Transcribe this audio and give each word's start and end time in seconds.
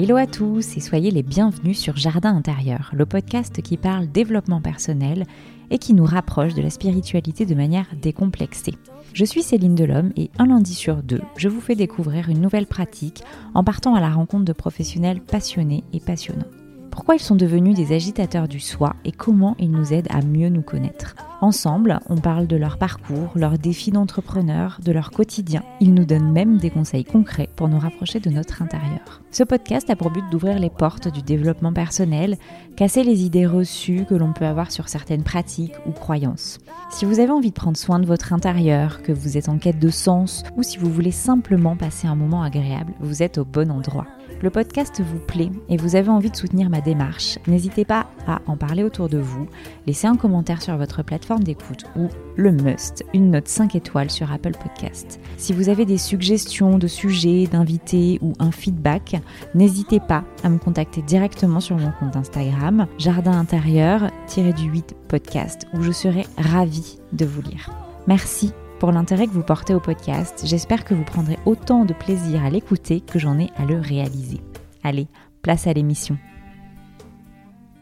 Hello 0.00 0.14
à 0.14 0.28
tous 0.28 0.76
et 0.76 0.80
soyez 0.80 1.10
les 1.10 1.24
bienvenus 1.24 1.76
sur 1.76 1.96
Jardin 1.96 2.36
intérieur, 2.36 2.92
le 2.94 3.04
podcast 3.04 3.60
qui 3.62 3.76
parle 3.76 4.06
développement 4.06 4.60
personnel 4.60 5.24
et 5.72 5.78
qui 5.78 5.92
nous 5.92 6.04
rapproche 6.04 6.54
de 6.54 6.62
la 6.62 6.70
spiritualité 6.70 7.46
de 7.46 7.56
manière 7.56 7.88
décomplexée. 8.00 8.76
Je 9.12 9.24
suis 9.24 9.42
Céline 9.42 9.74
Delhomme 9.74 10.12
et 10.14 10.30
un 10.38 10.46
lundi 10.46 10.74
sur 10.74 11.02
deux, 11.02 11.22
je 11.36 11.48
vous 11.48 11.60
fais 11.60 11.74
découvrir 11.74 12.28
une 12.28 12.40
nouvelle 12.40 12.68
pratique 12.68 13.24
en 13.54 13.64
partant 13.64 13.96
à 13.96 14.00
la 14.00 14.10
rencontre 14.10 14.44
de 14.44 14.52
professionnels 14.52 15.20
passionnés 15.20 15.82
et 15.92 15.98
passionnants 15.98 16.46
pourquoi 16.90 17.14
ils 17.14 17.20
sont 17.20 17.36
devenus 17.36 17.74
des 17.74 17.94
agitateurs 17.94 18.48
du 18.48 18.60
soi 18.60 18.94
et 19.04 19.12
comment 19.12 19.54
ils 19.58 19.70
nous 19.70 19.92
aident 19.92 20.08
à 20.10 20.22
mieux 20.22 20.48
nous 20.48 20.62
connaître. 20.62 21.14
Ensemble, 21.40 22.00
on 22.08 22.16
parle 22.16 22.48
de 22.48 22.56
leur 22.56 22.78
parcours, 22.78 23.30
leurs 23.36 23.58
défis 23.58 23.92
d'entrepreneur, 23.92 24.80
de 24.84 24.90
leur 24.90 25.12
quotidien. 25.12 25.62
Ils 25.80 25.94
nous 25.94 26.04
donnent 26.04 26.32
même 26.32 26.58
des 26.58 26.70
conseils 26.70 27.04
concrets 27.04 27.48
pour 27.54 27.68
nous 27.68 27.78
rapprocher 27.78 28.18
de 28.18 28.30
notre 28.30 28.60
intérieur. 28.60 29.22
Ce 29.30 29.44
podcast 29.44 29.88
a 29.88 29.94
pour 29.94 30.10
but 30.10 30.24
d'ouvrir 30.32 30.58
les 30.58 30.70
portes 30.70 31.06
du 31.06 31.22
développement 31.22 31.72
personnel, 31.72 32.36
casser 32.76 33.04
les 33.04 33.22
idées 33.22 33.46
reçues 33.46 34.04
que 34.04 34.16
l'on 34.16 34.32
peut 34.32 34.46
avoir 34.46 34.72
sur 34.72 34.88
certaines 34.88 35.22
pratiques 35.22 35.76
ou 35.86 35.92
croyances. 35.92 36.58
Si 36.90 37.04
vous 37.04 37.20
avez 37.20 37.30
envie 37.30 37.50
de 37.50 37.54
prendre 37.54 37.76
soin 37.76 38.00
de 38.00 38.06
votre 38.06 38.32
intérieur, 38.32 39.02
que 39.02 39.12
vous 39.12 39.36
êtes 39.36 39.48
en 39.48 39.58
quête 39.58 39.78
de 39.78 39.90
sens 39.90 40.42
ou 40.56 40.64
si 40.64 40.78
vous 40.78 40.90
voulez 40.90 41.12
simplement 41.12 41.76
passer 41.76 42.08
un 42.08 42.16
moment 42.16 42.42
agréable, 42.42 42.94
vous 42.98 43.22
êtes 43.22 43.38
au 43.38 43.44
bon 43.44 43.70
endroit 43.70 44.06
le 44.42 44.50
podcast 44.50 45.00
vous 45.00 45.18
plaît 45.18 45.50
et 45.68 45.76
vous 45.76 45.96
avez 45.96 46.08
envie 46.08 46.30
de 46.30 46.36
soutenir 46.36 46.70
ma 46.70 46.80
démarche, 46.80 47.38
n'hésitez 47.46 47.84
pas 47.84 48.06
à 48.26 48.40
en 48.46 48.56
parler 48.56 48.84
autour 48.84 49.08
de 49.08 49.18
vous, 49.18 49.48
laisser 49.86 50.06
un 50.06 50.16
commentaire 50.16 50.62
sur 50.62 50.76
votre 50.76 51.02
plateforme 51.02 51.42
d'écoute 51.42 51.84
ou, 51.96 52.08
le 52.36 52.52
must, 52.52 53.04
une 53.14 53.30
note 53.30 53.48
5 53.48 53.74
étoiles 53.74 54.10
sur 54.10 54.32
Apple 54.32 54.52
Podcast. 54.52 55.20
Si 55.36 55.52
vous 55.52 55.68
avez 55.68 55.84
des 55.84 55.98
suggestions 55.98 56.78
de 56.78 56.86
sujets, 56.86 57.46
d'invités 57.46 58.18
ou 58.22 58.32
un 58.38 58.52
feedback, 58.52 59.20
n'hésitez 59.54 60.00
pas 60.00 60.24
à 60.44 60.48
me 60.48 60.58
contacter 60.58 61.02
directement 61.02 61.60
sur 61.60 61.76
mon 61.76 61.90
compte 61.92 62.16
Instagram, 62.16 62.86
jardin 62.98 63.32
intérieur-du-8 63.32 64.94
podcast, 65.08 65.66
où 65.74 65.82
je 65.82 65.92
serai 65.92 66.26
ravie 66.36 66.98
de 67.12 67.24
vous 67.24 67.42
lire. 67.42 67.70
Merci 68.06 68.52
pour 68.78 68.92
l'intérêt 68.92 69.26
que 69.26 69.32
vous 69.32 69.42
portez 69.42 69.74
au 69.74 69.80
podcast. 69.80 70.42
J'espère 70.44 70.84
que 70.84 70.94
vous 70.94 71.04
prendrez 71.04 71.38
autant 71.46 71.84
de 71.84 71.92
plaisir 71.92 72.44
à 72.44 72.50
l'écouter 72.50 73.00
que 73.00 73.18
j'en 73.18 73.38
ai 73.38 73.50
à 73.56 73.64
le 73.64 73.78
réaliser. 73.78 74.40
Allez, 74.84 75.08
place 75.42 75.66
à 75.66 75.72
l'émission. 75.72 76.16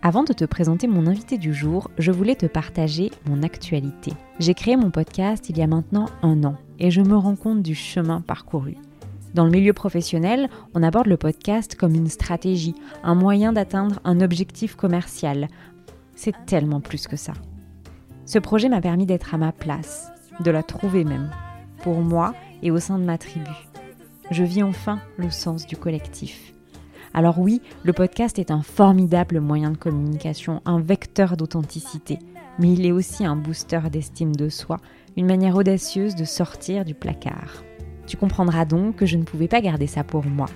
Avant 0.02 0.24
de 0.24 0.32
te 0.32 0.44
présenter 0.44 0.86
mon 0.86 1.06
invité 1.06 1.36
du 1.36 1.52
jour, 1.52 1.90
je 1.98 2.12
voulais 2.12 2.36
te 2.36 2.46
partager 2.46 3.10
mon 3.28 3.42
actualité. 3.42 4.12
J'ai 4.38 4.54
créé 4.54 4.76
mon 4.76 4.90
podcast 4.90 5.50
il 5.50 5.58
y 5.58 5.62
a 5.62 5.66
maintenant 5.66 6.06
un 6.22 6.44
an 6.44 6.56
et 6.78 6.90
je 6.90 7.02
me 7.02 7.16
rends 7.16 7.36
compte 7.36 7.62
du 7.62 7.74
chemin 7.74 8.20
parcouru. 8.20 8.76
Dans 9.34 9.44
le 9.44 9.50
milieu 9.50 9.72
professionnel, 9.74 10.48
on 10.74 10.82
aborde 10.82 11.08
le 11.08 11.18
podcast 11.18 11.74
comme 11.74 11.94
une 11.94 12.08
stratégie, 12.08 12.74
un 13.02 13.14
moyen 13.14 13.52
d'atteindre 13.52 14.00
un 14.04 14.20
objectif 14.20 14.76
commercial. 14.76 15.48
C'est 16.14 16.46
tellement 16.46 16.80
plus 16.80 17.06
que 17.06 17.16
ça. 17.16 17.34
Ce 18.24 18.38
projet 18.38 18.68
m'a 18.68 18.80
permis 18.80 19.06
d'être 19.06 19.34
à 19.34 19.38
ma 19.38 19.52
place, 19.52 20.10
de 20.40 20.50
la 20.50 20.62
trouver 20.62 21.04
même, 21.04 21.30
pour 21.82 22.00
moi 22.00 22.34
et 22.62 22.70
au 22.70 22.78
sein 22.78 22.98
de 22.98 23.04
ma 23.04 23.18
tribu. 23.18 23.50
Je 24.30 24.42
vis 24.42 24.62
enfin 24.62 25.00
le 25.16 25.30
sens 25.30 25.66
du 25.66 25.76
collectif. 25.76 26.52
Alors 27.14 27.38
oui, 27.38 27.62
le 27.84 27.92
podcast 27.92 28.38
est 28.38 28.50
un 28.50 28.62
formidable 28.62 29.40
moyen 29.40 29.70
de 29.70 29.76
communication, 29.76 30.60
un 30.64 30.80
vecteur 30.80 31.36
d'authenticité, 31.36 32.18
mais 32.58 32.72
il 32.72 32.84
est 32.84 32.92
aussi 32.92 33.24
un 33.24 33.36
booster 33.36 33.80
d'estime 33.90 34.34
de 34.34 34.48
soi, 34.48 34.78
une 35.16 35.26
manière 35.26 35.56
audacieuse 35.56 36.14
de 36.14 36.24
sortir 36.24 36.84
du 36.84 36.94
placard. 36.94 37.62
Tu 38.06 38.16
comprendras 38.16 38.64
donc 38.64 38.96
que 38.96 39.06
je 39.06 39.16
ne 39.16 39.24
pouvais 39.24 39.48
pas 39.48 39.60
garder 39.60 39.86
ça 39.86 40.04
pour 40.04 40.26
moi. 40.26 40.46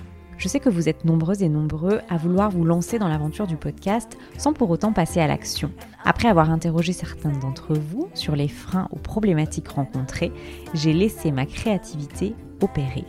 Je 0.41 0.47
sais 0.47 0.59
que 0.59 0.69
vous 0.69 0.89
êtes 0.89 1.05
nombreuses 1.05 1.43
et 1.43 1.49
nombreux 1.49 2.01
à 2.09 2.17
vouloir 2.17 2.49
vous 2.49 2.65
lancer 2.65 2.97
dans 2.97 3.07
l'aventure 3.07 3.45
du 3.45 3.57
podcast 3.57 4.17
sans 4.39 4.53
pour 4.53 4.71
autant 4.71 4.91
passer 4.91 5.19
à 5.19 5.27
l'action. 5.27 5.71
Après 6.03 6.29
avoir 6.29 6.49
interrogé 6.49 6.93
certains 6.93 7.29
d'entre 7.29 7.75
vous 7.75 8.09
sur 8.15 8.35
les 8.35 8.47
freins 8.47 8.87
aux 8.91 8.97
problématiques 8.97 9.67
rencontrées, 9.67 10.31
j'ai 10.73 10.93
laissé 10.93 11.31
ma 11.31 11.45
créativité 11.45 12.33
opérer. 12.59 13.05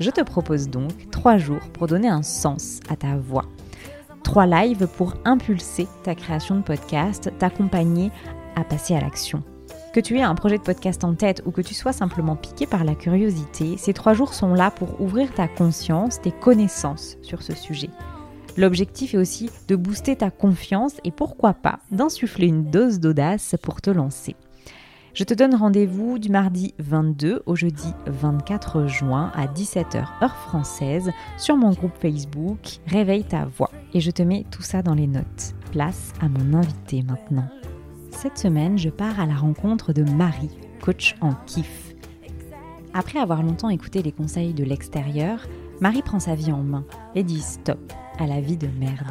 Je 0.00 0.10
te 0.10 0.20
propose 0.20 0.68
donc 0.68 0.90
trois 1.12 1.38
jours 1.38 1.62
pour 1.72 1.86
donner 1.86 2.08
un 2.08 2.24
sens 2.24 2.80
à 2.88 2.96
ta 2.96 3.16
voix. 3.18 3.44
Trois 4.24 4.46
lives 4.46 4.88
pour 4.96 5.14
impulser 5.24 5.86
ta 6.02 6.16
création 6.16 6.56
de 6.56 6.62
podcast, 6.62 7.30
t'accompagner 7.38 8.10
à 8.56 8.64
passer 8.64 8.96
à 8.96 9.00
l'action. 9.00 9.44
Que 9.94 10.00
tu 10.00 10.18
aies 10.18 10.22
un 10.22 10.34
projet 10.34 10.58
de 10.58 10.62
podcast 10.64 11.04
en 11.04 11.14
tête 11.14 11.42
ou 11.46 11.52
que 11.52 11.60
tu 11.60 11.72
sois 11.72 11.92
simplement 11.92 12.34
piqué 12.34 12.66
par 12.66 12.82
la 12.82 12.96
curiosité, 12.96 13.76
ces 13.76 13.92
trois 13.92 14.12
jours 14.12 14.34
sont 14.34 14.52
là 14.52 14.72
pour 14.72 15.00
ouvrir 15.00 15.32
ta 15.32 15.46
conscience, 15.46 16.20
tes 16.20 16.32
connaissances 16.32 17.16
sur 17.22 17.44
ce 17.44 17.54
sujet. 17.54 17.90
L'objectif 18.56 19.14
est 19.14 19.18
aussi 19.18 19.50
de 19.68 19.76
booster 19.76 20.16
ta 20.16 20.32
confiance 20.32 20.94
et 21.04 21.12
pourquoi 21.12 21.54
pas 21.54 21.78
d'insuffler 21.92 22.48
une 22.48 22.72
dose 22.72 22.98
d'audace 22.98 23.54
pour 23.62 23.80
te 23.80 23.90
lancer. 23.90 24.34
Je 25.12 25.22
te 25.22 25.32
donne 25.32 25.54
rendez-vous 25.54 26.18
du 26.18 26.28
mardi 26.28 26.74
22 26.80 27.44
au 27.46 27.54
jeudi 27.54 27.94
24 28.06 28.88
juin 28.88 29.30
à 29.36 29.46
17h 29.46 30.06
heure 30.24 30.36
française 30.48 31.12
sur 31.38 31.56
mon 31.56 31.70
groupe 31.70 31.96
Facebook 32.00 32.80
Réveille 32.88 33.22
ta 33.22 33.44
voix. 33.44 33.70
Et 33.92 34.00
je 34.00 34.10
te 34.10 34.22
mets 34.22 34.44
tout 34.50 34.62
ça 34.62 34.82
dans 34.82 34.94
les 34.94 35.06
notes. 35.06 35.54
Place 35.70 36.12
à 36.20 36.28
mon 36.28 36.58
invité 36.58 37.04
maintenant. 37.04 37.48
Cette 38.14 38.38
semaine, 38.38 38.78
je 38.78 38.88
pars 38.88 39.20
à 39.20 39.26
la 39.26 39.34
rencontre 39.34 39.92
de 39.92 40.02
Marie, 40.02 40.56
coach 40.80 41.16
en 41.20 41.34
kiff. 41.46 41.94
Après 42.94 43.18
avoir 43.18 43.42
longtemps 43.42 43.68
écouté 43.68 44.02
les 44.02 44.12
conseils 44.12 44.54
de 44.54 44.64
l'extérieur, 44.64 45.46
Marie 45.80 46.00
prend 46.00 46.20
sa 46.20 46.34
vie 46.34 46.52
en 46.52 46.62
main 46.62 46.84
et 47.14 47.22
dit 47.22 47.42
stop 47.42 47.92
à 48.18 48.26
la 48.26 48.40
vie 48.40 48.56
de 48.56 48.68
merde. 48.78 49.08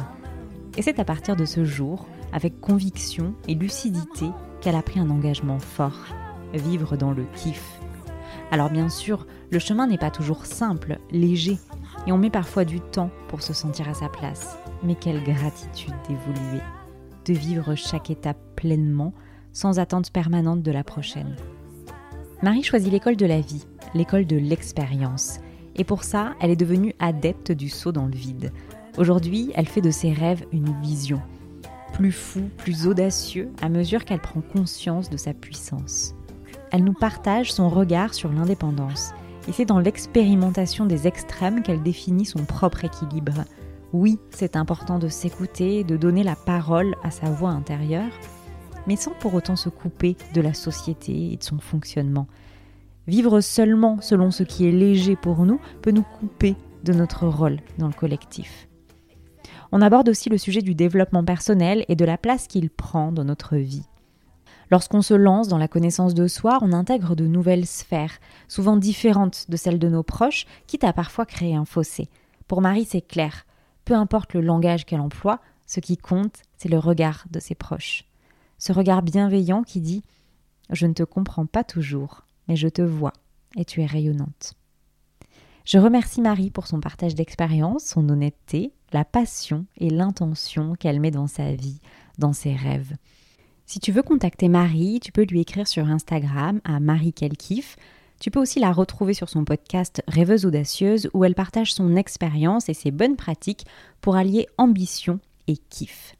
Et 0.76 0.82
c'est 0.82 0.98
à 0.98 1.04
partir 1.04 1.36
de 1.36 1.44
ce 1.44 1.64
jour, 1.64 2.06
avec 2.32 2.60
conviction 2.60 3.34
et 3.46 3.54
lucidité, 3.54 4.26
qu'elle 4.60 4.74
a 4.74 4.82
pris 4.82 4.98
un 4.98 5.10
engagement 5.10 5.60
fort, 5.60 6.06
vivre 6.52 6.96
dans 6.96 7.12
le 7.12 7.24
kiff. 7.36 7.78
Alors 8.50 8.70
bien 8.70 8.88
sûr, 8.88 9.26
le 9.50 9.58
chemin 9.58 9.86
n'est 9.86 9.98
pas 9.98 10.10
toujours 10.10 10.46
simple, 10.46 10.98
léger, 11.12 11.58
et 12.06 12.12
on 12.12 12.18
met 12.18 12.30
parfois 12.30 12.64
du 12.64 12.80
temps 12.80 13.10
pour 13.28 13.42
se 13.42 13.52
sentir 13.52 13.88
à 13.88 13.94
sa 13.94 14.08
place. 14.08 14.56
Mais 14.82 14.96
quelle 14.96 15.22
gratitude 15.22 15.94
d'évoluer 16.08 16.62
de 17.24 17.34
vivre 17.34 17.74
chaque 17.74 18.10
étape 18.10 18.38
pleinement, 18.56 19.12
sans 19.52 19.78
attente 19.78 20.10
permanente 20.10 20.62
de 20.62 20.72
la 20.72 20.84
prochaine. 20.84 21.36
Marie 22.42 22.62
choisit 22.62 22.92
l'école 22.92 23.16
de 23.16 23.26
la 23.26 23.40
vie, 23.40 23.64
l'école 23.94 24.26
de 24.26 24.36
l'expérience. 24.36 25.38
Et 25.76 25.84
pour 25.84 26.04
ça, 26.04 26.34
elle 26.40 26.50
est 26.50 26.56
devenue 26.56 26.94
adepte 26.98 27.52
du 27.52 27.68
saut 27.68 27.92
dans 27.92 28.06
le 28.06 28.14
vide. 28.14 28.52
Aujourd'hui, 28.98 29.50
elle 29.54 29.66
fait 29.66 29.80
de 29.80 29.90
ses 29.90 30.12
rêves 30.12 30.44
une 30.52 30.78
vision. 30.80 31.20
Plus 31.92 32.12
fou, 32.12 32.42
plus 32.56 32.86
audacieux, 32.86 33.50
à 33.62 33.68
mesure 33.68 34.04
qu'elle 34.04 34.20
prend 34.20 34.40
conscience 34.40 35.10
de 35.10 35.16
sa 35.16 35.32
puissance. 35.32 36.14
Elle 36.70 36.84
nous 36.84 36.92
partage 36.92 37.52
son 37.52 37.68
regard 37.68 38.14
sur 38.14 38.32
l'indépendance. 38.32 39.12
Et 39.48 39.52
c'est 39.52 39.64
dans 39.64 39.78
l'expérimentation 39.78 40.86
des 40.86 41.06
extrêmes 41.06 41.62
qu'elle 41.62 41.82
définit 41.82 42.26
son 42.26 42.44
propre 42.44 42.84
équilibre, 42.84 43.44
oui, 43.94 44.18
c'est 44.30 44.56
important 44.56 44.98
de 44.98 45.06
s'écouter, 45.06 45.84
de 45.84 45.96
donner 45.96 46.24
la 46.24 46.34
parole 46.34 46.96
à 47.04 47.12
sa 47.12 47.30
voix 47.30 47.50
intérieure, 47.50 48.10
mais 48.88 48.96
sans 48.96 49.12
pour 49.12 49.34
autant 49.34 49.54
se 49.54 49.68
couper 49.68 50.16
de 50.34 50.40
la 50.40 50.52
société 50.52 51.32
et 51.32 51.36
de 51.36 51.44
son 51.44 51.60
fonctionnement. 51.60 52.26
Vivre 53.06 53.40
seulement 53.40 54.00
selon 54.00 54.32
ce 54.32 54.42
qui 54.42 54.66
est 54.66 54.72
léger 54.72 55.14
pour 55.14 55.46
nous 55.46 55.60
peut 55.80 55.92
nous 55.92 56.02
couper 56.02 56.56
de 56.82 56.92
notre 56.92 57.28
rôle 57.28 57.60
dans 57.78 57.86
le 57.86 57.92
collectif. 57.92 58.66
On 59.70 59.80
aborde 59.80 60.08
aussi 60.08 60.28
le 60.28 60.38
sujet 60.38 60.60
du 60.60 60.74
développement 60.74 61.24
personnel 61.24 61.84
et 61.86 61.94
de 61.94 62.04
la 62.04 62.18
place 62.18 62.48
qu'il 62.48 62.70
prend 62.70 63.12
dans 63.12 63.24
notre 63.24 63.56
vie. 63.56 63.86
Lorsqu'on 64.72 65.02
se 65.02 65.14
lance 65.14 65.46
dans 65.46 65.58
la 65.58 65.68
connaissance 65.68 66.14
de 66.14 66.26
soi, 66.26 66.58
on 66.62 66.72
intègre 66.72 67.14
de 67.14 67.28
nouvelles 67.28 67.66
sphères, 67.66 68.18
souvent 68.48 68.76
différentes 68.76 69.48
de 69.48 69.56
celles 69.56 69.78
de 69.78 69.88
nos 69.88 70.02
proches, 70.02 70.46
quitte 70.66 70.82
à 70.82 70.92
parfois 70.92 71.26
créer 71.26 71.54
un 71.54 71.64
fossé. 71.64 72.08
Pour 72.48 72.60
Marie, 72.60 72.86
c'est 72.86 73.00
clair. 73.00 73.46
Peu 73.84 73.94
importe 73.94 74.34
le 74.34 74.40
langage 74.40 74.86
qu'elle 74.86 75.00
emploie, 75.00 75.40
ce 75.66 75.80
qui 75.80 75.96
compte, 75.96 76.42
c'est 76.56 76.68
le 76.68 76.78
regard 76.78 77.26
de 77.30 77.40
ses 77.40 77.54
proches. 77.54 78.04
Ce 78.58 78.72
regard 78.72 79.02
bienveillant 79.02 79.62
qui 79.62 79.80
dit 79.80 80.02
Je 80.70 80.86
ne 80.86 80.92
te 80.92 81.02
comprends 81.02 81.46
pas 81.46 81.64
toujours, 81.64 82.24
mais 82.48 82.56
je 82.56 82.68
te 82.68 82.82
vois, 82.82 83.12
et 83.56 83.64
tu 83.64 83.82
es 83.82 83.86
rayonnante. 83.86 84.54
Je 85.64 85.78
remercie 85.78 86.20
Marie 86.20 86.50
pour 86.50 86.66
son 86.66 86.80
partage 86.80 87.14
d'expérience, 87.14 87.84
son 87.84 88.08
honnêteté, 88.08 88.72
la 88.92 89.04
passion 89.04 89.64
et 89.78 89.88
l'intention 89.88 90.74
qu'elle 90.74 91.00
met 91.00 91.10
dans 91.10 91.26
sa 91.26 91.54
vie, 91.54 91.80
dans 92.18 92.34
ses 92.34 92.54
rêves. 92.54 92.94
Si 93.66 93.80
tu 93.80 93.90
veux 93.90 94.02
contacter 94.02 94.48
Marie, 94.48 95.00
tu 95.00 95.10
peux 95.10 95.24
lui 95.24 95.40
écrire 95.40 95.66
sur 95.66 95.88
Instagram 95.88 96.60
à 96.64 96.80
Marie 96.80 97.14
Kelkif 97.14 97.76
tu 98.20 98.30
peux 98.30 98.40
aussi 98.40 98.60
la 98.60 98.72
retrouver 98.72 99.14
sur 99.14 99.28
son 99.28 99.44
podcast 99.44 100.02
Rêveuse 100.08 100.46
audacieuse 100.46 101.10
où 101.12 101.24
elle 101.24 101.34
partage 101.34 101.74
son 101.74 101.96
expérience 101.96 102.68
et 102.68 102.74
ses 102.74 102.90
bonnes 102.90 103.16
pratiques 103.16 103.66
pour 104.00 104.16
allier 104.16 104.46
ambition 104.56 105.20
et 105.46 105.56
kiff. 105.56 106.16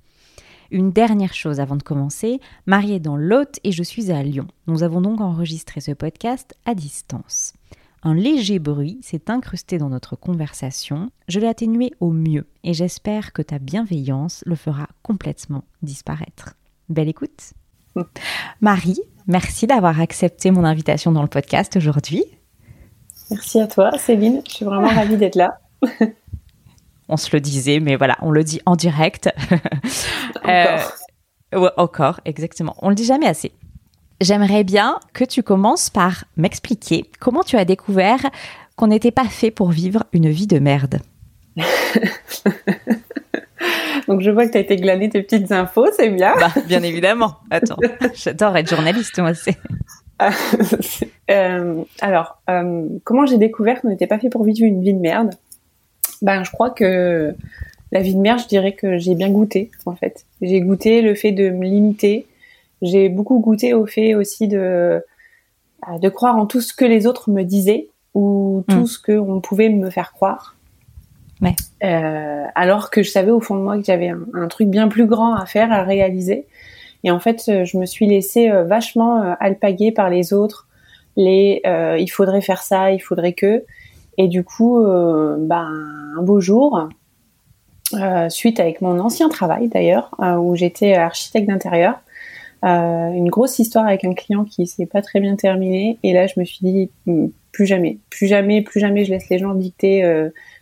Une 0.71 0.91
dernière 0.91 1.35
chose 1.35 1.61
avant 1.61 1.77
de 1.77 1.83
commencer, 1.83 2.41
Marie 2.67 2.95
est 2.95 3.01
dans 3.01 3.17
l'Hôte 3.17 3.61
et 3.65 3.73
je 3.73 3.83
suis 3.83 4.11
à 4.11 4.23
Lyon. 4.23 4.49
Nous 4.67 4.83
avons 4.83 5.01
donc 5.01 5.21
enregistré 5.21 5.81
ce 5.81 5.93
podcast 5.93 6.55
à 6.65 6.75
distance. 6.75 7.53
Un 8.03 8.15
léger 8.15 8.59
bruit 8.59 8.99
s'est 9.03 9.31
incrusté 9.31 9.79
dans 9.79 9.89
notre 9.89 10.15
conversation. 10.15 11.11
Je 11.29 11.41
l'ai 11.41 11.47
atténué 11.47 11.93
au 12.01 12.11
mieux 12.11 12.47
et 12.63 12.75
j'espère 12.75 13.33
que 13.33 13.41
ta 13.41 13.59
bienveillance 13.59 14.43
le 14.47 14.57
fera 14.57 14.89
complètement 15.03 15.65
disparaître. 15.83 16.55
Belle 16.91 17.09
écoute. 17.09 17.55
Marie, 18.61 19.01
merci 19.27 19.67
d'avoir 19.67 20.01
accepté 20.01 20.51
mon 20.51 20.65
invitation 20.65 21.13
dans 21.13 21.23
le 21.23 21.29
podcast 21.29 21.77
aujourd'hui. 21.77 22.25
Merci 23.31 23.61
à 23.61 23.67
toi, 23.67 23.97
Céline. 23.99 24.43
Je 24.47 24.55
suis 24.55 24.65
vraiment 24.65 24.89
ravie 24.89 25.17
d'être 25.17 25.37
là. 25.37 25.59
on 27.09 27.17
se 27.17 27.31
le 27.33 27.41
disait, 27.41 27.81
mais 27.81 27.97
voilà, 27.97 28.17
on 28.21 28.31
le 28.31 28.45
dit 28.45 28.61
en 28.67 28.77
direct. 28.77 29.31
Encore. 30.45 30.51
Euh, 31.55 31.71
encore, 31.77 32.21
exactement. 32.25 32.75
On 32.83 32.89
le 32.89 32.97
dit 32.97 33.05
jamais 33.05 33.27
assez. 33.27 33.53
J'aimerais 34.21 34.65
bien 34.65 34.99
que 35.13 35.25
tu 35.25 35.43
commences 35.43 35.89
par 35.89 36.25
m'expliquer 36.37 37.11
comment 37.21 37.43
tu 37.43 37.57
as 37.57 37.65
découvert 37.65 38.19
qu'on 38.77 38.89
n'était 38.89 39.13
pas 39.13 39.27
fait 39.27 39.51
pour 39.51 39.71
vivre 39.71 40.05
une 40.13 40.29
vie 40.31 40.49
de 40.49 40.59
merde. 40.59 40.99
Donc 44.09 44.21
je 44.21 44.31
vois 44.31 44.47
que 44.47 44.53
tu 44.53 44.59
as 44.59 44.61
été 44.61 44.77
glaner 44.77 45.09
tes 45.09 45.23
petites 45.23 45.51
infos, 45.53 45.87
c'est 45.97 46.11
bien. 46.11 46.35
Bah, 46.39 46.53
bien 46.67 46.83
évidemment. 46.83 47.37
Attends, 47.51 47.77
j'adore 48.15 48.57
être 48.57 48.69
journaliste, 48.69 49.19
moi. 49.19 49.33
C'est... 49.35 49.57
euh, 51.31 51.83
alors, 52.01 52.39
euh, 52.49 52.87
comment 53.05 53.27
j'ai 53.27 53.39
découvert 53.39 53.81
qu'on 53.81 53.89
n'était 53.89 54.07
pas 54.07 54.19
fait 54.19 54.31
pour 54.31 54.45
vivre 54.45 54.65
une 54.65 54.83
vie 54.83 54.95
de 54.95 55.01
merde? 55.01 55.35
Ben, 56.23 56.45
je 56.45 56.51
crois 56.51 56.71
que 56.71 57.35
la 57.93 58.01
vie 58.01 58.15
de 58.15 58.21
merde, 58.21 58.41
je 58.41 58.47
dirais 58.47 58.73
que 58.73 58.99
j'ai 58.99 59.15
bien 59.15 59.31
goûté, 59.31 59.71
en 59.87 59.97
fait. 59.97 60.25
J'ai 60.41 60.61
goûté 60.61 61.03
le 61.03 61.15
fait 61.15 61.33
de 61.33 61.51
me 61.51 61.65
limiter. 61.65 62.27
J'ai 62.81 63.09
beaucoup 63.09 63.39
goûté 63.41 63.75
au 63.75 63.87
fait 63.87 64.15
aussi 64.15 64.49
de 64.49 65.03
euh, 65.89 65.99
de 65.99 66.09
croire 66.09 66.37
en 66.37 66.47
tout 66.47 66.61
ce 66.61 66.73
que 66.73 66.85
les 66.85 67.07
autres 67.07 67.31
me 67.31 67.43
disaient 67.43 67.89
ou 68.15 68.65
tout 68.69 68.81
mm. 68.81 68.87
ce 68.87 68.99
qu'on 68.99 69.41
pouvait 69.41 69.69
me 69.69 69.91
faire 69.91 70.13
croire. 70.13 70.55
Euh, 71.83 72.45
alors 72.55 72.91
que 72.91 73.03
je 73.03 73.11
savais 73.11 73.31
au 73.31 73.41
fond 73.41 73.57
de 73.57 73.61
moi 73.61 73.77
que 73.77 73.85
j'avais 73.85 74.09
un, 74.09 74.49
truc 74.49 74.69
bien 74.69 74.89
plus 74.89 75.07
grand 75.07 75.35
à 75.35 75.47
faire, 75.47 75.73
à 75.73 75.83
réaliser. 75.83 76.47
Et 77.03 77.11
en 77.11 77.21
fait, 77.21 77.45
euh, 77.49 77.65
je 77.65 77.77
me 77.77 77.85
suis 77.87 78.07
laissée 78.07 78.51
euh, 78.51 78.65
vachement 78.65 79.35
alpaguer 79.41 79.93
par 79.93 80.09
les 80.09 80.33
autres. 80.33 80.69
Les, 81.17 81.63
il 81.65 82.09
faudrait 82.09 82.41
faire 82.41 82.63
ça, 82.63 82.91
il 82.91 82.99
faudrait 82.99 83.35
que. 83.35 83.65
Et 84.17 84.29
du 84.29 84.43
coup, 84.45 84.85
euh, 84.85 85.37
ben, 85.39 85.69
un 86.19 86.23
beau 86.23 86.41
jour, 86.41 86.89
suite 88.29 88.59
avec 88.59 88.81
mon 88.81 88.99
ancien 88.99 89.29
travail 89.29 89.69
d'ailleurs, 89.69 90.11
où 90.41 90.57
j'étais 90.57 90.95
architecte 90.95 91.47
d'intérieur, 91.47 92.01
une 92.65 93.29
grosse 93.29 93.61
histoire 93.61 93.87
avec 93.87 94.05
un 94.05 94.15
client 94.15 94.45
qui 94.45 94.67
s'est 94.67 94.87
pas 94.87 95.03
très 95.03 95.21
bien 95.21 95.37
terminée. 95.37 95.99
Et 96.03 96.13
là, 96.13 96.27
je 96.27 96.41
me 96.41 96.45
suis 96.45 96.59
dit, 96.63 96.91
hmm, 97.07 97.29
plus 97.53 97.67
jamais, 97.67 97.99
plus 98.11 98.27
jamais, 98.27 98.63
plus 98.63 98.81
jamais, 98.81 99.05
je 99.05 99.11
laisse 99.11 99.29
les 99.29 99.39
gens 99.39 99.55
dicter 99.55 100.03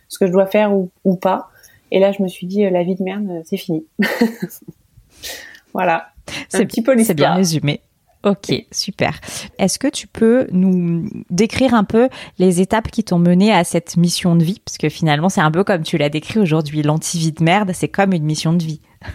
ce 0.07 0.19
que 0.19 0.27
je 0.27 0.31
dois 0.31 0.45
faire 0.45 0.73
ou, 0.73 0.89
ou 1.03 1.15
pas. 1.15 1.49
Et 1.91 1.99
là, 1.99 2.11
je 2.11 2.23
me 2.23 2.27
suis 2.27 2.47
dit, 2.47 2.67
la 2.69 2.83
vie 2.83 2.95
de 2.95 3.03
merde, 3.03 3.41
c'est 3.45 3.57
fini. 3.57 3.85
voilà. 5.73 6.07
C'est 6.49 6.65
petit 6.65 6.81
peu 6.81 6.97
C'est 7.03 7.13
bien 7.13 7.33
résumé. 7.33 7.81
Ok, 8.23 8.53
super. 8.71 9.19
Est-ce 9.59 9.77
que 9.77 9.89
tu 9.89 10.07
peux 10.07 10.47
nous 10.51 11.09
décrire 11.29 11.73
un 11.73 11.83
peu 11.83 12.07
les 12.39 12.61
étapes 12.61 12.89
qui 12.89 13.03
t'ont 13.03 13.19
mené 13.19 13.51
à 13.51 13.65
cette 13.65 13.97
mission 13.97 14.37
de 14.37 14.43
vie? 14.45 14.61
Parce 14.63 14.77
que 14.77 14.87
finalement, 14.87 15.27
c'est 15.27 15.41
un 15.41 15.51
peu 15.51 15.65
comme 15.65 15.83
tu 15.83 15.97
l'as 15.97 16.09
décrit 16.09 16.39
aujourd'hui, 16.39 16.83
l'anti-vie 16.83 17.33
de 17.33 17.43
merde, 17.43 17.71
c'est 17.73 17.89
comme 17.89 18.13
une 18.13 18.23
mission 18.23 18.53
de 18.53 18.63
vie. 18.63 18.81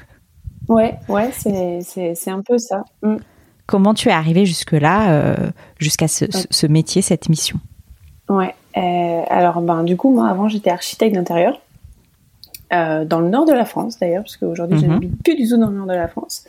Ouais, 0.69 0.99
ouais, 1.09 1.31
c'est 1.33 2.31
un 2.31 2.43
peu 2.43 2.59
ça. 2.59 2.85
Mm. 3.03 3.17
Comment 3.65 3.95
tu 3.95 4.11
es 4.11 4.13
arrivé 4.13 4.45
jusque-là, 4.45 5.13
euh, 5.13 5.51
jusqu'à 5.79 6.09
ce, 6.09 6.27
ce, 6.29 6.67
métier, 6.67 7.01
cette 7.01 7.31
mission? 7.31 7.59
Ouais, 8.29 8.55
euh, 8.79 9.23
alors 9.29 9.61
ben, 9.61 9.83
du 9.83 9.97
coup, 9.97 10.11
moi 10.11 10.29
avant, 10.29 10.49
j'étais 10.49 10.71
architecte 10.71 11.15
d'intérieur. 11.15 11.61
Euh, 12.73 13.05
dans 13.07 13.21
le 13.21 13.31
nord 13.31 13.47
de 13.47 13.53
la 13.53 13.65
France 13.65 13.99
d'ailleurs, 13.99 14.25
parce 14.25 14.37
qu'aujourd'hui, 14.37 14.77
mm 14.77 14.81
-hmm. 14.81 14.85
je 14.85 14.91
n'habite 14.91 15.23
plus 15.23 15.37
du 15.37 15.49
tout 15.49 15.57
dans 15.57 15.71
le 15.71 15.77
nord 15.77 15.87
de 15.87 15.95
la 15.95 16.09
France. 16.09 16.45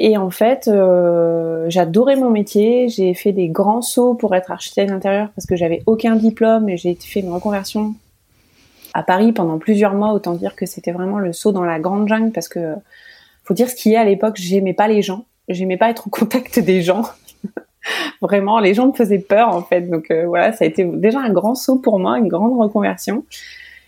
Et 0.00 0.16
en 0.16 0.30
fait, 0.30 0.68
euh, 0.68 1.66
j'adorais 1.68 2.14
mon 2.16 2.30
métier. 2.30 2.88
J'ai 2.88 3.14
fait 3.14 3.32
des 3.32 3.48
grands 3.48 3.82
sauts 3.82 4.14
pour 4.14 4.34
être 4.34 4.50
architecte 4.52 4.90
d'intérieur 4.90 5.28
parce 5.34 5.46
que 5.46 5.56
j'avais 5.56 5.82
aucun 5.86 6.14
diplôme 6.14 6.68
et 6.68 6.76
j'ai 6.76 6.94
fait 6.94 7.20
une 7.20 7.32
reconversion 7.32 7.94
à 8.94 9.02
Paris 9.02 9.32
pendant 9.32 9.58
plusieurs 9.58 9.94
mois. 9.94 10.12
Autant 10.12 10.34
dire 10.34 10.54
que 10.54 10.66
c'était 10.66 10.92
vraiment 10.92 11.18
le 11.18 11.32
saut 11.32 11.52
dans 11.52 11.64
la 11.64 11.80
grande 11.80 12.06
jungle 12.08 12.30
parce 12.30 12.48
que 12.48 12.74
faut 13.42 13.54
dire 13.54 13.68
ce 13.68 13.74
qu'il 13.74 13.90
y 13.92 13.96
a 13.96 14.00
à 14.02 14.04
l'époque, 14.04 14.36
j'aimais 14.36 14.72
pas 14.72 14.86
les 14.86 15.02
gens, 15.02 15.24
j'aimais 15.48 15.76
pas 15.76 15.90
être 15.90 16.06
en 16.06 16.10
contact 16.10 16.60
des 16.60 16.80
gens. 16.82 17.04
vraiment, 18.20 18.58
les 18.58 18.74
gens 18.74 18.88
me 18.88 18.92
faisaient 18.92 19.18
peur 19.18 19.48
en 19.48 19.62
fait. 19.62 19.82
Donc 19.82 20.10
euh, 20.10 20.26
voilà, 20.26 20.52
ça 20.52 20.64
a 20.64 20.68
été 20.68 20.84
déjà 20.84 21.20
un 21.20 21.32
grand 21.32 21.54
saut 21.54 21.78
pour 21.78 21.98
moi, 21.98 22.18
une 22.18 22.28
grande 22.28 22.58
reconversion. 22.58 23.24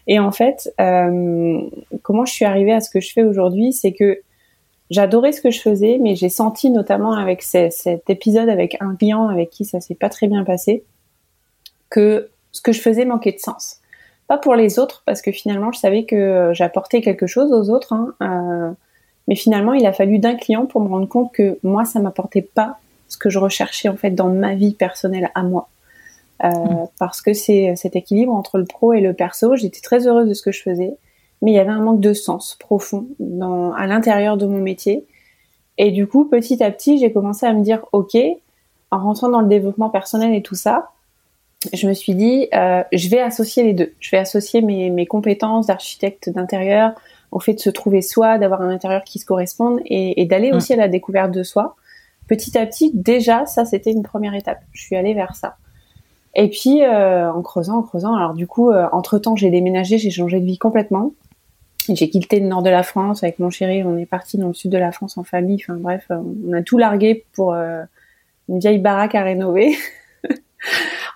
Et 0.07 0.19
en 0.19 0.33
fait, 0.33 0.73
euh, 0.81 1.61
comment 2.03 2.25
je 2.25 2.33
suis 2.33 2.45
arrivée 2.45 2.73
à 2.73 2.81
ce 2.81 2.91
que 2.91 3.01
je 3.01 3.13
fais 3.13 3.23
aujourd'hui, 3.23 3.73
c'est 3.73 3.93
que 3.93 4.21
j'adorais 4.91 5.33
ce 5.33 5.41
que 5.41 5.51
je 5.51 5.61
faisais, 5.61 5.99
mais 6.01 6.17
j'ai 6.17 6.29
senti 6.29 6.71
notamment 6.71 7.13
avec 7.13 7.43
cet 7.43 8.11
épisode 8.11 8.49
avec 8.49 8.77
un 8.81 8.97
client 8.97 9.29
avec 9.29 9.51
qui 9.51 9.65
ça 9.65 9.81
s'est 9.81 9.95
pas 9.95 10.09
très 10.09 10.27
bien 10.27 10.45
passé, 10.45 10.85
que 11.91 12.29
ce 12.53 12.61
que 12.61 12.73
je 12.73 12.81
faisais 12.81 13.05
manquait 13.05 13.33
de 13.33 13.39
sens. 13.39 13.77
Pas 14.27 14.39
pour 14.39 14.55
les 14.55 14.79
autres, 14.79 15.03
parce 15.07 15.23
que 15.23 15.33
finalement 15.33 15.73
je 15.73 15.79
savais 15.79 16.05
que 16.05 16.51
j'apportais 16.55 17.01
quelque 17.01 17.27
chose 17.27 17.53
aux 17.53 17.71
autres, 17.71 17.93
hein, 17.93 18.15
euh, 18.23 18.73
mais 19.29 19.35
finalement 19.35 19.75
il 19.75 19.87
a 19.87 19.93
fallu 19.93 20.19
d'un 20.19 20.35
client 20.35 20.67
pour 20.67 20.81
me 20.81 20.89
rendre 20.89 21.09
compte 21.09 21.33
que 21.33 21.59
moi 21.63 21.85
ça 21.85 22.01
m'apportait 22.01 22.43
pas 22.43 22.79
ce 23.11 23.19
que 23.19 23.29
je 23.29 23.39
recherchais 23.39 23.91
en 23.91 23.97
fait 23.97 24.13
dans 24.13 24.31
ma 24.31 24.55
vie 24.55 24.73
personnelle 24.73 25.31
à 25.35 25.43
moi. 25.43 25.69
Euh, 26.43 26.49
mmh. 26.49 26.89
Parce 26.99 27.21
que 27.21 27.35
c'est 27.35 27.75
cet 27.77 27.97
équilibre 27.97 28.33
entre 28.33 28.57
le 28.57 28.65
pro 28.65 28.95
et 28.95 29.03
le 29.03 29.13
perso. 29.13 29.57
J'étais 29.57 29.81
très 29.83 30.07
heureuse 30.07 30.27
de 30.29 30.33
ce 30.33 30.41
que 30.41 30.53
je 30.53 30.63
faisais 30.63 30.97
mais 31.43 31.53
il 31.53 31.55
y 31.55 31.59
avait 31.59 31.71
un 31.71 31.81
manque 31.81 32.01
de 32.01 32.13
sens 32.13 32.57
profond 32.59 33.07
dans, 33.19 33.73
à 33.73 33.87
l'intérieur 33.87 34.37
de 34.37 34.47
mon 34.47 34.59
métier. 34.59 35.07
Et 35.79 35.91
du 35.91 36.07
coup, 36.07 36.27
petit 36.27 36.63
à 36.63 36.71
petit, 36.71 36.99
j'ai 36.99 37.13
commencé 37.13 37.47
à 37.47 37.53
me 37.53 37.63
dire, 37.63 37.85
ok, 37.93 38.17
en 38.91 38.99
rentrant 38.99 39.29
dans 39.29 39.41
le 39.41 39.49
développement 39.49 39.89
personnel 39.89 40.35
et 40.35 40.43
tout 40.43 40.55
ça, 40.55 40.91
je 41.73 41.89
me 41.89 41.95
suis 41.95 42.15
dit, 42.15 42.49
euh, 42.55 42.83
je 42.93 43.09
vais 43.09 43.21
associer 43.21 43.63
les 43.63 43.75
deux. 43.75 43.93
Je 44.01 44.11
vais 44.11 44.19
associer 44.19 44.63
mes, 44.63 44.91
mes 44.91 45.07
compétences 45.07 45.67
d'architecte 45.67 46.31
d'intérieur 46.31 46.93
au 47.33 47.39
fait 47.39 47.55
de 47.55 47.61
se 47.61 47.71
trouver 47.71 48.03
soi, 48.03 48.39
d'avoir 48.39 48.63
un 48.63 48.71
intérieur 48.71 49.05
qui 49.05 49.19
se 49.19 49.25
corresponde 49.25 49.81
et, 49.87 50.21
et 50.21 50.27
d'aller 50.27 50.53
mmh. 50.53 50.57
aussi 50.57 50.73
à 50.73 50.77
la 50.77 50.89
découverte 50.89 51.31
de 51.31 51.43
soi. 51.43 51.77
Petit 52.31 52.57
à 52.57 52.65
petit, 52.65 52.93
déjà, 52.95 53.45
ça, 53.45 53.65
c'était 53.65 53.91
une 53.91 54.05
première 54.05 54.37
étape. 54.37 54.61
Je 54.71 54.81
suis 54.81 54.95
allée 54.95 55.15
vers 55.15 55.35
ça. 55.35 55.57
Et 56.37 56.49
puis, 56.49 56.81
euh, 56.85 57.29
en 57.29 57.43
creusant, 57.43 57.79
en 57.79 57.83
creusant, 57.83 58.15
alors 58.15 58.35
du 58.35 58.47
coup, 58.47 58.71
euh, 58.71 58.87
entre-temps, 58.93 59.35
j'ai 59.35 59.51
déménagé, 59.51 59.99
j'ai 59.99 60.11
changé 60.11 60.39
de 60.39 60.45
vie 60.45 60.57
complètement. 60.57 61.13
J'ai 61.93 62.09
quitté 62.09 62.39
le 62.39 62.47
nord 62.47 62.63
de 62.63 62.71
la 62.71 62.85
France 62.85 63.25
avec 63.25 63.41
mon 63.41 63.51
chéri, 63.51 63.83
on 63.83 63.99
est 63.99 64.07
parti 64.07 64.39
dans 64.39 64.47
le 64.47 64.55
sud 64.55 64.71
de 64.71 64.79
la 64.79 64.93
France 64.93 65.19
en 65.19 65.25
famille. 65.25 65.61
Enfin 65.61 65.77
bref, 65.77 66.07
euh, 66.13 66.21
on 66.49 66.53
a 66.53 66.63
tout 66.63 66.79
largué 66.79 67.25
pour 67.33 67.53
une 67.53 68.59
vieille 68.61 68.79
baraque 68.79 69.17
à 69.17 69.25
rénover. 69.25 69.75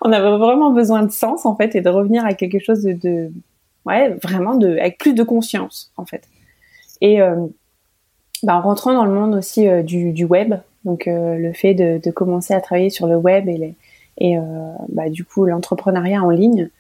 on 0.03 0.11
avait 0.11 0.37
vraiment 0.37 0.73
besoin 0.73 1.05
de 1.05 1.13
sens 1.13 1.47
en 1.47 1.55
fait 1.55 1.77
et 1.77 1.81
de 1.81 1.91
revenir 1.91 2.25
à 2.25 2.35
quelque 2.35 2.59
chose 2.59 2.83
de, 2.83 3.31
ouais, 3.87 4.09
vraiment 4.21 4.59
avec 4.59 4.99
plus 4.99 5.15
de 5.15 5.23
conscience 5.23 5.93
en 5.97 6.07
fait. 6.07 6.25
Et 7.01 7.21
bah, 8.43 8.57
en 8.57 8.63
rentrant 8.63 8.95
dans 8.95 9.05
le 9.05 9.13
monde 9.13 9.37
aussi 9.37 9.69
du, 9.85 10.25
web, 10.25 10.55
donc 10.85 11.09
euh, 11.09 11.37
le 11.37 11.53
fait 11.53 11.75
de, 11.75 12.01
de, 12.03 12.11
commencer 12.11 12.55
à 12.55 12.61
travailler 12.61 12.91
sur 12.91 13.07
le 13.07 13.17
web 13.17 13.49
et, 13.49 13.57
les, 13.57 13.75
et 14.19 14.37
bah, 14.89 15.09
du 15.09 15.25
coup 15.25 15.45
l'entrepreneuriat 15.45 16.23
en 16.23 16.31
ligne, 16.31 16.71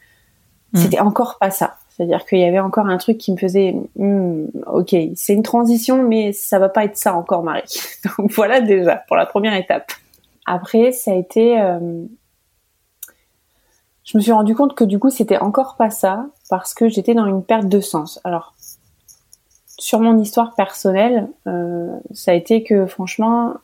mmh. 0.73 0.79
c'était 0.79 1.01
encore 1.01 1.39
pas 1.39 1.51
ça. 1.51 1.77
C'est-à-dire 1.97 2.27
qu'il 2.27 2.39
y 2.39 2.45
avait 2.45 2.59
encore 2.59 2.87
un 2.87 2.99
truc 2.99 3.19
qui 3.19 3.31
me 3.31 3.37
faisait, 3.37 3.77
hmm, 3.97 4.47
ok, 4.67 4.97
c'est 5.15 5.33
une 5.33 5.45
transition, 5.45 6.03
mais 6.03 6.33
ça 6.33 6.59
va 6.59 6.69
pas 6.69 6.85
être 6.85 6.97
ça 6.97 7.15
encore, 7.15 7.45
Marie. 7.45 7.63
Donc 8.19 8.33
voilà 8.33 8.61
déjà 8.61 8.97
pour 8.97 9.17
la 9.17 9.27
première 9.27 9.55
étape. 9.55 9.93
Après, 10.45 10.91
ça 10.91 11.13
a 11.13 11.15
été, 11.15 11.61
euh... 11.61 12.05
je 14.05 14.19
me 14.19 14.23
suis 14.23 14.33
rendu 14.33 14.57
compte 14.57 14.75
que 14.75 14.83
du 14.83 14.99
coup, 14.99 15.11
c'était 15.11 15.39
encore 15.39 15.77
pas 15.77 15.91
ça 15.91 16.27
parce 16.51 16.75
que 16.75 16.89
j'étais 16.89 17.15
dans 17.15 17.27
une 17.27 17.45
perte 17.45 17.69
de 17.69 17.81
sens. 17.81 18.21
Alors, 18.25 18.55
sur 19.79 20.01
mon 20.01 20.19
histoire 20.19 20.55
personnelle, 20.57 21.29
euh, 21.47 21.97
ça 22.13 22.33
a 22.33 22.35
été 22.35 22.65
que 22.65 22.87
franchement, 22.87 23.55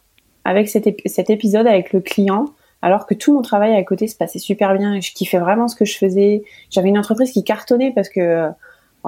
avec 0.44 0.68
cet, 0.68 0.86
ép 0.86 1.00
cet 1.06 1.30
épisode 1.30 1.66
avec 1.66 1.92
le 1.92 2.00
client, 2.00 2.46
alors 2.82 3.06
que 3.06 3.14
tout 3.14 3.34
mon 3.34 3.42
travail 3.42 3.74
à 3.74 3.82
côté 3.84 4.06
se 4.06 4.16
passait 4.16 4.38
super 4.38 4.76
bien 4.76 4.94
et 4.94 5.00
je 5.00 5.12
kiffais 5.12 5.38
vraiment 5.38 5.68
ce 5.68 5.76
que 5.76 5.84
je 5.84 5.96
faisais. 5.96 6.42
J'avais 6.70 6.88
une 6.88 6.98
entreprise 6.98 7.32
qui 7.32 7.44
cartonnait 7.44 7.92
parce 7.94 8.08
que, 8.08 8.20
euh, 8.20 8.50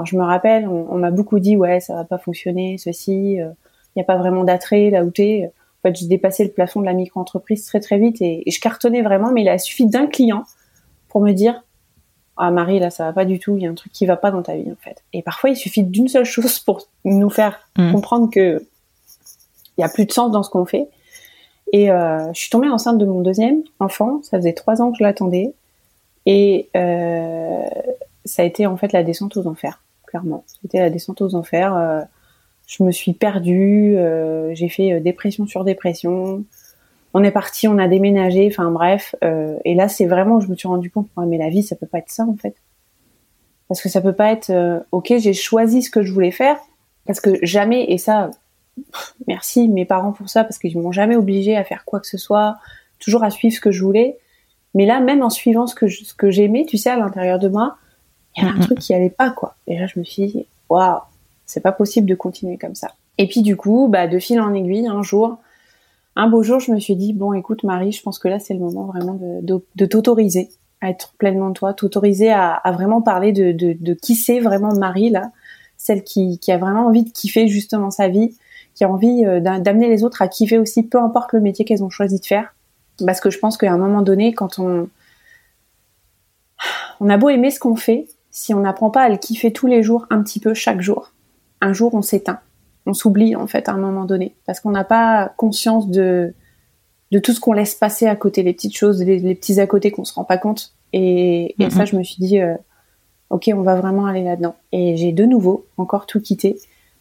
je 0.05 0.17
me 0.17 0.23
rappelle, 0.23 0.69
on, 0.69 0.87
on 0.91 0.99
m'a 0.99 1.11
beaucoup 1.11 1.39
dit 1.39 1.57
ouais 1.57 1.81
ça 1.81 1.95
va 1.95 2.05
pas 2.05 2.19
fonctionner, 2.19 2.79
ceci, 2.79 3.35
il 3.35 3.41
euh, 3.41 3.51
n'y 3.97 4.03
a 4.03 4.05
pas 4.05 4.17
vraiment 4.17 4.45
d'attrait 4.45 4.91
là 4.91 5.05
où 5.05 5.11
t'es. 5.11 5.51
En 5.85 5.89
fait, 5.89 5.97
j'ai 5.97 6.07
dépassé 6.07 6.45
le 6.45 6.51
plafond 6.51 6.81
de 6.81 6.87
la 6.87 6.93
micro-entreprise 6.93 7.65
très 7.65 7.81
très 7.81 7.99
vite 7.99 8.23
et, 8.23 8.49
et, 8.49 8.51
je 8.53 8.61
cartonnais 8.61 9.03
vraiment, 9.03 9.33
mais 9.33 9.43
il 9.43 9.49
a 9.49 9.59
suffi 9.59 9.87
d'un 9.87 10.07
client 10.07 10.45
pour 11.09 11.21
me 11.21 11.33
dire 11.33 11.63
ah 12.37 12.51
Marie 12.51 12.79
là 12.79 12.91
ça 12.91 13.05
va 13.05 13.13
pas 13.13 13.25
du 13.25 13.39
tout, 13.39 13.57
il 13.57 13.63
y 13.63 13.67
a 13.67 13.71
un 13.71 13.75
truc 13.75 13.93
qui 13.93 14.07
va 14.07 14.17
pas 14.17 14.31
dans 14.31 14.43
ta 14.43 14.55
vie 14.55 14.71
en 14.71 14.77
fait. 14.83 15.03
Et 15.13 15.23
parfois 15.23 15.51
il 15.51 15.57
suffit 15.57 15.83
d'une 15.83 16.09
seule 16.09 16.25
chose 16.25 16.59
pour 16.59 16.83
nous 17.05 17.31
faire 17.31 17.61
mmh. 17.77 17.93
comprendre 17.93 18.31
que 18.31 18.63
il 19.79 19.81
y 19.81 19.85
a 19.85 19.89
plus 19.89 20.07
de 20.07 20.13
sens 20.13 20.31
dans 20.31 20.43
ce 20.43 20.51
qu'on 20.51 20.65
fait 20.65 20.89
et 21.73 21.91
euh, 21.91 22.33
je 22.33 22.39
suis 22.39 22.51
tombée 22.51 22.69
enceinte 22.69 22.99
de 22.99 23.07
mon 23.07 23.21
deuxième 23.21 23.63
enfant. 23.81 24.23
Ça 24.23 24.37
faisait 24.39 24.53
trois 24.53 24.81
ans 24.81 24.93
que 24.93 24.99
je 24.99 25.03
l'attendais. 25.03 25.55
Et 26.27 26.69
ça 28.25 28.43
a 28.43 28.45
été 28.45 28.67
en 28.67 28.77
fait 28.77 28.93
la 28.93 29.03
descente 29.03 29.37
aux 29.37 29.49
enfers, 29.49 29.83
clairement. 30.07 30.45
C'était 30.47 30.79
la 30.79 30.91
descente 30.91 31.21
aux 31.21 31.35
enfers. 31.35 32.07
je 32.69 32.85
me 32.85 32.93
suis 32.93 33.13
perdue, 33.13 33.97
j'ai 34.53 34.69
fait 34.69 35.01
dépression 35.01 35.47
sur 35.47 35.65
dépression 35.65 36.45
on 37.15 37.23
est 37.23 37.31
parti, 37.31 37.69
on 37.69 37.79
a 37.79 37.89
déménagé, 37.89 38.49
enfin 38.51 38.71
bref. 38.71 39.15
Euh, 39.23 39.59
et 39.65 39.75
là, 39.75 39.89
c'est 39.89 40.07
vraiment, 40.07 40.41
je 40.41 40.49
me 40.49 40.57
suis 40.57 40.69
rendu 40.69 40.91
compte, 40.91 41.09
mais 41.27 41.39
la 41.39 41.51
vie, 41.51 41.63
ça 41.63 41.77
peut 41.77 41.87
pas 41.87 41.99
être 41.99 42.11
ça 42.11 42.25
en 42.25 42.37
fait. 42.37 42.55
Parce 43.69 43.83
que 43.83 43.89
ça 43.89 44.01
peut 44.01 44.15
pas 44.15 44.33
être, 44.33 44.51
euh, 44.51 44.81
ok, 44.93 45.15
j'ai 45.19 45.35
choisi 45.35 45.83
ce 45.83 45.91
que 45.91 46.03
je 46.03 46.13
voulais 46.13 46.31
faire, 46.31 46.57
parce 47.07 47.21
que 47.21 47.39
jamais, 47.43 47.85
et 47.91 47.99
ça, 47.99 48.31
merci 49.27 49.69
mes 49.69 49.85
parents 49.85 50.13
pour 50.13 50.29
ça, 50.29 50.45
parce 50.45 50.59
qu'ils 50.59 50.79
m'ont 50.79 50.93
jamais 50.93 51.17
obligé 51.17 51.57
à 51.57 51.65
faire 51.65 51.85
quoi 51.85 52.01
que 52.01 52.07
ce 52.07 52.19
soit, 52.19 52.57
toujours 52.99 53.25
à 53.25 53.31
suivre 53.31 53.55
ce 53.55 53.61
que 53.61 53.71
je 53.71 53.83
voulais. 53.83 54.19
Mais 54.75 54.87
là, 54.87 55.01
même 55.01 55.23
en 55.23 55.31
suivant 55.31 55.67
ce 55.67 55.75
que 55.75 55.89
ce 55.89 56.15
que 56.15 56.31
j'aimais, 56.31 56.65
tu 56.67 56.79
sais, 56.79 56.91
à 56.91 56.97
l'intérieur 56.97 57.39
de 57.39 57.49
moi, 57.49 57.77
il 58.37 58.43
y 58.43 58.47
avait 58.47 58.59
un 58.59 58.61
truc 58.61 58.79
qui 58.79 58.95
allait 58.95 59.11
pas 59.11 59.31
quoi. 59.31 59.57
Et 59.67 59.79
là, 59.79 59.87
je 59.87 59.99
me 59.99 60.05
suis 60.05 60.27
dit, 60.27 60.47
waouh, 60.69 61.01
c'est 61.47 61.61
pas 61.61 61.73
possible 61.73 62.09
de 62.09 62.15
continuer 62.15 62.57
comme 62.57 62.75
ça. 62.75 62.93
Et 63.19 63.29
puis 63.29 63.43
du 63.43 63.57
coup, 63.57 63.89
bah, 63.91 64.07
de 64.07 64.19
fil 64.19 64.41
en 64.41 64.55
aiguille, 64.55 64.87
un 64.87 65.03
jour, 65.03 65.39
un 66.17 66.29
beau 66.29 66.43
jour, 66.43 66.61
je 66.61 66.73
me 66.73 66.79
suis 66.79 66.97
dit, 66.97 67.13
bon, 67.13 67.33
écoute, 67.33 67.65
Marie, 67.65 67.93
je 67.93 68.03
pense 68.03 68.19
que 68.19 68.29
là, 68.29 68.39
c'est 68.39 68.55
le 68.55 68.61
moment 68.61 68.85
vraiment 68.85 69.19
de, 69.19 69.87
t'autoriser 69.87 70.51
à 70.81 70.91
être 70.91 71.15
pleinement 71.19 71.53
toi, 71.53 71.75
t'autoriser 71.75 72.31
à, 72.33 72.61
vraiment 72.73 73.03
parler 73.03 73.33
de, 73.33 73.95
qui 73.95 74.15
c'est 74.15 74.41
vraiment 74.41 74.75
Marie, 74.75 75.11
là, 75.11 75.31
celle 75.77 76.03
qui, 76.05 76.39
a 76.49 76.59
vraiment 76.59 76.87
envie 76.87 77.05
de 77.05 77.11
kiffer 77.11 77.49
justement 77.49 77.91
sa 77.91 78.09
vie, 78.09 78.37
qui 78.75 78.85
a 78.85 78.91
envie 78.91 79.25
euh, 79.25 79.41
d'amener 79.41 79.89
les 79.89 80.05
autres 80.05 80.23
à 80.23 80.29
kiffer 80.29 80.59
aussi, 80.59 80.83
peu 80.83 80.99
importe 80.99 81.33
le 81.33 81.41
métier 81.41 81.65
qu'elles 81.65 81.85
ont 81.85 81.91
choisi 81.91 82.21
de 82.21 82.27
faire. 82.27 82.55
Parce 83.05 83.21
que 83.21 83.31
je 83.31 83.39
pense 83.39 83.57
qu'à 83.57 83.73
un 83.73 83.79
moment 83.79 84.03
donné, 84.03 84.35
quand 84.35 84.59
on... 84.59 84.89
On 87.01 87.09
a 87.09 87.17
beau 87.17 87.31
aimer 87.31 87.51
ce 87.51 87.59
qu'on 87.59 87.75
fait, 87.75 88.07
si 88.31 88.55
on 88.55 88.61
n'apprend 88.61 88.91
pas 88.91 89.03
à 89.03 89.09
le 89.09 89.17
kiffer 89.17 89.53
tous 89.53 89.67
les 89.67 89.83
jours, 89.83 90.07
un 90.11 90.23
petit 90.23 90.39
peu 90.39 90.55
chaque 90.55 90.81
jour, 90.81 91.13
un 91.61 91.73
jour 91.73 91.95
on 91.95 92.03
s'éteint 92.03 92.39
on 92.87 92.95
s'oublie 92.95 93.37
en 93.37 93.47
fait 93.47 93.69
à 93.69 93.73
un 93.73 93.79
moment 93.79 94.05
donné 94.05 94.35
parce 94.47 94.61
qu'on 94.61 94.71
n'a 94.71 94.85
pas 94.85 95.33
conscience 95.37 95.89
de 95.89 96.35
de 97.11 97.19
tout 97.19 97.33
ce 97.33 97.41
qu'on 97.41 97.53
laisse 97.53 97.75
passer 97.75 98.07
à 98.07 98.17
côté, 98.17 98.43
les 98.43 98.55
petites 98.55 98.75
choses, 98.75 99.03
les, 99.03 99.35
petits 99.35 99.61
à 99.61 99.67
côté 99.67 99.91
qu'on 99.91 100.07
se 100.07 100.15
rend 100.15 100.25
pas 100.25 100.39
compte. 100.39 100.73
Et, 100.95 101.55
et 101.59 101.69
ça, 101.69 101.85
je 101.85 101.95
me 101.95 102.03
suis 102.03 102.17
dit, 102.19 102.41
euh, 102.41 102.55
ok, 103.29 103.51
on 103.55 103.61
va 103.61 103.75
vraiment 103.75 104.07
aller 104.07 104.25
là-dedans. 104.25 104.57
Et 104.73 104.97
j'ai 104.97 105.13
de 105.13 105.27
nouveau 105.27 105.67
encore 105.77 106.07
tout 106.07 106.23
quitté. 106.23 106.59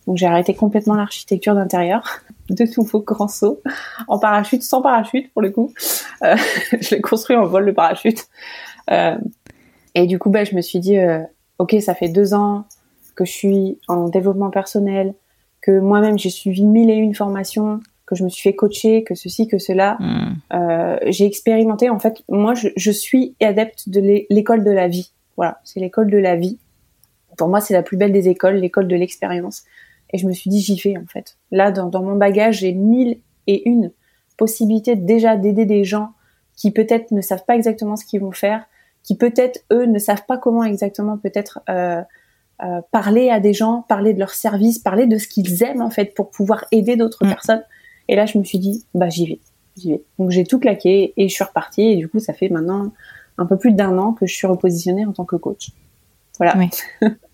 Donc 0.08 0.18
j'ai 0.18 0.26
arrêté 0.26 0.56
complètement 0.56 0.96
l'architecture 0.96 1.56
d'intérieur, 1.56 2.22
de 2.50 2.66
nouveau 2.78 3.02
grand 3.02 3.28
saut 3.28 3.62
en 4.08 4.20
parachute, 4.20 4.64
sans 4.64 4.82
parachute 4.82 5.32
pour 5.34 5.42
le 5.42 5.52
coup. 5.52 5.72
Euh, 6.24 6.36
je 6.80 6.96
l'ai 6.96 7.02
construit 7.02 7.36
en 7.36 7.46
vol 7.46 7.66
le 7.66 7.74
parachute. 7.74 8.28
Euh, 8.90 9.18
et 9.96 10.08
du 10.08 10.20
coup, 10.20 10.30
bah, 10.30 10.44
je 10.44 10.56
me 10.56 10.62
suis 10.62 10.80
dit, 10.80 10.98
euh, 10.98 11.22
ok, 11.60 11.76
ça 11.82 11.94
fait 11.94 12.10
deux 12.10 12.34
ans 12.34 12.66
que 13.16 13.26
je 13.26 13.32
suis 13.32 13.78
en 13.88 14.08
développement 14.08 14.50
personnel, 14.50 15.14
que 15.62 15.80
moi-même 15.80 16.18
j'ai 16.18 16.30
suivi 16.30 16.66
mille 16.66 16.90
et 16.90 16.96
une 16.96 17.14
formations, 17.14 17.82
que 18.06 18.16
je 18.16 18.24
me 18.24 18.30
suis 18.30 18.42
fait 18.42 18.56
coacher, 18.56 19.04
que 19.04 19.16
ceci, 19.16 19.48
que 19.48 19.60
cela. 19.60 19.98
Hmm. 20.00 20.98
J'ai 21.08 21.26
expérimenté. 21.26 21.90
En 21.90 22.00
fait, 22.00 22.24
moi, 22.28 22.54
je, 22.56 22.70
je 22.76 22.92
suis 22.92 23.36
adepte 23.42 23.88
de 23.90 24.26
l'école 24.30 24.64
de 24.64 24.72
la 24.72 24.88
vie. 24.88 25.12
Voilà, 25.38 25.60
c'est 25.64 25.80
l'école 25.80 26.10
de 26.10 26.18
la 26.18 26.36
vie. 26.36 26.58
Pour 27.38 27.48
moi, 27.48 27.62
c'est 27.62 27.74
la 27.74 27.84
plus 27.84 27.98
belle 27.98 28.12
des 28.12 28.28
écoles, 28.28 28.56
l'école 28.56 28.88
de 28.88 28.96
l'expérience. 28.96 29.64
Et 30.14 30.18
je 30.18 30.28
me 30.28 30.34
suis 30.34 30.50
dit, 30.50 30.60
j'y 30.60 30.80
vais 30.80 30.98
en 30.98 31.06
fait. 31.06 31.38
Là, 31.52 31.72
dans, 31.72 31.88
dans 31.88 32.04
mon 32.04 32.16
bagage, 32.16 32.60
j'ai 32.60 32.74
mille 32.74 33.20
et 33.48 33.68
une 33.70 33.92
possibilités 34.42 34.96
déjà 34.96 35.38
d'aider 35.38 35.66
des 35.66 35.84
gens 35.84 36.14
qui 36.56 36.72
peut-être 36.72 37.12
ne 37.12 37.22
savent 37.22 37.46
pas 37.46 37.56
exactement 37.56 37.96
ce 37.96 38.06
qu'ils 38.06 38.22
vont 38.22 38.32
faire, 38.32 38.66
qui 39.04 39.16
peut-être 39.16 39.60
eux 39.72 39.86
ne 39.86 40.00
savent 40.00 40.26
pas 40.26 40.40
comment 40.40 40.64
exactement 40.64 41.18
peut-être 41.20 41.60
euh, 41.70 42.02
euh, 42.64 42.82
parler 42.92 43.30
à 43.30 43.40
des 43.40 43.54
gens, 43.54 43.86
parler 43.88 44.16
de 44.16 44.20
leurs 44.20 44.34
services, 44.34 44.80
parler 44.80 45.06
de 45.06 45.20
ce 45.20 45.28
qu'ils 45.28 45.62
aiment 45.62 45.84
en 45.84 45.92
fait 45.92 46.16
pour 46.16 46.32
pouvoir 46.32 46.66
aider 46.72 46.96
d'autres 46.96 47.24
mm. 47.24 47.30
personnes. 47.30 47.64
Et 48.08 48.16
là, 48.16 48.26
je 48.26 48.40
me 48.40 48.44
suis 48.44 48.58
dit, 48.58 48.84
bah 48.96 49.10
j'y 49.10 49.28
vais, 49.28 49.40
j'y 49.78 49.92
vais. 49.92 50.04
Donc 50.18 50.32
j'ai 50.32 50.44
tout 50.44 50.58
claqué 50.58 51.14
et 51.18 51.30
je 51.30 51.34
suis 51.34 51.44
repartie. 51.44 51.84
Et 51.84 51.96
du 51.96 52.10
coup, 52.10 52.18
ça 52.18 52.34
fait 52.34 52.50
maintenant 52.50 52.92
un 53.38 53.46
peu 53.46 53.58
plus 53.58 53.74
d'un 53.74 53.96
an 54.00 54.14
que 54.14 54.26
je 54.26 54.34
suis 54.34 54.48
repositionnée 54.48 55.06
en 55.06 55.12
tant 55.12 55.26
que 55.26 55.36
coach. 55.36 55.70
Voilà. 56.40 56.56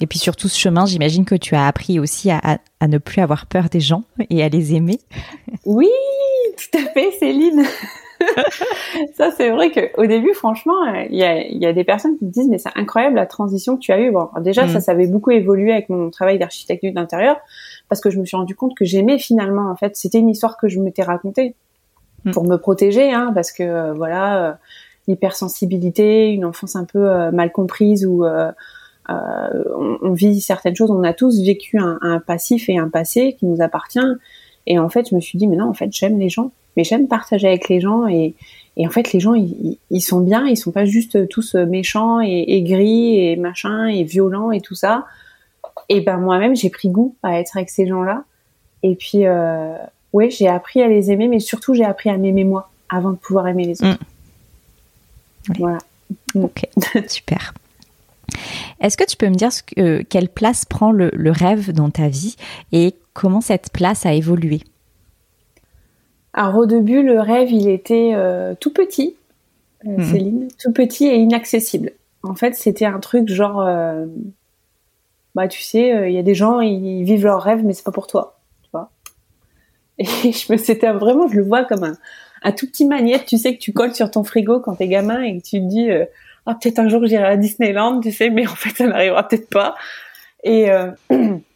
et 0.00 0.06
puis 0.06 0.18
sur 0.18 0.36
tout 0.36 0.48
ce 0.48 0.58
chemin, 0.58 0.86
j'imagine 0.86 1.24
que 1.24 1.34
tu 1.34 1.54
as 1.54 1.66
appris 1.66 1.98
aussi 1.98 2.30
à, 2.30 2.58
à, 2.80 2.88
ne 2.88 2.98
plus 2.98 3.20
avoir 3.20 3.46
peur 3.46 3.68
des 3.68 3.80
gens 3.80 4.02
et 4.30 4.42
à 4.42 4.48
les 4.48 4.74
aimer. 4.74 4.98
oui, 5.66 5.90
tout 6.56 6.78
à 6.78 6.90
fait, 6.92 7.10
Céline. 7.12 7.64
ça, 9.14 9.30
c'est 9.36 9.50
vrai 9.50 9.70
qu'au 9.70 10.06
début, 10.06 10.34
franchement, 10.34 10.84
il 11.08 11.16
y 11.16 11.24
a, 11.24 11.46
y 11.46 11.66
a, 11.66 11.72
des 11.72 11.84
personnes 11.84 12.18
qui 12.18 12.24
me 12.24 12.30
disent, 12.30 12.48
mais 12.48 12.58
c'est 12.58 12.70
incroyable 12.74 13.16
la 13.16 13.26
transition 13.26 13.76
que 13.76 13.80
tu 13.80 13.92
as 13.92 14.00
eue. 14.00 14.10
Bon, 14.10 14.28
déjà, 14.40 14.68
ça, 14.68 14.78
mm. 14.78 14.80
ça 14.80 14.92
avait 14.92 15.06
beaucoup 15.06 15.30
évolué 15.30 15.72
avec 15.72 15.88
mon 15.88 16.10
travail 16.10 16.38
d'architecture 16.38 16.92
d'intérieur, 16.92 17.36
parce 17.88 18.00
que 18.00 18.10
je 18.10 18.18
me 18.18 18.24
suis 18.24 18.36
rendu 18.36 18.54
compte 18.54 18.76
que 18.76 18.84
j'aimais 18.84 19.18
finalement, 19.18 19.70
en 19.70 19.76
fait, 19.76 19.96
c'était 19.96 20.18
une 20.18 20.28
histoire 20.28 20.56
que 20.56 20.68
je 20.68 20.80
m'étais 20.80 21.02
racontée 21.02 21.54
mm. 22.24 22.32
pour 22.32 22.44
me 22.44 22.56
protéger, 22.56 23.12
hein, 23.12 23.32
parce 23.34 23.52
que, 23.52 23.62
euh, 23.62 23.92
voilà, 23.94 24.48
euh, 24.48 24.52
hypersensibilité, 25.08 26.28
une 26.28 26.44
enfance 26.44 26.76
un 26.76 26.84
peu 26.84 27.10
euh, 27.10 27.30
mal 27.30 27.52
comprise 27.52 28.06
où 28.06 28.24
on, 29.10 29.98
on, 30.02 30.12
vit 30.12 30.40
certaines 30.40 30.76
choses, 30.76 30.90
on 30.90 31.02
a 31.02 31.12
tous 31.12 31.42
vécu 31.42 31.78
un, 31.78 31.98
un 32.02 32.20
passif 32.20 32.68
et 32.68 32.78
un 32.78 32.88
passé 32.88 33.36
qui 33.38 33.46
nous 33.46 33.60
appartient. 33.60 33.98
Et 34.66 34.78
en 34.78 34.88
fait, 34.88 35.08
je 35.10 35.14
me 35.14 35.20
suis 35.20 35.38
dit, 35.38 35.46
mais 35.46 35.56
non, 35.56 35.68
en 35.68 35.74
fait, 35.74 35.90
j'aime 35.92 36.18
les 36.18 36.28
gens 36.28 36.52
mais 36.76 36.84
j'aime 36.84 37.08
partager 37.08 37.48
avec 37.48 37.68
les 37.68 37.80
gens 37.80 38.06
et, 38.06 38.34
et 38.76 38.86
en 38.86 38.90
fait 38.90 39.12
les 39.12 39.20
gens 39.20 39.34
ils, 39.34 39.78
ils, 39.90 40.00
sont 40.00 40.20
bien, 40.20 40.46
ils 40.46 40.56
sont 40.56 40.72
pas 40.72 40.84
juste 40.84 41.28
tous 41.28 41.54
méchants 41.54 42.20
et, 42.20 42.62
gris 42.62 43.18
et 43.18 43.36
machin 43.36 43.86
et 43.86 44.04
violents 44.04 44.50
et 44.50 44.60
tout 44.60 44.74
ça. 44.74 45.06
Et 45.88 46.00
ben 46.00 46.18
moi-même 46.18 46.54
j'ai 46.54 46.70
pris 46.70 46.88
goût 46.88 47.16
à 47.22 47.38
être 47.40 47.56
avec 47.56 47.70
ces 47.70 47.86
gens-là 47.86 48.24
et 48.82 48.94
puis 48.94 49.26
euh, 49.26 49.74
ouais 50.12 50.30
j'ai 50.30 50.48
appris 50.48 50.82
à 50.82 50.88
les 50.88 51.10
aimer 51.10 51.28
mais 51.28 51.40
surtout 51.40 51.74
j'ai 51.74 51.84
appris 51.84 52.10
à 52.10 52.16
m'aimer 52.16 52.44
moi 52.44 52.70
avant 52.88 53.10
de 53.10 53.16
pouvoir 53.16 53.48
aimer 53.48 53.66
les 53.66 53.82
autres. 53.82 53.98
Mm. 55.48 55.52
Voilà. 55.58 55.78
Ok 56.34 56.68
super. 57.08 57.54
Est-ce 58.80 58.96
que 58.96 59.04
tu 59.04 59.16
peux 59.16 59.28
me 59.28 59.34
dire 59.34 59.52
ce 59.52 59.62
que, 59.62 60.02
quelle 60.02 60.28
place 60.28 60.64
prend 60.64 60.92
le, 60.92 61.10
le 61.14 61.30
rêve 61.30 61.72
dans 61.72 61.90
ta 61.90 62.08
vie 62.08 62.36
et 62.72 62.94
comment 63.12 63.40
cette 63.40 63.70
place 63.72 64.06
a 64.06 64.12
évolué? 64.12 64.62
Alors 66.32 66.56
au 66.56 66.66
début, 66.66 67.02
le 67.02 67.20
rêve, 67.20 67.50
il 67.50 67.68
était 67.68 68.12
euh, 68.14 68.54
tout 68.58 68.72
petit, 68.72 69.16
euh, 69.86 69.96
mhm. 69.98 70.04
Céline, 70.04 70.48
tout 70.62 70.72
petit 70.72 71.06
et 71.06 71.16
inaccessible. 71.16 71.92
En 72.22 72.34
fait, 72.34 72.54
c'était 72.54 72.84
un 72.84 73.00
truc 73.00 73.28
genre, 73.28 73.62
euh, 73.62 74.06
bah 75.34 75.48
tu 75.48 75.62
sais, 75.62 76.10
il 76.10 76.14
y 76.14 76.18
a 76.18 76.22
des 76.22 76.34
gens, 76.34 76.60
ils 76.60 77.02
vivent 77.02 77.24
leur 77.24 77.42
rêve, 77.42 77.64
mais 77.64 77.72
c'est 77.72 77.84
pas 77.84 77.92
pour 77.92 78.06
toi, 78.06 78.38
tu 78.62 78.68
vois. 78.72 78.90
Et 79.98 80.04
je 80.32 80.52
me, 80.52 80.56
c'était 80.56 80.92
vraiment, 80.92 81.28
je 81.28 81.36
le 81.36 81.42
vois 81.42 81.64
comme 81.64 81.82
un, 81.82 81.96
un 82.42 82.52
tout 82.52 82.66
petit 82.66 82.86
magnète, 82.86 83.26
tu 83.26 83.38
sais, 83.38 83.54
que 83.54 83.60
tu 83.60 83.72
colles 83.72 83.94
sur 83.94 84.10
ton 84.10 84.22
frigo 84.22 84.60
quand 84.60 84.76
t'es 84.76 84.88
gamin 84.88 85.22
et 85.22 85.38
que 85.38 85.42
tu 85.42 85.60
te 85.60 85.66
dis, 85.66 85.88
ah 86.50 86.58
peut-être 86.60 86.78
un 86.78 86.88
jour 86.88 87.06
j'irai 87.06 87.24
à 87.24 87.36
Disneyland, 87.36 88.00
tu 88.00 88.12
sais, 88.12 88.30
mais 88.30 88.46
en 88.46 88.54
fait 88.54 88.76
ça 88.76 88.86
n'arrivera 88.86 89.26
peut-être 89.26 89.48
pas. 89.48 89.74
Et 90.44 90.68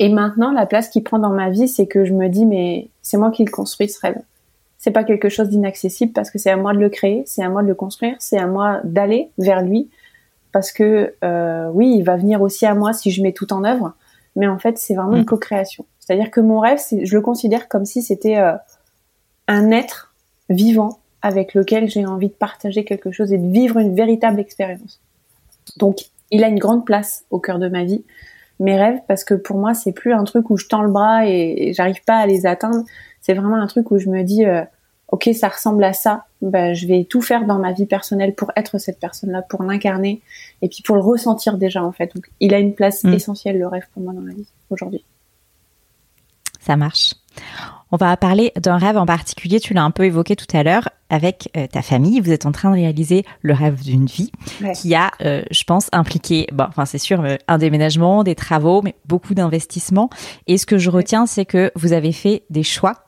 Et 0.00 0.08
maintenant, 0.08 0.50
la 0.50 0.64
place 0.64 0.88
qu'il 0.88 1.04
prend 1.04 1.18
dans 1.18 1.30
ma 1.30 1.50
vie, 1.50 1.68
c'est 1.68 1.86
que 1.86 2.06
je 2.06 2.14
me 2.14 2.28
dis, 2.28 2.46
mais 2.46 2.88
c'est 3.02 3.18
moi 3.18 3.30
qui 3.30 3.44
le 3.44 3.50
construis 3.50 3.90
ce 3.90 4.00
rêve. 4.00 4.16
C'est 4.78 4.92
pas 4.92 5.04
quelque 5.04 5.28
chose 5.28 5.50
d'inaccessible 5.50 6.14
parce 6.14 6.30
que 6.30 6.38
c'est 6.38 6.48
à 6.48 6.56
moi 6.56 6.72
de 6.72 6.78
le 6.78 6.88
créer, 6.88 7.22
c'est 7.26 7.42
à 7.42 7.50
moi 7.50 7.62
de 7.62 7.68
le 7.68 7.74
construire, 7.74 8.16
c'est 8.18 8.38
à 8.38 8.46
moi 8.46 8.80
d'aller 8.82 9.28
vers 9.36 9.60
lui 9.60 9.90
parce 10.52 10.72
que 10.72 11.14
euh, 11.22 11.68
oui, 11.74 11.96
il 11.98 12.02
va 12.02 12.16
venir 12.16 12.40
aussi 12.40 12.64
à 12.64 12.74
moi 12.74 12.94
si 12.94 13.10
je 13.10 13.22
mets 13.22 13.34
tout 13.34 13.52
en 13.52 13.62
œuvre. 13.62 13.92
Mais 14.36 14.48
en 14.48 14.58
fait, 14.58 14.78
c'est 14.78 14.94
vraiment 14.94 15.16
une 15.16 15.22
mm. 15.22 15.26
co-création. 15.26 15.84
C'est-à-dire 15.98 16.30
que 16.30 16.40
mon 16.40 16.60
rêve, 16.60 16.80
je 16.90 17.14
le 17.14 17.20
considère 17.20 17.68
comme 17.68 17.84
si 17.84 18.00
c'était 18.00 18.38
euh, 18.38 18.54
un 19.48 19.70
être 19.70 20.14
vivant 20.48 20.98
avec 21.22 21.54
lequel 21.54 21.88
j'ai 21.88 22.06
envie 22.06 22.28
de 22.28 22.34
partager 22.34 22.84
quelque 22.84 23.10
chose 23.10 23.32
et 23.32 23.38
de 23.38 23.50
vivre 23.50 23.78
une 23.78 23.94
véritable 23.94 24.40
expérience. 24.40 25.00
Donc, 25.76 25.98
il 26.30 26.44
a 26.44 26.48
une 26.48 26.58
grande 26.58 26.86
place 26.86 27.24
au 27.30 27.38
cœur 27.38 27.58
de 27.58 27.68
ma 27.68 27.84
vie 27.84 28.04
mes 28.60 28.76
rêves 28.76 29.00
parce 29.08 29.24
que 29.24 29.34
pour 29.34 29.56
moi 29.56 29.74
c'est 29.74 29.92
plus 29.92 30.12
un 30.12 30.22
truc 30.24 30.50
où 30.50 30.56
je 30.56 30.66
tends 30.66 30.82
le 30.82 30.90
bras 30.90 31.26
et, 31.26 31.72
j'arrive 31.74 32.04
pas 32.04 32.16
à 32.16 32.26
les 32.26 32.46
atteindre. 32.46 32.84
C'est 33.20 33.34
vraiment 33.34 33.56
un 33.56 33.66
truc 33.66 33.90
où 33.90 33.98
je 33.98 34.08
me 34.08 34.22
dis 34.22 34.44
euh, 34.44 34.62
ok 35.08 35.30
ça 35.34 35.48
ressemble 35.48 35.82
à 35.82 35.92
ça, 35.92 36.26
bah, 36.42 36.74
je 36.74 36.86
vais 36.86 37.04
tout 37.04 37.22
faire 37.22 37.46
dans 37.46 37.58
ma 37.58 37.72
vie 37.72 37.86
personnelle 37.86 38.34
pour 38.34 38.52
être 38.56 38.78
cette 38.78 39.00
personne-là, 39.00 39.42
pour 39.42 39.62
l'incarner 39.62 40.20
et 40.62 40.68
puis 40.68 40.82
pour 40.82 40.94
le 40.94 41.02
ressentir 41.02 41.56
déjà 41.56 41.82
en 41.82 41.92
fait. 41.92 42.14
Donc 42.14 42.30
il 42.38 42.54
a 42.54 42.58
une 42.58 42.74
place 42.74 43.02
mm. 43.02 43.14
essentielle 43.14 43.58
le 43.58 43.66
rêve 43.66 43.86
pour 43.92 44.02
moi 44.02 44.12
dans 44.12 44.20
ma 44.20 44.34
vie 44.34 44.46
aujourd'hui. 44.68 45.04
Ça 46.60 46.76
marche. 46.76 47.14
On 47.92 47.96
va 47.96 48.16
parler 48.16 48.52
d'un 48.56 48.76
rêve 48.76 48.96
en 48.96 49.06
particulier, 49.06 49.60
tu 49.60 49.74
l'as 49.74 49.82
un 49.82 49.90
peu 49.90 50.04
évoqué 50.04 50.36
tout 50.36 50.46
à 50.52 50.62
l'heure, 50.62 50.88
avec 51.08 51.50
euh, 51.56 51.66
ta 51.66 51.82
famille. 51.82 52.20
Vous 52.20 52.30
êtes 52.30 52.46
en 52.46 52.52
train 52.52 52.70
de 52.70 52.76
réaliser 52.76 53.24
le 53.42 53.52
rêve 53.52 53.82
d'une 53.82 54.06
vie 54.06 54.30
qui 54.74 54.94
a, 54.94 55.10
euh, 55.22 55.42
je 55.50 55.64
pense, 55.64 55.88
impliqué, 55.92 56.46
bon, 56.52 56.64
enfin 56.68 56.86
c'est 56.86 56.98
sûr, 56.98 57.20
euh, 57.20 57.36
un 57.48 57.58
déménagement, 57.58 58.22
des 58.22 58.34
travaux, 58.34 58.80
mais 58.82 58.94
beaucoup 59.06 59.34
d'investissements. 59.34 60.08
Et 60.46 60.56
ce 60.56 60.66
que 60.66 60.78
je 60.78 60.88
retiens, 60.88 61.26
c'est 61.26 61.44
que 61.44 61.72
vous 61.74 61.92
avez 61.92 62.12
fait 62.12 62.44
des 62.48 62.62
choix 62.62 63.04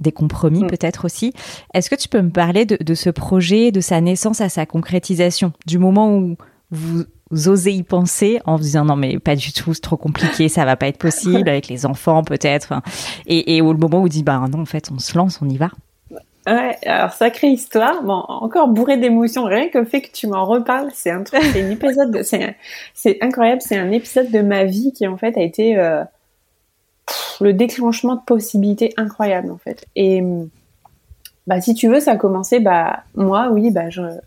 des 0.00 0.12
compromis 0.12 0.64
mm. 0.64 0.68
peut-être 0.68 1.04
aussi. 1.04 1.32
Est-ce 1.72 1.88
que 1.88 1.94
tu 1.94 2.08
peux 2.08 2.20
me 2.20 2.30
parler 2.30 2.64
de, 2.66 2.94
ce 2.94 3.10
projet, 3.10 3.70
de 3.70 3.80
sa 3.80 4.00
naissance 4.00 4.40
à 4.40 4.48
sa 4.48 4.66
concrétisation, 4.66 5.52
du 5.66 5.78
moment 5.78 6.16
où 6.16 6.36
vous, 6.70 7.04
osez 7.30 7.72
y 7.72 7.82
penser 7.82 8.40
en 8.44 8.56
vous 8.56 8.62
disant 8.62 8.84
non 8.84 8.96
mais 8.96 9.18
pas 9.18 9.36
du 9.36 9.52
tout, 9.52 9.74
c'est 9.74 9.80
trop 9.80 9.96
compliqué, 9.96 10.48
ça 10.48 10.64
va 10.64 10.76
pas 10.76 10.88
être 10.88 10.98
possible 10.98 11.48
avec 11.48 11.68
les 11.68 11.86
enfants 11.86 12.22
peut-être, 12.22 12.74
et, 13.26 13.60
au 13.60 13.74
moment 13.74 13.98
où 13.98 14.02
vous 14.02 14.08
dites 14.08 14.24
bah 14.24 14.40
non 14.50 14.60
en 14.60 14.66
fait 14.66 14.90
on 14.94 14.98
se 14.98 15.16
lance, 15.16 15.40
on 15.42 15.48
y 15.48 15.56
va. 15.56 15.70
Ouais, 16.46 16.76
alors 16.84 17.12
sacrée 17.12 17.48
histoire, 17.48 18.02
bon, 18.02 18.22
encore 18.28 18.68
bourré 18.68 18.98
d'émotions, 18.98 19.44
rien 19.44 19.70
que 19.70 19.78
le 19.78 19.86
fait 19.86 20.02
que 20.02 20.12
tu 20.12 20.26
m'en 20.26 20.44
reparles, 20.44 20.90
c'est 20.92 21.10
un 21.10 21.22
truc, 21.22 21.42
c'est 21.42 21.62
un 21.62 21.70
épisode, 21.70 22.22
c'est, 22.22 23.18
incroyable, 23.22 23.62
c'est 23.62 23.78
un 23.78 23.90
épisode 23.90 24.30
de 24.30 24.42
ma 24.42 24.64
vie 24.64 24.92
qui 24.92 25.06
en 25.06 25.16
fait 25.16 25.38
a 25.38 25.40
été 25.40 25.78
euh, 25.78 26.04
le 27.40 27.54
déclenchement 27.54 28.16
de 28.16 28.20
possibilités 28.20 28.92
incroyables 28.98 29.50
en 29.50 29.56
fait. 29.56 29.86
Et 29.96 30.22
bah 31.46 31.62
si 31.62 31.74
tu 31.74 31.88
veux, 31.88 32.00
ça 32.00 32.12
a 32.12 32.16
commencé, 32.16 32.60
bah 32.60 33.04
moi, 33.14 33.48
oui, 33.50 33.70
bah 33.70 33.84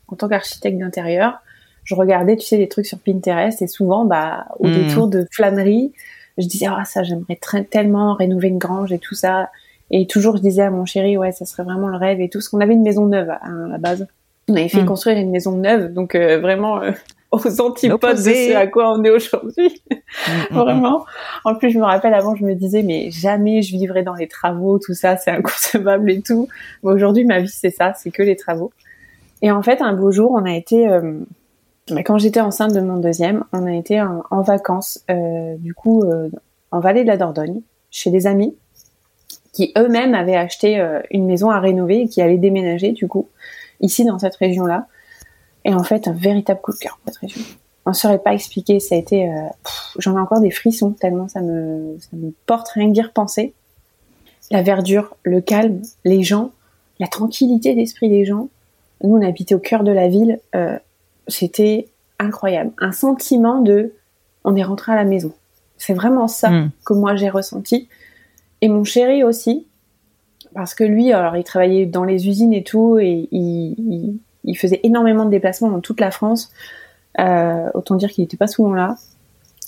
en 0.07 0.15
tant 0.15 0.27
qu'architecte 0.27 0.79
d'intérieur, 0.79 1.39
je 1.87 1.95
regardais, 1.95 2.35
tu 2.35 2.45
sais, 2.45 2.57
des 2.57 2.67
trucs 2.67 2.85
sur 2.85 2.99
Pinterest 2.99 3.61
et 3.61 3.67
souvent, 3.67 4.05
bah 4.05 4.45
au 4.59 4.67
hmm. 4.67 4.73
détour 4.73 5.07
de 5.07 5.25
flânerie, 5.31 5.93
je 6.37 6.45
disais 6.45 6.67
ah 6.69 6.83
ça 6.85 7.01
j'aimerais 7.03 7.39
tellement 7.69 8.13
rénover 8.13 8.49
une 8.49 8.59
grange 8.59 8.91
et 8.91 8.99
tout 8.99 9.15
ça 9.15 9.49
et 9.89 10.05
toujours, 10.05 10.37
je 10.37 10.41
disais 10.41 10.63
à 10.63 10.69
mon 10.69 10.85
chéri, 10.85 11.17
ouais, 11.17 11.31
ça 11.31 11.45
serait 11.45 11.63
vraiment 11.63 11.87
le 11.87 11.97
rêve 11.97 12.19
et 12.19 12.29
tout. 12.29 12.39
Parce 12.39 12.49
qu'on 12.49 12.59
avait 12.59 12.73
une 12.73 12.83
maison 12.83 13.05
neuve 13.05 13.29
hein, 13.29 13.65
à 13.65 13.69
la 13.69 13.77
base. 13.77 14.07
On 14.49 14.55
avait 14.55 14.69
fait 14.69 14.81
hmm. 14.81 14.85
construire 14.85 15.17
une 15.17 15.31
maison 15.31 15.53
neuve, 15.53 15.93
donc 15.93 16.15
euh, 16.15 16.39
vraiment 16.39 16.81
euh, 16.81 16.91
aux 17.31 17.61
antipodes 17.61 18.17
de 18.17 18.21
ce 18.21 18.55
à 18.55 18.67
quoi 18.67 18.93
on 18.93 19.03
est 19.03 19.09
aujourd'hui. 19.09 19.81
Hmm, 20.51 20.55
vraiment. 20.55 21.05
En 21.43 21.55
plus, 21.55 21.71
je 21.71 21.79
me 21.79 21.83
rappelle 21.83 22.13
avant, 22.13 22.35
je 22.35 22.45
me 22.45 22.53
disais, 22.53 22.83
mais 22.83 23.11
jamais 23.11 23.61
je 23.61 23.71
vivrai 23.71 24.03
dans 24.03 24.13
les 24.13 24.27
travaux, 24.27 24.79
tout 24.79 24.93
ça, 24.93 25.17
c'est 25.17 25.31
inconcevable 25.31 26.11
et 26.11 26.21
tout. 26.21 26.47
Mais 26.83 26.91
aujourd'hui, 26.91 27.25
ma 27.25 27.39
vie, 27.39 27.49
c'est 27.49 27.71
ça, 27.71 27.93
c'est 27.93 28.11
que 28.11 28.23
les 28.23 28.35
travaux. 28.35 28.71
Et 29.41 29.51
en 29.51 29.61
fait, 29.61 29.81
un 29.81 29.93
beau 29.93 30.11
jour, 30.11 30.31
on 30.31 30.45
a 30.45 30.53
été, 30.53 30.87
euh, 30.87 31.19
quand 32.05 32.17
j'étais 32.17 32.41
enceinte 32.41 32.73
de 32.73 32.81
mon 32.81 32.97
deuxième, 32.97 33.43
on 33.53 33.65
a 33.65 33.73
été 33.73 34.01
en, 34.01 34.41
vacances, 34.41 35.05
du 35.57 35.73
coup, 35.73 36.03
en 36.71 36.79
vallée 36.79 37.03
de 37.03 37.07
la 37.07 37.17
Dordogne, 37.17 37.61
chez 37.91 38.11
des 38.11 38.27
amis 38.27 38.55
qui 39.57 39.73
eux-mêmes 39.75 40.13
avaient 40.13 40.35
acheté 40.35 40.79
euh, 40.79 41.01
une 41.09 41.25
maison 41.25 41.49
à 41.49 41.59
rénover 41.59 42.01
et 42.01 42.07
qui 42.07 42.21
allaient 42.21 42.37
déménager 42.37 42.91
du 42.91 43.07
coup 43.07 43.27
ici 43.81 44.05
dans 44.05 44.19
cette 44.19 44.35
région-là. 44.35 44.85
Et 45.65 45.73
en 45.73 45.83
fait, 45.83 46.07
un 46.07 46.13
véritable 46.13 46.61
coup 46.61 46.73
de 46.73 46.77
cœur 46.77 46.99
pour 47.03 47.11
cette 47.11 47.21
région. 47.21 47.41
On 47.87 47.89
ne 47.89 47.95
saurait 47.95 48.19
pas 48.19 48.35
expliquer. 48.35 48.79
Ça 48.79 48.93
a 48.93 48.99
été, 48.99 49.27
euh, 49.27 49.33
j'en 49.97 50.15
ai 50.15 50.19
encore 50.19 50.41
des 50.41 50.51
frissons 50.51 50.91
tellement 50.91 51.27
ça 51.27 51.41
me, 51.41 51.97
ça 51.99 52.09
me 52.13 52.31
porte 52.45 52.69
rien 52.69 52.89
que 52.89 52.93
d'y 52.93 53.01
repenser. 53.01 53.55
La 54.51 54.61
verdure, 54.61 55.15
le 55.23 55.41
calme, 55.41 55.81
les 56.05 56.21
gens, 56.21 56.51
la 56.99 57.07
tranquillité 57.07 57.73
d'esprit 57.73 58.09
des 58.09 58.25
gens. 58.25 58.49
Nous, 59.03 59.15
on 59.15 59.27
habitait 59.27 59.55
au 59.55 59.59
cœur 59.59 59.83
de 59.83 59.91
la 59.91 60.07
ville. 60.07 60.39
Euh, 60.55 60.77
c'était 61.27 61.89
incroyable. 62.19 62.71
Un 62.79 62.91
sentiment 62.91 63.61
de, 63.61 63.93
on 64.43 64.55
est 64.55 64.63
rentré 64.63 64.91
à 64.91 64.95
la 64.95 65.03
maison. 65.03 65.33
C'est 65.77 65.93
vraiment 65.93 66.27
ça 66.27 66.49
hmm. 66.49 66.71
que 66.85 66.93
moi 66.93 67.15
j'ai 67.15 67.29
ressenti. 67.29 67.87
Et 68.61 68.69
mon 68.69 68.83
chéri 68.83 69.23
aussi, 69.23 69.67
parce 70.53 70.73
que 70.73 70.83
lui, 70.83 71.11
alors 71.13 71.37
il 71.37 71.43
travaillait 71.43 71.85
dans 71.85 72.03
les 72.03 72.27
usines 72.27 72.53
et 72.53 72.63
tout, 72.63 72.97
et 72.97 73.27
il, 73.31 74.19
il, 74.43 74.57
faisait 74.57 74.79
énormément 74.83 75.25
de 75.25 75.29
déplacements 75.29 75.69
dans 75.69 75.81
toute 75.81 75.99
la 75.99 76.09
France. 76.09 76.51
Euh, 77.19 77.69
autant 77.73 77.95
dire 77.95 78.09
qu'il 78.09 78.23
n'était 78.23 78.37
pas 78.37 78.47
souvent 78.47 78.73
là. 78.73 78.95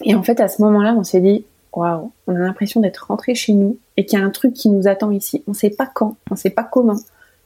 Et 0.04 0.16
en 0.16 0.24
fait, 0.24 0.40
à 0.40 0.48
ce 0.48 0.62
moment-là, 0.62 0.96
on 0.98 1.04
s'est 1.04 1.22
dit, 1.22 1.46
waouh, 1.74 2.12
on 2.28 2.36
a 2.36 2.40
l'impression 2.40 2.80
d'être 2.80 3.08
rentré 3.08 3.36
chez 3.36 3.54
nous 3.54 3.78
et 3.98 4.06
qu'il 4.06 4.18
y 4.18 4.22
a 4.22 4.26
un 4.26 4.30
truc 4.30 4.54
qui 4.54 4.70
nous 4.70 4.88
attend 4.88 5.12
ici. 5.12 5.44
On 5.48 5.52
ne 5.52 5.56
sait 5.56 5.70
pas 5.70 5.86
quand, 5.86 6.16
on 6.32 6.36
ne 6.36 6.40
sait 6.40 6.50
pas 6.50 6.64
comment, 6.64 6.98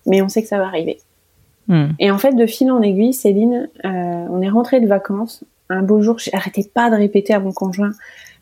mais 0.06 0.22
on 0.22 0.30
sait 0.30 0.42
que 0.42 0.48
ça 0.48 0.58
va 0.58 0.66
arriver. 0.66 1.00
Hmm. 1.68 1.88
Et 2.00 2.12
en 2.12 2.18
fait, 2.18 2.34
de 2.34 2.46
fil 2.46 2.72
en 2.72 2.82
aiguille, 2.82 3.14
Céline, 3.14 3.70
euh, 3.86 3.90
on 3.90 4.42
est 4.42 4.50
rentré 4.50 4.80
de 4.80 4.88
vacances. 4.88 5.44
Un 5.70 5.82
beau 5.82 6.02
jour, 6.02 6.20
j'arrêtais 6.20 6.70
pas 6.72 6.90
de 6.90 6.96
répéter 6.96 7.34
à 7.34 7.40
mon 7.40 7.52
conjoint, 7.52 7.92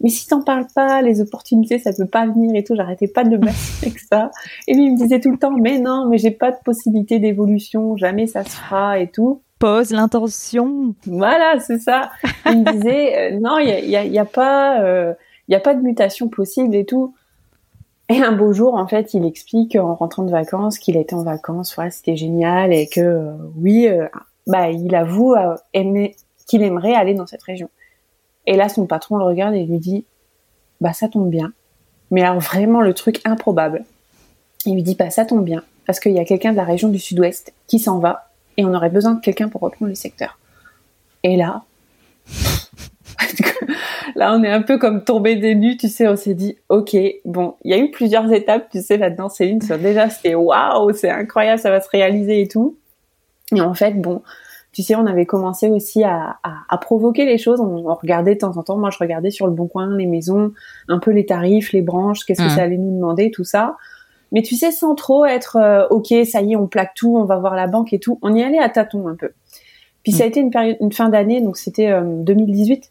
mais 0.01 0.09
si 0.09 0.27
t'en 0.27 0.41
parles 0.41 0.67
pas, 0.73 1.01
les 1.01 1.21
opportunités, 1.21 1.79
ça 1.79 1.91
peut 1.93 2.07
pas 2.07 2.25
venir 2.25 2.55
et 2.55 2.63
tout. 2.63 2.75
J'arrêtais 2.75 3.07
pas 3.07 3.23
de 3.23 3.29
le 3.29 3.37
mettre 3.37 3.57
avec 3.81 3.99
ça. 3.99 4.31
Et 4.67 4.73
lui, 4.73 4.85
il 4.85 4.93
me 4.93 4.97
disait 4.97 5.19
tout 5.19 5.31
le 5.31 5.37
temps, 5.37 5.51
mais 5.51 5.79
non, 5.79 6.07
mais 6.09 6.17
j'ai 6.17 6.31
pas 6.31 6.51
de 6.51 6.57
possibilité 6.65 7.19
d'évolution, 7.19 7.95
jamais 7.97 8.27
ça 8.27 8.43
se 8.43 8.49
fera 8.49 8.99
et 8.99 9.07
tout. 9.07 9.41
Pose 9.59 9.91
l'intention. 9.91 10.95
Voilà, 11.05 11.59
c'est 11.59 11.77
ça. 11.77 12.09
Il 12.47 12.63
me 12.63 12.71
disait, 12.71 13.33
euh, 13.33 13.39
non, 13.39 13.59
il 13.59 13.67
y 13.67 13.95
a, 13.95 14.03
y, 14.03 14.19
a, 14.19 14.25
pas, 14.25 14.81
euh, 14.81 15.13
il 15.47 15.51
y 15.51 15.55
a 15.55 15.59
pas 15.59 15.75
de 15.75 15.81
mutation 15.81 16.29
possible 16.29 16.75
et 16.75 16.85
tout. 16.85 17.13
Et 18.11 18.21
un 18.21 18.33
beau 18.33 18.51
jour, 18.51 18.75
en 18.75 18.87
fait, 18.87 19.13
il 19.13 19.25
explique 19.25 19.77
en 19.77 19.95
rentrant 19.95 20.23
de 20.23 20.31
vacances 20.31 20.79
qu'il 20.79 20.97
était 20.97 21.13
en 21.13 21.23
vacances, 21.23 21.73
voilà, 21.75 21.91
c'était 21.91 22.17
génial 22.17 22.73
et 22.73 22.87
que 22.87 22.99
euh, 22.99 23.33
oui, 23.55 23.87
bah, 24.47 24.69
il 24.69 24.93
avoue 24.95 25.33
aimer, 25.73 26.15
qu'il 26.45 26.61
aimerait 26.61 26.93
aller 26.93 27.13
dans 27.13 27.25
cette 27.25 27.43
région. 27.43 27.69
Et 28.45 28.57
là, 28.57 28.67
son 28.67 28.85
patron 28.85 29.17
le 29.17 29.23
regarde 29.23 29.55
et 29.55 29.63
lui 29.63 29.79
dit, 29.79 30.05
bah 30.81 30.93
ça 30.93 31.07
tombe 31.07 31.29
bien. 31.29 31.53
Mais 32.09 32.21
alors 32.21 32.41
vraiment 32.41 32.81
le 32.81 32.93
truc 32.93 33.21
improbable. 33.23 33.85
Il 34.65 34.73
lui 34.73 34.83
dit, 34.83 34.95
bah 34.95 35.09
ça 35.09 35.25
tombe 35.25 35.45
bien, 35.45 35.63
parce 35.85 36.01
qu'il 36.01 36.11
y 36.11 36.19
a 36.19 36.25
quelqu'un 36.25 36.51
de 36.51 36.57
la 36.57 36.65
région 36.65 36.89
du 36.89 36.99
sud-ouest 36.99 37.53
qui 37.67 37.79
s'en 37.79 37.99
va, 37.99 38.29
et 38.57 38.65
on 38.65 38.73
aurait 38.73 38.89
besoin 38.89 39.13
de 39.13 39.21
quelqu'un 39.21 39.47
pour 39.47 39.61
reprendre 39.61 39.89
le 39.89 39.95
secteur. 39.95 40.37
Et 41.23 41.37
là, 41.37 41.63
là 44.15 44.35
on 44.35 44.43
est 44.43 44.51
un 44.51 44.61
peu 44.61 44.77
comme 44.77 45.03
tombé 45.03 45.35
des 45.35 45.55
nues, 45.55 45.77
tu 45.77 45.87
sais, 45.87 46.07
on 46.07 46.15
s'est 46.15 46.33
dit, 46.33 46.57
ok, 46.69 46.95
bon, 47.25 47.55
il 47.63 47.71
y 47.71 47.73
a 47.73 47.77
eu 47.77 47.91
plusieurs 47.91 48.31
étapes, 48.31 48.69
tu 48.71 48.81
sais, 48.81 48.97
là-dedans, 48.97 49.29
Céline, 49.29 49.61
sur 49.61 49.77
déjà 49.77 50.09
c'était 50.09 50.35
waouh, 50.35 50.93
c'est 50.93 51.09
incroyable, 51.09 51.59
ça 51.59 51.71
va 51.71 51.81
se 51.81 51.89
réaliser 51.89 52.41
et 52.41 52.47
tout. 52.47 52.77
Et 53.55 53.61
en 53.61 53.73
fait, 53.73 53.99
bon, 53.99 54.21
tu 54.71 54.83
sais, 54.83 54.95
on 54.95 55.05
avait 55.05 55.25
commencé 55.25 55.69
aussi 55.69 56.03
à, 56.03 56.37
à, 56.43 56.77
provoquer 56.77 57.25
les 57.25 57.37
choses. 57.37 57.59
On, 57.59 57.93
regardait 57.93 58.35
de 58.35 58.39
temps 58.39 58.57
en 58.57 58.63
temps. 58.63 58.77
Moi, 58.77 58.89
je 58.89 58.97
regardais 58.99 59.29
sur 59.29 59.47
le 59.47 59.53
bon 59.53 59.67
coin 59.67 59.97
les 59.97 60.05
maisons, 60.05 60.53
un 60.87 60.99
peu 60.99 61.11
les 61.11 61.25
tarifs, 61.25 61.73
les 61.73 61.81
branches, 61.81 62.23
qu'est-ce 62.25 62.41
que 62.41 62.47
mmh. 62.47 62.55
ça 62.55 62.61
allait 62.61 62.77
nous 62.77 62.95
demander, 62.95 63.31
tout 63.31 63.43
ça. 63.43 63.75
Mais 64.31 64.41
tu 64.41 64.55
sais, 64.55 64.71
sans 64.71 64.95
trop 64.95 65.25
être 65.25 65.57
euh, 65.57 65.85
ok, 65.89 66.13
ça 66.25 66.41
y 66.41 66.53
est, 66.53 66.55
on 66.55 66.67
plaque 66.67 66.93
tout, 66.95 67.17
on 67.17 67.25
va 67.25 67.37
voir 67.37 67.53
la 67.53 67.67
banque 67.67 67.91
et 67.91 67.99
tout. 67.99 68.17
On 68.21 68.33
y 68.33 68.41
allait 68.41 68.59
à 68.59 68.69
tâtons 68.69 69.09
un 69.09 69.15
peu. 69.15 69.31
Puis 70.03 70.13
ça 70.13 70.23
a 70.23 70.27
mmh. 70.27 70.29
été 70.29 70.39
une 70.39 70.51
période, 70.51 70.77
une 70.79 70.93
fin 70.93 71.09
d'année, 71.09 71.41
donc 71.41 71.57
c'était 71.57 71.91
2018. 72.01 72.89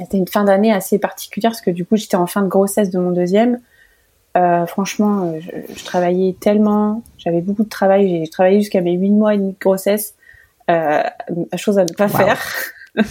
Euh, 0.00 0.02
c'était 0.02 0.16
une 0.16 0.28
fin 0.28 0.44
d'année 0.44 0.72
assez 0.72 0.98
particulière 0.98 1.52
parce 1.52 1.60
que 1.60 1.70
du 1.70 1.84
coup, 1.84 1.96
j'étais 1.96 2.16
en 2.16 2.26
fin 2.26 2.42
de 2.42 2.48
grossesse 2.48 2.90
de 2.90 2.98
mon 2.98 3.10
deuxième. 3.10 3.60
Euh, 4.36 4.66
franchement, 4.66 5.32
je, 5.38 5.50
je, 5.74 5.84
travaillais 5.84 6.34
tellement, 6.40 7.02
j'avais 7.18 7.40
beaucoup 7.40 7.62
de 7.62 7.68
travail. 7.68 8.24
J'ai 8.24 8.30
travaillé 8.30 8.60
jusqu'à 8.60 8.80
mes 8.80 8.92
huit 8.94 9.10
mois 9.10 9.34
et 9.34 9.38
demi 9.38 9.52
de 9.52 9.58
grossesse 9.58 10.14
euh, 10.70 11.02
chose 11.56 11.78
à 11.78 11.84
ne 11.84 11.92
pas 11.92 12.08
faire. 12.08 12.42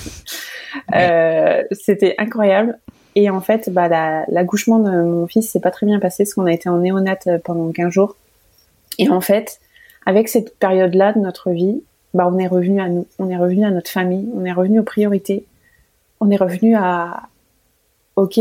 euh, 0.96 1.64
C'était 1.72 2.16
incroyable. 2.18 2.78
Et 3.16 3.30
en 3.30 3.42
fait, 3.42 3.70
bah, 3.70 4.26
l'accouchement 4.28 4.80
de 4.80 4.90
mon 4.90 5.28
fils 5.28 5.50
s'est 5.50 5.60
pas 5.60 5.72
très 5.72 5.86
bien 5.86 6.00
passé 6.00 6.24
parce 6.24 6.34
qu'on 6.34 6.46
a 6.46 6.52
été 6.52 6.68
en 6.68 6.78
néonate 6.80 7.30
pendant 7.44 7.72
15 7.72 7.92
jours. 7.92 8.16
Et 8.98 9.10
en 9.10 9.22
fait, 9.22 9.60
avec 10.06 10.28
cette 10.28 10.58
période-là 10.58 11.14
de 11.14 11.20
notre 11.20 11.52
vie, 11.52 11.84
bah, 12.14 12.28
on 12.32 12.38
est 12.40 12.48
revenu 12.48 12.82
à 12.82 12.90
nous, 12.90 13.08
on 13.20 13.30
est 13.30 13.38
revenu 13.38 13.66
à 13.66 13.72
notre 13.72 13.90
famille, 13.90 14.28
on 14.36 14.46
est 14.46 14.52
revenu 14.52 14.80
aux 14.80 14.84
priorités, 14.84 15.46
on 16.24 16.32
est 16.32 16.38
revenu 16.38 16.76
à, 16.76 17.24
ok, 18.16 18.40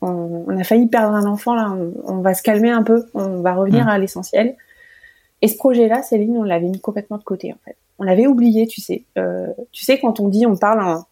on, 0.00 0.44
on 0.46 0.58
a 0.58 0.64
failli 0.64 0.86
perdre 0.86 1.14
un 1.14 1.26
enfant 1.26 1.54
là, 1.54 1.70
on, 1.72 1.92
on, 2.04 2.20
va 2.20 2.34
se 2.34 2.42
calmer 2.42 2.70
un 2.70 2.82
peu, 2.82 3.06
on 3.14 3.40
va 3.40 3.54
revenir 3.54 3.86
mmh. 3.86 3.88
à 3.88 3.98
l'essentiel. 3.98 4.56
Et 5.42 5.48
ce 5.48 5.56
projet-là, 5.56 6.02
Céline, 6.02 6.36
on 6.38 6.42
l'avait 6.42 6.68
mis 6.68 6.80
complètement 6.80 7.18
de 7.18 7.24
côté 7.24 7.52
en 7.52 7.58
fait 7.64 7.76
on 7.98 8.04
l'avait 8.04 8.26
oublié, 8.26 8.66
tu 8.66 8.80
sais. 8.80 9.04
Euh, 9.18 9.48
tu 9.72 9.84
sais, 9.84 9.98
quand 9.98 10.20
on 10.20 10.28
dit, 10.28 10.46
on 10.46 10.56
parle 10.56 10.82
en, 10.82 11.06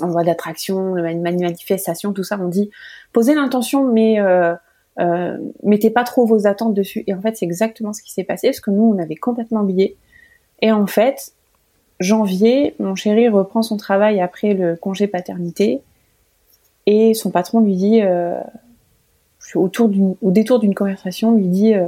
en 0.00 0.08
voie 0.08 0.24
d'attraction, 0.24 0.94
manifestation, 0.94 2.12
tout 2.12 2.24
ça, 2.24 2.38
on 2.40 2.48
dit 2.48 2.70
posez 3.12 3.34
l'intention, 3.34 3.84
mais 3.84 4.20
euh, 4.20 4.54
euh, 5.00 5.36
mettez 5.62 5.90
pas 5.90 6.04
trop 6.04 6.26
vos 6.26 6.46
attentes 6.46 6.74
dessus. 6.74 7.04
Et 7.06 7.14
en 7.14 7.20
fait, 7.20 7.36
c'est 7.36 7.44
exactement 7.44 7.92
ce 7.92 8.02
qui 8.02 8.12
s'est 8.12 8.24
passé, 8.24 8.48
parce 8.48 8.60
que 8.60 8.70
nous, 8.70 8.94
on 8.94 8.98
avait 8.98 9.16
complètement 9.16 9.60
oublié. 9.60 9.96
Et 10.60 10.72
en 10.72 10.86
fait, 10.86 11.32
janvier, 12.00 12.74
mon 12.78 12.94
chéri 12.94 13.28
reprend 13.28 13.62
son 13.62 13.76
travail 13.76 14.20
après 14.20 14.54
le 14.54 14.76
congé 14.76 15.06
paternité, 15.06 15.80
et 16.86 17.14
son 17.14 17.30
patron 17.30 17.60
lui 17.60 17.76
dit, 17.76 18.02
euh, 18.02 18.40
au 19.54 20.30
détour 20.30 20.58
d'une 20.58 20.74
conversation, 20.74 21.34
lui 21.34 21.46
dit, 21.46 21.74
euh, 21.74 21.86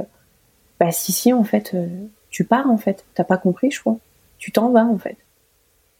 bah 0.79 0.91
si 0.91 1.11
si, 1.11 1.33
en 1.33 1.43
fait, 1.43 1.71
euh, 1.73 1.87
tu 2.29 2.43
pars 2.43 2.69
en 2.69 2.77
fait, 2.77 3.05
t'as 3.13 3.23
pas 3.23 3.37
compris, 3.37 3.71
je 3.71 3.79
crois. 3.79 3.97
Tu 4.37 4.51
t'en 4.51 4.69
vas 4.69 4.85
en 4.85 4.97
fait. 4.97 5.17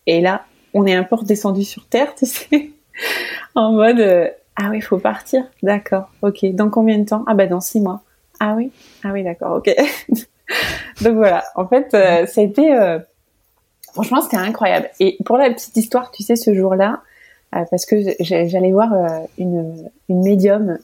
Et 0.05 0.21
là, 0.21 0.45
on 0.73 0.85
est 0.85 0.93
un 0.93 1.03
peu 1.03 1.15
redescendu 1.15 1.63
sur 1.63 1.85
terre, 1.85 2.13
tu 2.15 2.25
sais, 2.25 2.71
en 3.55 3.73
mode 3.73 4.31
ah 4.59 4.69
oui, 4.71 4.81
faut 4.81 4.97
partir, 4.97 5.43
d'accord, 5.61 6.09
ok. 6.23 6.45
Dans 6.53 6.69
combien 6.69 6.97
de 6.97 7.05
temps? 7.05 7.23
Ah 7.27 7.35
bah 7.35 7.45
dans 7.45 7.61
six 7.61 7.79
mois. 7.79 8.01
Ah 8.39 8.55
oui, 8.55 8.71
ah 9.03 9.11
oui, 9.11 9.23
d'accord, 9.23 9.57
ok. 9.57 9.75
Donc 11.01 11.15
voilà, 11.15 11.43
en 11.55 11.67
fait, 11.67 11.91
ça 11.91 12.41
a 12.41 12.43
été 12.43 12.99
franchement 13.97 14.21
c'était 14.21 14.37
incroyable. 14.37 14.89
Et 14.99 15.17
pour 15.25 15.37
la 15.37 15.49
petite 15.49 15.75
histoire, 15.75 16.11
tu 16.11 16.21
sais, 16.21 16.35
ce 16.35 16.53
jour-là, 16.53 17.01
parce 17.51 17.85
que 17.87 17.95
j'allais 18.19 18.71
voir 18.71 18.93
une, 19.39 19.89
une 20.07 20.21
médium 20.21 20.77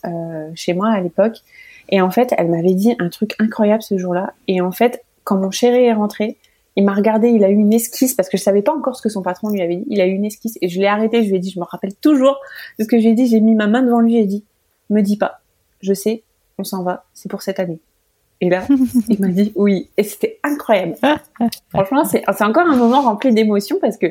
chez 0.56 0.74
moi 0.74 0.90
à 0.90 1.00
l'époque, 1.00 1.42
Et 1.90 2.02
en 2.02 2.12
fait, 2.12 2.34
elle 2.38 2.50
m'avait 2.50 2.74
dit 2.74 2.96
un 3.00 3.10
truc 3.10 3.36
incroyable 3.40 3.84
ce 3.84 3.98
jour-là. 3.98 4.34
Et 4.48 4.62
en 4.62 4.72
fait, 4.72 5.04
quand 5.24 5.38
mon 5.38 5.52
chéri 5.52 5.84
est 5.84 5.94
rentré, 5.94 6.38
il 6.76 6.86
m'a 6.86 6.94
regardé, 6.94 7.30
il 7.30 7.44
a 7.44 7.50
eu 7.50 7.56
une 7.56 7.74
esquisse 7.74 8.16
parce 8.16 8.30
que 8.30 8.38
je 8.38 8.44
savais 8.44 8.62
pas 8.62 8.74
encore 8.74 8.96
ce 8.96 9.02
que 9.02 9.10
son 9.10 9.22
patron 9.22 9.50
lui 9.50 9.62
avait 9.62 9.76
dit. 9.76 9.86
Il 9.90 10.02
a 10.02 10.08
eu 10.08 10.14
une 10.14 10.26
esquisse 10.26 10.58
et 10.62 10.70
je 10.70 10.80
l'ai 10.80 10.88
arrêté. 10.88 11.24
Je 11.24 11.30
lui 11.30 11.36
ai 11.36 11.40
dit, 11.40 11.52
je 11.52 11.60
me 11.60 11.66
rappelle 11.66 11.94
toujours 11.96 12.40
de 12.80 12.84
ce 12.84 12.90
que 12.90 13.00
j'ai 13.00 13.14
dit. 13.14 13.28
J'ai 13.28 13.42
mis 13.42 13.54
ma 13.54 13.68
main 13.68 13.84
devant 13.84 14.00
lui 14.00 14.18
et 14.18 14.26
dit, 14.26 14.44
me 14.90 15.02
dis 15.02 15.18
pas. 15.18 15.42
Je 15.82 15.94
sais, 15.94 16.24
on 16.58 16.64
s'en 16.64 16.84
va. 16.84 17.06
C'est 17.14 17.30
pour 17.30 17.42
cette 17.42 17.60
année. 17.60 17.80
Et 18.42 18.50
là, 18.50 18.66
il 19.10 19.20
m'a 19.20 19.30
dit 19.30 19.52
oui. 19.56 19.90
Et 19.98 20.04
c'était 20.04 20.40
incroyable. 20.44 20.96
Franchement, 21.70 22.04
c'est 22.06 22.24
encore 22.44 22.68
un 22.68 22.76
moment 22.76 23.02
rempli 23.02 23.34
d'émotions 23.34 23.78
parce 23.82 23.98
que 23.98 24.08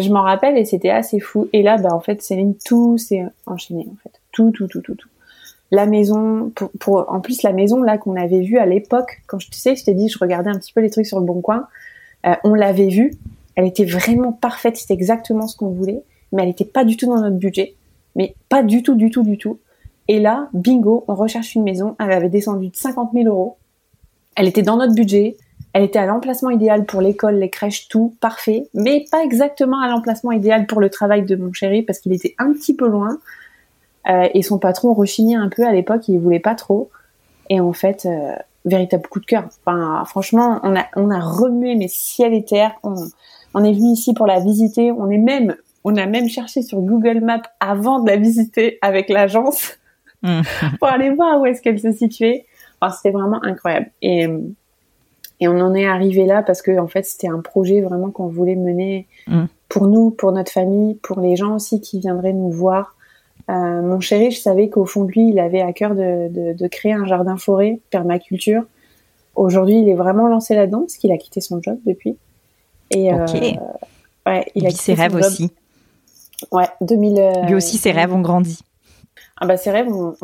je 0.00 0.10
m'en 0.10 0.22
rappelle 0.22 0.56
et 0.56 0.64
c'était 0.64 0.90
assez 0.90 1.20
fou. 1.20 1.48
Et 1.52 1.62
là, 1.62 1.76
bah, 1.76 1.90
en 1.92 2.00
fait, 2.00 2.22
Céline, 2.22 2.54
tout 2.64 2.98
s'est 2.98 3.24
enchaîné, 3.46 3.86
en 3.90 3.96
fait. 4.02 4.20
Tout, 4.32 4.50
tout, 4.52 4.66
tout, 4.66 4.80
tout, 4.80 4.94
tout. 4.94 5.08
La 5.70 5.86
maison, 5.86 6.50
pour, 6.54 6.70
pour 6.78 7.12
en 7.12 7.20
plus, 7.20 7.42
la 7.42 7.52
maison, 7.52 7.82
là, 7.82 7.98
qu'on 7.98 8.16
avait 8.16 8.40
vue 8.40 8.58
à 8.58 8.66
l'époque, 8.66 9.22
quand 9.26 9.38
je, 9.38 9.50
tu 9.50 9.58
sais, 9.58 9.76
je 9.76 9.84
t'ai 9.84 9.94
dit, 9.94 10.08
je 10.08 10.18
regardais 10.18 10.50
un 10.50 10.58
petit 10.58 10.72
peu 10.72 10.80
les 10.80 10.90
trucs 10.90 11.06
sur 11.06 11.18
le 11.18 11.26
bon 11.26 11.40
coin, 11.40 11.66
euh, 12.26 12.34
on 12.44 12.54
l'avait 12.54 12.88
vue. 12.88 13.12
Elle 13.54 13.66
était 13.66 13.84
vraiment 13.84 14.32
parfaite. 14.32 14.76
C'était 14.76 14.94
exactement 14.94 15.46
ce 15.46 15.56
qu'on 15.56 15.70
voulait. 15.70 16.02
Mais 16.32 16.42
elle 16.42 16.48
n'était 16.48 16.64
pas 16.64 16.84
du 16.84 16.96
tout 16.96 17.06
dans 17.06 17.20
notre 17.20 17.36
budget. 17.36 17.74
Mais 18.14 18.34
pas 18.48 18.62
du 18.62 18.82
tout, 18.82 18.94
du 18.94 19.10
tout, 19.10 19.22
du 19.22 19.36
tout. 19.36 19.58
Et 20.08 20.18
là, 20.20 20.48
bingo, 20.54 21.04
on 21.06 21.14
recherche 21.14 21.54
une 21.54 21.62
maison. 21.62 21.94
Elle 22.00 22.12
avait 22.12 22.30
descendu 22.30 22.68
de 22.68 22.76
50 22.76 23.10
000 23.12 23.26
euros. 23.26 23.56
Elle 24.36 24.48
était 24.48 24.62
dans 24.62 24.76
notre 24.76 24.94
budget. 24.94 25.36
Elle 25.74 25.84
était 25.84 25.98
à 25.98 26.06
l'emplacement 26.06 26.50
idéal 26.50 26.86
pour 26.86 27.02
l'école, 27.02 27.36
les 27.36 27.50
crèches, 27.50 27.88
tout 27.88 28.14
parfait, 28.20 28.68
mais 28.72 29.04
pas 29.10 29.22
exactement 29.22 29.80
à 29.80 29.88
l'emplacement 29.88 30.32
idéal 30.32 30.66
pour 30.66 30.80
le 30.80 30.88
travail 30.88 31.22
de 31.24 31.36
mon 31.36 31.52
chéri 31.52 31.82
parce 31.82 31.98
qu'il 31.98 32.12
était 32.12 32.34
un 32.38 32.52
petit 32.52 32.74
peu 32.74 32.88
loin. 32.88 33.18
Euh, 34.08 34.28
et 34.32 34.42
son 34.42 34.58
patron 34.58 34.94
rechignait 34.94 35.36
un 35.36 35.50
peu 35.50 35.66
à 35.66 35.72
l'époque, 35.72 36.08
il 36.08 36.18
voulait 36.18 36.40
pas 36.40 36.54
trop. 36.54 36.90
Et 37.50 37.60
en 37.60 37.74
fait, 37.74 38.06
euh, 38.06 38.34
véritable 38.64 39.06
coup 39.08 39.20
de 39.20 39.26
cœur. 39.26 39.48
Enfin, 39.66 40.02
franchement, 40.06 40.60
on 40.62 40.74
a 40.74 40.86
on 40.96 41.10
a 41.10 41.20
remué 41.20 41.74
mes 41.74 41.88
ciel 41.88 42.32
et 42.32 42.44
terre. 42.44 42.72
On, 42.82 42.94
on 43.54 43.62
est 43.62 43.72
venu 43.72 43.92
ici 43.92 44.14
pour 44.14 44.26
la 44.26 44.40
visiter. 44.40 44.90
On 44.92 45.10
est 45.10 45.18
même 45.18 45.54
on 45.84 45.96
a 45.96 46.06
même 46.06 46.28
cherché 46.28 46.62
sur 46.62 46.80
Google 46.80 47.20
Maps 47.20 47.42
avant 47.60 48.00
de 48.00 48.10
la 48.10 48.16
visiter 48.16 48.78
avec 48.82 49.08
l'agence. 49.08 49.77
Pour 50.78 50.88
aller 50.88 51.10
voir 51.10 51.40
où 51.40 51.46
est-ce 51.46 51.62
qu'elle 51.62 51.78
se 51.78 51.92
situait. 51.92 52.46
Alors 52.80 52.94
c'était 52.94 53.10
vraiment 53.10 53.42
incroyable. 53.44 53.90
Et, 54.02 54.26
et 55.40 55.48
on 55.48 55.60
en 55.60 55.74
est 55.74 55.86
arrivé 55.86 56.26
là 56.26 56.42
parce 56.42 56.62
que 56.62 56.78
en 56.78 56.88
fait 56.88 57.04
c'était 57.04 57.28
un 57.28 57.40
projet 57.40 57.80
vraiment 57.80 58.10
qu'on 58.10 58.28
voulait 58.28 58.56
mener 58.56 59.06
mm. 59.26 59.44
pour 59.68 59.86
nous, 59.86 60.10
pour 60.10 60.32
notre 60.32 60.52
famille, 60.52 60.94
pour 60.96 61.20
les 61.20 61.36
gens 61.36 61.54
aussi 61.54 61.80
qui 61.80 62.00
viendraient 62.00 62.32
nous 62.32 62.50
voir. 62.50 62.94
Euh, 63.50 63.80
mon 63.80 64.00
chéri, 64.00 64.30
je 64.30 64.40
savais 64.40 64.68
qu'au 64.68 64.84
fond 64.84 65.04
de 65.04 65.12
lui, 65.12 65.30
il 65.30 65.38
avait 65.38 65.62
à 65.62 65.72
cœur 65.72 65.94
de, 65.94 66.28
de, 66.28 66.52
de 66.52 66.68
créer 66.68 66.92
un 66.92 67.06
jardin 67.06 67.38
forêt, 67.38 67.80
permaculture. 67.90 68.64
Aujourd'hui, 69.34 69.80
il 69.80 69.88
est 69.88 69.94
vraiment 69.94 70.26
lancé 70.26 70.54
là-dedans 70.54 70.80
parce 70.80 70.96
qu'il 70.96 71.12
a 71.12 71.16
quitté 71.16 71.40
son 71.40 71.62
job 71.62 71.78
depuis. 71.86 72.18
Et 72.90 73.12
euh, 73.12 73.24
ouais, 74.26 74.46
il, 74.54 74.66
a 74.66 74.70
ses 74.70 74.94
rêves 74.94 75.14
aussi. 75.14 75.50
Ouais, 76.52 76.68
2000. 76.80 77.18
Euh, 77.18 77.42
lui 77.46 77.54
aussi, 77.54 77.78
ses 77.78 77.92
rêves 77.92 78.12
ont 78.12 78.20
grandi 78.20 78.60
ah 79.40 79.46
bah 79.46 79.56
ses 79.56 79.70
rêves 79.70 79.88
ont, 79.88 80.14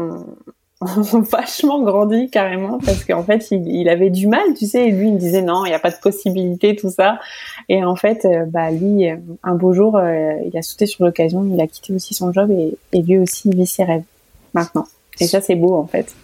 vachement 1.31 1.83
grandi 1.83 2.29
carrément 2.31 2.79
parce 2.79 3.05
qu'en 3.05 3.23
fait 3.23 3.51
il, 3.51 3.89
avait 3.89 4.11
du 4.11 4.27
mal, 4.27 4.43
tu 4.57 4.67
sais, 4.67 4.89
et 4.89 4.91
lui 4.91 5.09
il 5.09 5.15
me 5.15 5.19
disait 5.19 5.41
non, 5.41 5.65
il 5.65 5.71
n'y 5.71 5.75
a 5.75 5.79
pas 5.79 5.91
de 5.91 5.97
possibilité, 5.97 6.77
tout 6.77 6.91
ça. 6.91 7.21
Et 7.69 7.85
en 7.85 7.97
fait, 7.97 8.25
euh, 8.25 8.45
bah 8.47 8.71
lui, 8.71 9.09
euh, 9.09 9.17
un 9.43 9.55
beau 9.55 9.73
jour, 9.73 9.97
euh, 9.97 10.33
il 10.45 10.57
a 10.57 10.63
sauté 10.63 10.87
sur 10.87 11.05
l'occasion, 11.05 11.45
il 11.45 11.61
a 11.61 11.67
quitté 11.67 11.95
aussi 11.95 12.13
son 12.13 12.33
job 12.33 12.51
et, 12.51 12.77
et 12.93 13.03
lui 13.03 13.19
aussi 13.19 13.49
il 13.49 13.57
vit 13.57 13.67
ses 13.67 13.85
rêves 13.85 14.05
maintenant. 14.53 14.87
Et 15.21 15.27
ça 15.27 15.41
c'est 15.41 15.55
beau 15.55 15.75
en 15.75 15.87
fait. 15.87 16.15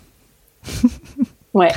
Ouais. 1.53 1.73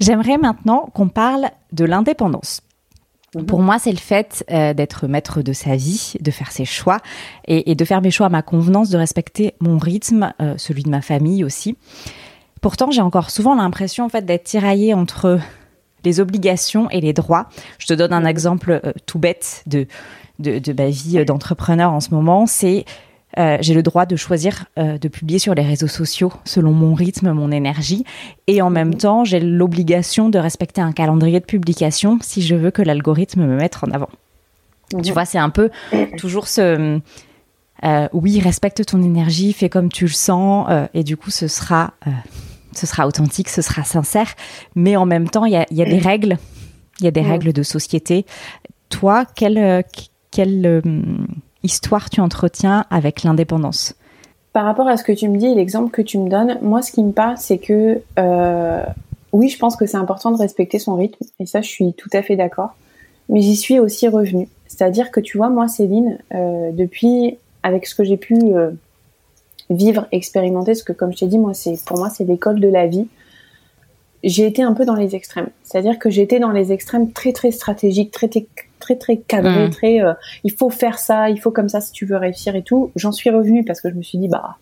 J'aimerais 0.00 0.36
maintenant 0.36 0.90
qu'on 0.92 1.08
parle 1.08 1.46
de 1.72 1.84
l'indépendance. 1.84 2.60
Mhm. 3.34 3.46
Pour 3.46 3.60
moi, 3.60 3.78
c'est 3.78 3.92
le 3.92 3.98
fait 3.98 4.44
euh, 4.50 4.74
d'être 4.74 5.06
maître 5.06 5.42
de 5.42 5.52
sa 5.52 5.76
vie, 5.76 6.14
de 6.20 6.30
faire 6.30 6.52
ses 6.52 6.64
choix 6.64 6.98
et, 7.46 7.74
de 7.74 7.84
faire 7.84 8.00
mes 8.00 8.10
choix 8.10 8.26
à 8.26 8.30
ma 8.30 8.42
convenance, 8.42 8.90
de 8.90 8.98
respecter 8.98 9.54
mon 9.60 9.78
rythme, 9.78 10.32
euh, 10.40 10.54
celui 10.56 10.82
de 10.82 10.90
ma 10.90 11.02
famille 11.02 11.44
aussi. 11.44 11.76
Pourtant, 12.62 12.90
j'ai 12.90 13.02
encore 13.02 13.30
souvent 13.30 13.54
l'impression 13.54 14.04
en 14.04 14.08
fait 14.08 14.24
d'être 14.24 14.44
tiraillée 14.44 14.94
entre 14.94 15.38
les 16.04 16.20
obligations 16.20 16.88
et 16.90 17.00
les 17.00 17.12
droits. 17.12 17.48
Je 17.78 17.86
te 17.86 17.94
donne 17.94 18.12
un 18.12 18.20
mhm. 18.20 18.26
exemple 18.26 18.80
euh, 18.84 18.92
tout 19.06 19.18
bête 19.18 19.62
de, 19.66 19.86
de, 20.38 20.58
de 20.58 20.72
ma 20.72 20.88
vie 20.88 21.24
d'entrepreneur 21.24 21.92
en 21.92 22.00
ce 22.00 22.10
moment. 22.10 22.46
C'est 22.46 22.84
euh, 23.38 23.58
j'ai 23.60 23.74
le 23.74 23.82
droit 23.82 24.06
de 24.06 24.16
choisir 24.16 24.64
euh, 24.78 24.96
de 24.98 25.08
publier 25.08 25.38
sur 25.38 25.54
les 25.54 25.62
réseaux 25.62 25.88
sociaux 25.88 26.32
selon 26.44 26.72
mon 26.72 26.94
rythme, 26.94 27.32
mon 27.32 27.50
énergie. 27.50 28.04
Et 28.46 28.62
en 28.62 28.70
même 28.70 28.94
temps, 28.94 29.24
j'ai 29.24 29.40
l'obligation 29.40 30.28
de 30.30 30.38
respecter 30.38 30.80
un 30.80 30.92
calendrier 30.92 31.40
de 31.40 31.44
publication 31.44 32.18
si 32.22 32.40
je 32.40 32.54
veux 32.54 32.70
que 32.70 32.82
l'algorithme 32.82 33.44
me 33.44 33.56
mette 33.56 33.76
en 33.82 33.90
avant. 33.90 34.08
Tu 34.90 34.96
mhm. 34.96 35.12
vois, 35.12 35.24
c'est 35.24 35.38
un 35.38 35.50
peu 35.50 35.70
toujours 36.18 36.48
ce... 36.48 37.00
Euh, 37.84 38.08
oui, 38.14 38.40
respecte 38.40 38.86
ton 38.86 39.02
énergie, 39.02 39.52
fais 39.52 39.68
comme 39.68 39.90
tu 39.90 40.04
le 40.04 40.10
sens, 40.10 40.66
et 40.94 41.04
du 41.04 41.18
coup, 41.18 41.30
ce 41.30 41.46
sera, 41.46 41.92
ce 42.72 42.86
sera 42.86 43.06
authentique, 43.06 43.50
ce 43.50 43.60
sera 43.60 43.84
sincère. 43.84 44.32
Mais 44.74 44.96
en 44.96 45.04
même 45.04 45.28
temps, 45.28 45.44
il 45.44 45.52
y 45.52 45.56
a, 45.56 45.66
y 45.70 45.82
a, 45.82 45.84
des 45.84 45.98
règles, 45.98 46.38
il 47.00 47.04
y 47.04 47.06
a 47.06 47.10
des 47.10 47.20
règles 47.20 47.52
de 47.52 47.62
société. 47.62 48.24
Toi, 48.88 49.26
quelle, 49.26 49.84
quelle 50.30 50.80
histoire 51.66 52.08
tu 52.08 52.20
entretiens 52.20 52.86
avec 52.90 53.22
l'indépendance 53.22 53.94
Par 54.52 54.64
rapport 54.64 54.88
à 54.88 54.96
ce 54.96 55.04
que 55.04 55.12
tu 55.12 55.28
me 55.28 55.36
dis 55.36 55.54
l'exemple 55.54 55.90
que 55.90 56.02
tu 56.02 56.18
me 56.18 56.30
donnes, 56.30 56.58
moi 56.62 56.80
ce 56.80 56.90
qui 56.90 57.04
me 57.04 57.12
parle 57.12 57.36
c'est 57.36 57.58
que 57.58 58.00
euh, 58.18 58.82
oui 59.32 59.48
je 59.48 59.58
pense 59.58 59.76
que 59.76 59.84
c'est 59.84 59.98
important 59.98 60.30
de 60.30 60.38
respecter 60.38 60.78
son 60.78 60.94
rythme 60.94 61.22
et 61.38 61.46
ça 61.46 61.60
je 61.60 61.68
suis 61.68 61.92
tout 61.92 62.10
à 62.14 62.22
fait 62.22 62.36
d'accord, 62.36 62.74
mais 63.28 63.42
j'y 63.42 63.56
suis 63.56 63.78
aussi 63.78 64.08
revenue. 64.08 64.48
C'est-à-dire 64.66 65.10
que 65.10 65.20
tu 65.20 65.36
vois 65.36 65.50
moi 65.50 65.68
Céline, 65.68 66.18
euh, 66.34 66.72
depuis 66.72 67.36
avec 67.62 67.86
ce 67.86 67.94
que 67.94 68.04
j'ai 68.04 68.16
pu 68.16 68.34
euh, 68.34 68.70
vivre, 69.68 70.06
expérimenter, 70.12 70.72
parce 70.72 70.82
que 70.82 70.92
comme 70.92 71.12
je 71.12 71.18
t'ai 71.18 71.26
dit 71.26 71.38
moi 71.38 71.52
c'est 71.52 71.78
pour 71.84 71.98
moi 71.98 72.08
c'est 72.08 72.24
l'école 72.24 72.60
de 72.60 72.68
la 72.68 72.86
vie 72.86 73.06
j'ai 74.26 74.46
été 74.46 74.62
un 74.62 74.72
peu 74.72 74.84
dans 74.84 74.94
les 74.94 75.14
extrêmes. 75.14 75.48
C'est-à-dire 75.62 75.98
que 75.98 76.10
j'étais 76.10 76.40
dans 76.40 76.50
les 76.50 76.72
extrêmes 76.72 77.12
très 77.12 77.32
très 77.32 77.52
stratégiques, 77.52 78.10
très 78.10 78.28
très 78.86 78.96
très 78.96 79.16
cadré, 79.16 79.66
mm. 79.66 79.70
très 79.70 80.00
euh, 80.00 80.14
il 80.44 80.52
faut 80.52 80.70
faire 80.70 80.98
ça, 80.98 81.28
il 81.30 81.40
faut 81.40 81.50
comme 81.50 81.68
ça 81.68 81.80
si 81.80 81.92
tu 81.92 82.06
veux 82.06 82.16
réussir 82.16 82.54
et 82.54 82.62
tout. 82.62 82.92
J'en 82.94 83.12
suis 83.12 83.30
revenue 83.30 83.64
parce 83.64 83.80
que 83.80 83.90
je 83.90 83.94
me 83.94 84.02
suis 84.02 84.18
dit 84.18 84.28
bah 84.28 84.56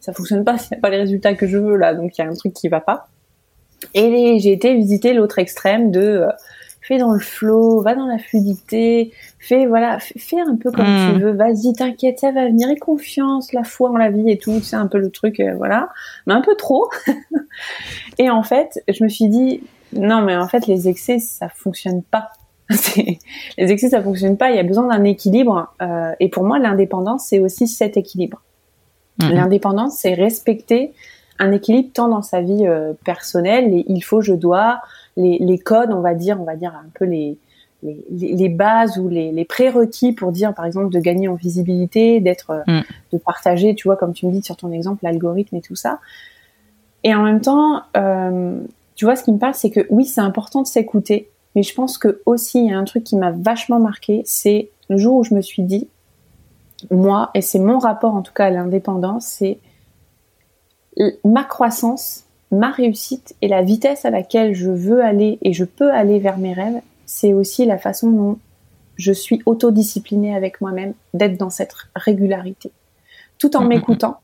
ça 0.00 0.12
fonctionne 0.12 0.44
pas, 0.44 0.58
c'est 0.58 0.80
pas 0.80 0.90
les 0.90 0.98
résultats 0.98 1.34
que 1.34 1.46
je 1.46 1.58
veux 1.58 1.76
là, 1.76 1.94
donc 1.94 2.18
il 2.18 2.22
y 2.22 2.24
a 2.24 2.28
un 2.28 2.34
truc 2.34 2.52
qui 2.52 2.68
va 2.68 2.80
pas. 2.80 3.08
Et 3.94 4.38
j'ai 4.40 4.52
été 4.52 4.74
visiter 4.74 5.14
l'autre 5.14 5.38
extrême 5.38 5.90
de 5.90 6.00
euh, 6.00 6.28
fais 6.82 6.98
dans 6.98 7.12
le 7.12 7.20
flow, 7.20 7.80
va 7.80 7.94
dans 7.94 8.06
la 8.06 8.18
fluidité, 8.18 9.12
fais 9.38 9.66
voilà, 9.66 9.98
fais, 10.00 10.40
un 10.40 10.56
peu 10.56 10.70
comme 10.72 10.84
tu 10.84 11.14
mm. 11.14 11.18
veux, 11.20 11.32
vas-y, 11.32 11.72
t'inquiète, 11.72 12.18
ça 12.18 12.32
va 12.32 12.46
venir, 12.46 12.68
et 12.68 12.76
confiance, 12.76 13.52
la 13.52 13.62
foi 13.62 13.90
en 13.90 13.96
la 13.96 14.10
vie 14.10 14.28
et 14.30 14.38
tout, 14.38 14.60
c'est 14.60 14.76
un 14.76 14.86
peu 14.86 14.98
le 14.98 15.10
truc, 15.10 15.40
euh, 15.40 15.54
voilà, 15.56 15.88
mais 16.26 16.34
un 16.34 16.40
peu 16.40 16.56
trop. 16.56 16.90
et 18.18 18.28
en 18.28 18.42
fait, 18.42 18.82
je 18.88 19.04
me 19.04 19.08
suis 19.08 19.28
dit 19.28 19.62
non, 19.92 20.22
mais 20.22 20.36
en 20.36 20.48
fait, 20.48 20.66
les 20.66 20.88
excès, 20.88 21.18
ça 21.18 21.48
fonctionne 21.48 22.02
pas. 22.02 22.30
les 23.58 23.72
excès 23.72 23.90
ça 23.90 24.02
fonctionne 24.02 24.36
pas. 24.36 24.50
Il 24.50 24.56
y 24.56 24.60
a 24.60 24.62
besoin 24.62 24.86
d'un 24.86 25.04
équilibre. 25.04 25.74
Euh, 25.82 26.12
et 26.20 26.28
pour 26.28 26.44
moi, 26.44 26.58
l'indépendance 26.58 27.26
c'est 27.26 27.38
aussi 27.38 27.66
cet 27.66 27.96
équilibre. 27.96 28.42
Mhm. 29.20 29.32
L'indépendance 29.32 29.96
c'est 29.98 30.14
respecter 30.14 30.92
un 31.38 31.52
équilibre 31.52 31.90
tant 31.92 32.08
dans 32.08 32.22
sa 32.22 32.40
vie 32.40 32.66
euh, 32.66 32.92
personnelle, 33.04 33.70
les 33.70 33.84
il 33.88 34.02
faut, 34.02 34.20
je 34.20 34.34
dois, 34.34 34.80
les, 35.16 35.38
les, 35.38 35.58
codes, 35.58 35.90
on 35.90 36.00
va 36.00 36.14
dire, 36.14 36.38
on 36.38 36.44
va 36.44 36.54
dire 36.54 36.74
un 36.74 36.88
peu 36.94 37.06
les 37.06 37.38
les, 37.82 38.34
les 38.34 38.48
bases 38.48 38.98
ou 38.98 39.08
les, 39.08 39.32
les, 39.32 39.44
prérequis 39.44 40.12
pour 40.12 40.32
dire 40.32 40.54
par 40.54 40.66
exemple 40.66 40.90
de 40.90 40.98
gagner 40.98 41.28
en 41.28 41.34
visibilité, 41.34 42.20
d'être, 42.20 42.50
euh, 42.50 42.62
mhm. 42.66 42.82
de 43.12 43.18
partager, 43.18 43.74
tu 43.74 43.88
vois, 43.88 43.96
comme 43.96 44.12
tu 44.12 44.26
me 44.26 44.32
dis 44.32 44.42
sur 44.42 44.56
ton 44.56 44.70
exemple, 44.72 45.00
l'algorithme 45.02 45.56
et 45.56 45.60
tout 45.60 45.76
ça. 45.76 45.98
Et 47.04 47.14
en 47.14 47.22
même 47.22 47.40
temps, 47.40 47.82
euh, 47.96 48.60
tu 48.94 49.04
vois, 49.06 49.16
ce 49.16 49.24
qui 49.24 49.32
me 49.32 49.38
parle, 49.38 49.54
c'est 49.54 49.70
que 49.70 49.86
oui, 49.88 50.04
c'est 50.04 50.20
important 50.20 50.62
de 50.62 50.66
s'écouter, 50.66 51.30
mais 51.54 51.62
je 51.62 51.74
pense 51.74 51.98
que 51.98 52.20
aussi, 52.26 52.60
il 52.60 52.70
y 52.70 52.72
a 52.72 52.78
un 52.78 52.84
truc 52.84 53.04
qui 53.04 53.16
m'a 53.16 53.32
vachement 53.32 53.80
marqué, 53.80 54.22
c'est 54.24 54.70
le 54.88 54.96
jour 54.96 55.16
où 55.18 55.24
je 55.24 55.34
me 55.34 55.40
suis 55.40 55.62
dit, 55.62 55.88
moi, 56.90 57.30
et 57.34 57.42
c'est 57.42 57.58
mon 57.58 57.78
rapport 57.78 58.14
en 58.14 58.22
tout 58.22 58.32
cas 58.32 58.46
à 58.46 58.50
l'indépendance, 58.50 59.26
c'est 59.26 59.58
ma 61.24 61.44
croissance, 61.44 62.24
ma 62.50 62.70
réussite 62.70 63.34
et 63.42 63.48
la 63.48 63.62
vitesse 63.62 64.04
à 64.04 64.10
laquelle 64.10 64.54
je 64.54 64.70
veux 64.70 65.02
aller 65.02 65.38
et 65.42 65.52
je 65.52 65.64
peux 65.64 65.92
aller 65.92 66.18
vers 66.18 66.38
mes 66.38 66.52
rêves, 66.52 66.80
c'est 67.06 67.32
aussi 67.32 67.64
la 67.64 67.78
façon 67.78 68.10
dont 68.10 68.38
je 68.96 69.12
suis 69.12 69.40
autodisciplinée 69.46 70.34
avec 70.34 70.60
moi-même, 70.60 70.94
d'être 71.14 71.38
dans 71.38 71.50
cette 71.50 71.74
régularité. 71.96 72.70
Tout 73.38 73.56
en 73.56 73.60
mm, 73.60 73.62
mm, 73.62 73.66
mm. 73.66 73.68
m'écoutant, 73.68 74.16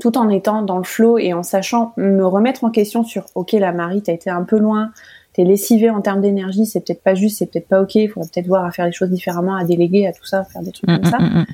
tout 0.00 0.16
en 0.16 0.28
étant 0.28 0.62
dans 0.62 0.78
le 0.78 0.84
flow 0.84 1.18
et 1.18 1.32
en 1.32 1.42
sachant 1.42 1.92
me 1.96 2.24
remettre 2.24 2.64
en 2.64 2.70
question 2.70 3.04
sur, 3.04 3.26
ok, 3.34 3.52
la 3.52 3.72
Marie, 3.72 4.02
t'as 4.02 4.12
été 4.12 4.30
un 4.30 4.42
peu 4.42 4.58
loin, 4.58 4.92
t'es 5.40 5.46
lessivé 5.46 5.88
en 5.88 6.02
termes 6.02 6.20
d'énergie, 6.20 6.66
c'est 6.66 6.80
peut-être 6.80 7.02
pas 7.02 7.14
juste, 7.14 7.38
c'est 7.38 7.46
peut-être 7.46 7.66
pas 7.66 7.80
ok, 7.80 7.94
il 7.94 8.10
faudrait 8.10 8.28
peut-être 8.28 8.46
voir 8.46 8.62
à 8.66 8.70
faire 8.72 8.84
les 8.84 8.92
choses 8.92 9.08
différemment, 9.08 9.56
à 9.56 9.64
déléguer, 9.64 10.06
à 10.06 10.12
tout 10.12 10.26
ça, 10.26 10.40
à 10.40 10.44
faire 10.44 10.60
des 10.60 10.70
trucs 10.70 10.86
comme 10.86 11.00
mm, 11.00 11.04
ça. 11.04 11.18
Mm, 11.18 11.38
mm, 11.40 11.46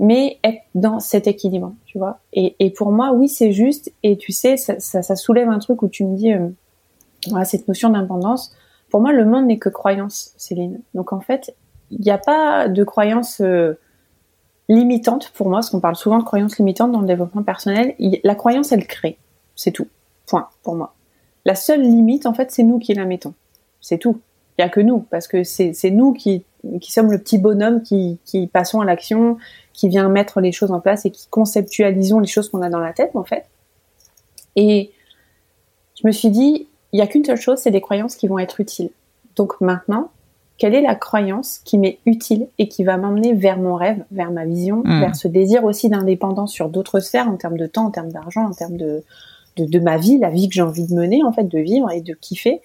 mais 0.00 0.38
être 0.44 0.60
dans 0.74 1.00
cet 1.00 1.26
équilibre, 1.26 1.72
tu 1.86 1.96
vois. 1.96 2.20
Et, 2.34 2.54
et 2.58 2.70
pour 2.70 2.92
moi, 2.92 3.12
oui, 3.12 3.30
c'est 3.30 3.52
juste. 3.52 3.90
Et 4.02 4.18
tu 4.18 4.32
sais, 4.32 4.58
ça, 4.58 4.78
ça, 4.78 5.00
ça, 5.00 5.16
soulève 5.16 5.48
un 5.48 5.58
truc 5.58 5.82
où 5.82 5.88
tu 5.88 6.04
me 6.04 6.16
dis, 6.16 6.34
euh, 6.34 6.48
voilà, 7.28 7.46
cette 7.46 7.66
notion 7.66 7.88
d'indépendance. 7.88 8.54
Pour 8.90 9.00
moi, 9.00 9.12
le 9.12 9.24
monde 9.24 9.46
n'est 9.46 9.58
que 9.58 9.70
croyance, 9.70 10.34
Céline. 10.36 10.80
Donc 10.94 11.14
en 11.14 11.20
fait, 11.20 11.56
il 11.90 12.00
n'y 12.00 12.10
a 12.10 12.18
pas 12.18 12.68
de 12.68 12.84
croyance 12.84 13.40
euh, 13.40 13.78
limitante 14.68 15.30
pour 15.30 15.48
moi, 15.48 15.58
parce 15.58 15.70
qu'on 15.70 15.80
parle 15.80 15.96
souvent 15.96 16.18
de 16.18 16.24
croyance 16.24 16.58
limitante 16.58 16.92
dans 16.92 17.00
le 17.00 17.06
développement 17.06 17.42
personnel. 17.42 17.94
la 18.22 18.34
croyance, 18.34 18.70
elle 18.70 18.86
crée. 18.86 19.16
C'est 19.56 19.72
tout. 19.72 19.88
Point, 20.26 20.48
pour 20.62 20.76
moi. 20.76 20.94
La 21.44 21.54
seule 21.54 21.82
limite, 21.82 22.26
en 22.26 22.34
fait, 22.34 22.50
c'est 22.50 22.62
nous 22.62 22.78
qui 22.78 22.94
la 22.94 23.04
mettons. 23.04 23.34
C'est 23.80 23.98
tout. 23.98 24.20
Il 24.56 24.62
n'y 24.62 24.64
a 24.64 24.68
que 24.68 24.80
nous, 24.80 25.00
parce 25.10 25.28
que 25.28 25.44
c'est 25.44 25.90
nous 25.90 26.12
qui, 26.12 26.44
qui 26.80 26.92
sommes 26.92 27.12
le 27.12 27.18
petit 27.18 27.38
bonhomme 27.38 27.82
qui, 27.82 28.18
qui 28.24 28.48
passons 28.48 28.80
à 28.80 28.84
l'action, 28.84 29.38
qui 29.72 29.88
vient 29.88 30.08
mettre 30.08 30.40
les 30.40 30.50
choses 30.50 30.72
en 30.72 30.80
place 30.80 31.06
et 31.06 31.10
qui 31.10 31.28
conceptualisons 31.28 32.18
les 32.18 32.26
choses 32.26 32.50
qu'on 32.50 32.62
a 32.62 32.68
dans 32.68 32.80
la 32.80 32.92
tête, 32.92 33.12
en 33.14 33.22
fait. 33.22 33.44
Et 34.56 34.90
je 36.00 36.06
me 36.06 36.12
suis 36.12 36.30
dit, 36.30 36.66
il 36.92 36.96
n'y 36.96 37.02
a 37.02 37.06
qu'une 37.06 37.24
seule 37.24 37.40
chose, 37.40 37.58
c'est 37.58 37.70
des 37.70 37.80
croyances 37.80 38.16
qui 38.16 38.26
vont 38.26 38.38
être 38.38 38.60
utiles. 38.60 38.90
Donc 39.36 39.60
maintenant, 39.60 40.10
quelle 40.56 40.74
est 40.74 40.82
la 40.82 40.96
croyance 40.96 41.60
qui 41.64 41.78
m'est 41.78 42.00
utile 42.04 42.48
et 42.58 42.68
qui 42.68 42.82
va 42.82 42.96
m'emmener 42.96 43.32
vers 43.32 43.58
mon 43.58 43.76
rêve, 43.76 44.04
vers 44.10 44.32
ma 44.32 44.44
vision, 44.44 44.82
hmm. 44.84 45.00
vers 45.00 45.16
ce 45.16 45.28
désir 45.28 45.64
aussi 45.64 45.88
d'indépendance 45.88 46.52
sur 46.52 46.68
d'autres 46.68 46.98
sphères 46.98 47.28
en 47.28 47.36
termes 47.36 47.56
de 47.56 47.66
temps, 47.66 47.86
en 47.86 47.90
termes 47.90 48.10
d'argent, 48.10 48.44
en 48.44 48.52
termes 48.52 48.76
de, 48.76 49.04
de, 49.60 49.78
ma 49.78 49.96
vie, 49.96 50.18
la 50.18 50.30
vie 50.30 50.48
que 50.48 50.54
j'ai 50.54 50.62
envie 50.62 50.86
de 50.86 50.94
mener, 50.94 51.22
en 51.22 51.32
fait, 51.32 51.44
de 51.44 51.58
vivre 51.58 51.90
et 51.90 52.00
de 52.00 52.14
kiffer. 52.14 52.60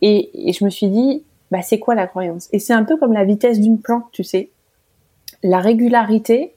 Et, 0.00 0.48
et 0.48 0.52
je 0.52 0.64
me 0.64 0.70
suis 0.70 0.88
dit, 0.88 1.22
bah, 1.50 1.62
c'est 1.62 1.78
quoi 1.78 1.94
la 1.94 2.06
croyance? 2.06 2.48
Et 2.52 2.58
c'est 2.58 2.72
un 2.72 2.84
peu 2.84 2.96
comme 2.96 3.12
la 3.12 3.24
vitesse 3.24 3.60
d'une 3.60 3.80
plante, 3.80 4.06
tu 4.12 4.24
sais 4.24 4.50
la 5.42 5.60
régularité 5.60 6.54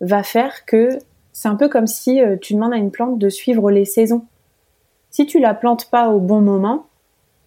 va 0.00 0.22
faire 0.22 0.64
que 0.64 0.98
c'est 1.32 1.48
un 1.48 1.56
peu 1.56 1.68
comme 1.68 1.86
si 1.86 2.20
euh, 2.20 2.36
tu 2.40 2.54
demandes 2.54 2.72
à 2.72 2.76
une 2.76 2.90
plante 2.90 3.18
de 3.18 3.28
suivre 3.28 3.70
les 3.70 3.84
saisons. 3.84 4.24
Si 5.10 5.26
tu 5.26 5.38
la 5.38 5.54
plantes 5.54 5.90
pas 5.90 6.10
au 6.10 6.20
bon 6.20 6.40
moment, 6.40 6.86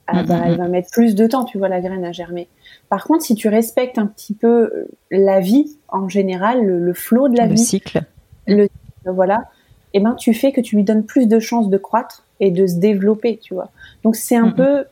ah 0.07 0.23
bah, 0.23 0.41
elle 0.45 0.57
va 0.57 0.67
mettre 0.69 0.89
plus 0.91 1.15
de 1.15 1.27
temps, 1.27 1.43
tu 1.43 1.57
vois, 1.57 1.67
la 1.67 1.81
graine 1.81 2.05
à 2.05 2.13
germer. 2.13 2.47
Par 2.87 3.03
contre, 3.03 3.23
si 3.23 3.35
tu 3.35 3.49
respectes 3.49 3.97
un 3.97 4.07
petit 4.07 4.33
peu 4.33 4.47
euh, 4.47 4.87
la 5.11 5.41
vie 5.41 5.77
en 5.89 6.07
général, 6.07 6.63
le, 6.65 6.93
flot 6.93 7.27
de 7.27 7.37
la 7.37 7.45
vie, 7.45 7.51
le 7.51 7.57
cycle, 7.57 8.03
le 8.47 8.69
voilà, 9.05 9.39
et 9.39 9.56
eh 9.97 9.99
ben 9.99 10.15
tu 10.15 10.33
fais 10.33 10.51
que 10.51 10.61
tu 10.61 10.75
lui 10.75 10.83
donnes 10.83 11.03
plus 11.03 11.27
de 11.27 11.39
chances 11.39 11.69
de 11.69 11.77
croître 11.77 12.23
et 12.39 12.51
de 12.51 12.67
se 12.67 12.75
développer, 12.75 13.39
tu 13.41 13.53
vois. 13.53 13.69
Donc 14.03 14.15
c'est 14.15 14.35
un 14.35 14.49
peu 14.49 14.85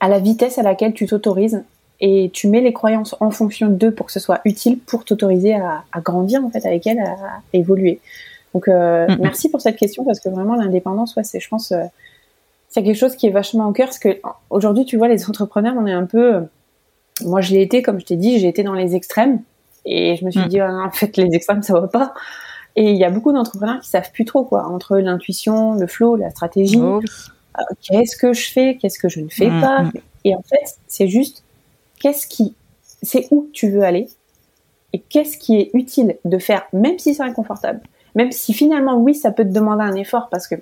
à 0.00 0.08
la 0.08 0.18
vitesse 0.18 0.58
à 0.58 0.62
laquelle 0.62 0.94
tu 0.94 1.06
t'autorises 1.06 1.62
et 2.00 2.30
tu 2.32 2.48
mets 2.48 2.60
les 2.60 2.72
croyances 2.72 3.16
en 3.20 3.30
fonction 3.30 3.68
d'eux 3.68 3.90
pour 3.90 4.06
que 4.06 4.12
ce 4.12 4.20
soit 4.20 4.40
utile 4.44 4.78
pour 4.78 5.04
t'autoriser 5.04 5.54
à, 5.54 5.84
à, 5.92 6.00
grandir 6.00 6.44
en 6.44 6.50
fait 6.50 6.64
avec 6.64 6.86
elles, 6.86 7.00
à, 7.00 7.40
évoluer. 7.52 8.00
Donc 8.54 8.68
euh, 8.68 9.06
merci 9.20 9.50
pour 9.50 9.60
cette 9.60 9.76
question 9.76 10.04
parce 10.04 10.20
que 10.20 10.28
vraiment 10.28 10.54
l'indépendance, 10.54 11.16
ouais, 11.16 11.24
c'est 11.24 11.40
je 11.40 11.48
pense 11.48 11.72
euh, 11.72 11.82
c'est 12.68 12.82
quelque 12.82 12.96
chose 12.96 13.16
qui 13.16 13.26
est 13.26 13.30
vachement 13.30 13.68
au 13.68 13.72
cœur 13.72 13.86
parce 13.86 13.98
que 13.98 14.20
aujourd'hui 14.50 14.84
tu 14.84 14.96
vois 14.96 15.08
les 15.08 15.28
entrepreneurs, 15.28 15.74
on 15.76 15.86
est 15.86 15.92
un 15.92 16.06
peu, 16.06 16.34
euh, 16.36 16.40
moi 17.22 17.40
je 17.40 17.52
l'ai 17.52 17.62
été 17.62 17.82
comme 17.82 18.00
je 18.00 18.06
t'ai 18.06 18.16
dit, 18.16 18.38
j'ai 18.38 18.48
été 18.48 18.62
dans 18.62 18.74
les 18.74 18.94
extrêmes 18.94 19.42
et 19.84 20.16
je 20.16 20.24
me 20.24 20.30
suis 20.30 20.40
mm. 20.40 20.48
dit 20.48 20.60
ah, 20.60 20.84
en 20.86 20.90
fait 20.90 21.16
les 21.16 21.28
extrêmes 21.34 21.62
ça 21.62 21.78
va 21.78 21.88
pas. 21.88 22.14
Et 22.78 22.92
il 22.92 22.96
y 22.96 23.02
a 23.02 23.10
beaucoup 23.10 23.32
d'entrepreneurs 23.32 23.80
qui 23.80 23.88
savent 23.88 24.12
plus 24.12 24.24
trop 24.24 24.44
quoi 24.44 24.66
entre 24.66 24.98
l'intuition, 24.98 25.74
le 25.74 25.88
flow, 25.88 26.14
la 26.14 26.30
stratégie. 26.30 26.78
Oh 26.80 27.00
euh, 27.58 27.62
qu'est-ce 27.82 28.16
que 28.16 28.32
je 28.32 28.52
fais, 28.52 28.76
qu'est-ce 28.76 29.00
que 29.00 29.08
je 29.08 29.18
ne 29.18 29.28
fais 29.28 29.50
mm, 29.50 29.60
pas. 29.60 29.82
Mm. 29.82 29.92
Et 30.26 30.36
en 30.36 30.42
fait 30.42 30.78
c'est 30.86 31.08
juste 31.08 31.42
qu'est-ce 31.98 32.28
qui, 32.28 32.54
c'est 33.02 33.26
où 33.32 33.48
tu 33.52 33.68
veux 33.68 33.82
aller 33.82 34.06
et 34.92 35.00
qu'est-ce 35.00 35.38
qui 35.38 35.56
est 35.56 35.70
utile 35.74 36.18
de 36.24 36.38
faire, 36.38 36.68
même 36.72 37.00
si 37.00 37.16
c'est 37.16 37.22
inconfortable, 37.24 37.80
même 38.14 38.30
si 38.30 38.54
finalement 38.54 38.96
oui 38.96 39.16
ça 39.16 39.32
peut 39.32 39.44
te 39.44 39.52
demander 39.52 39.82
un 39.82 39.96
effort 39.96 40.28
parce 40.30 40.46
que 40.46 40.54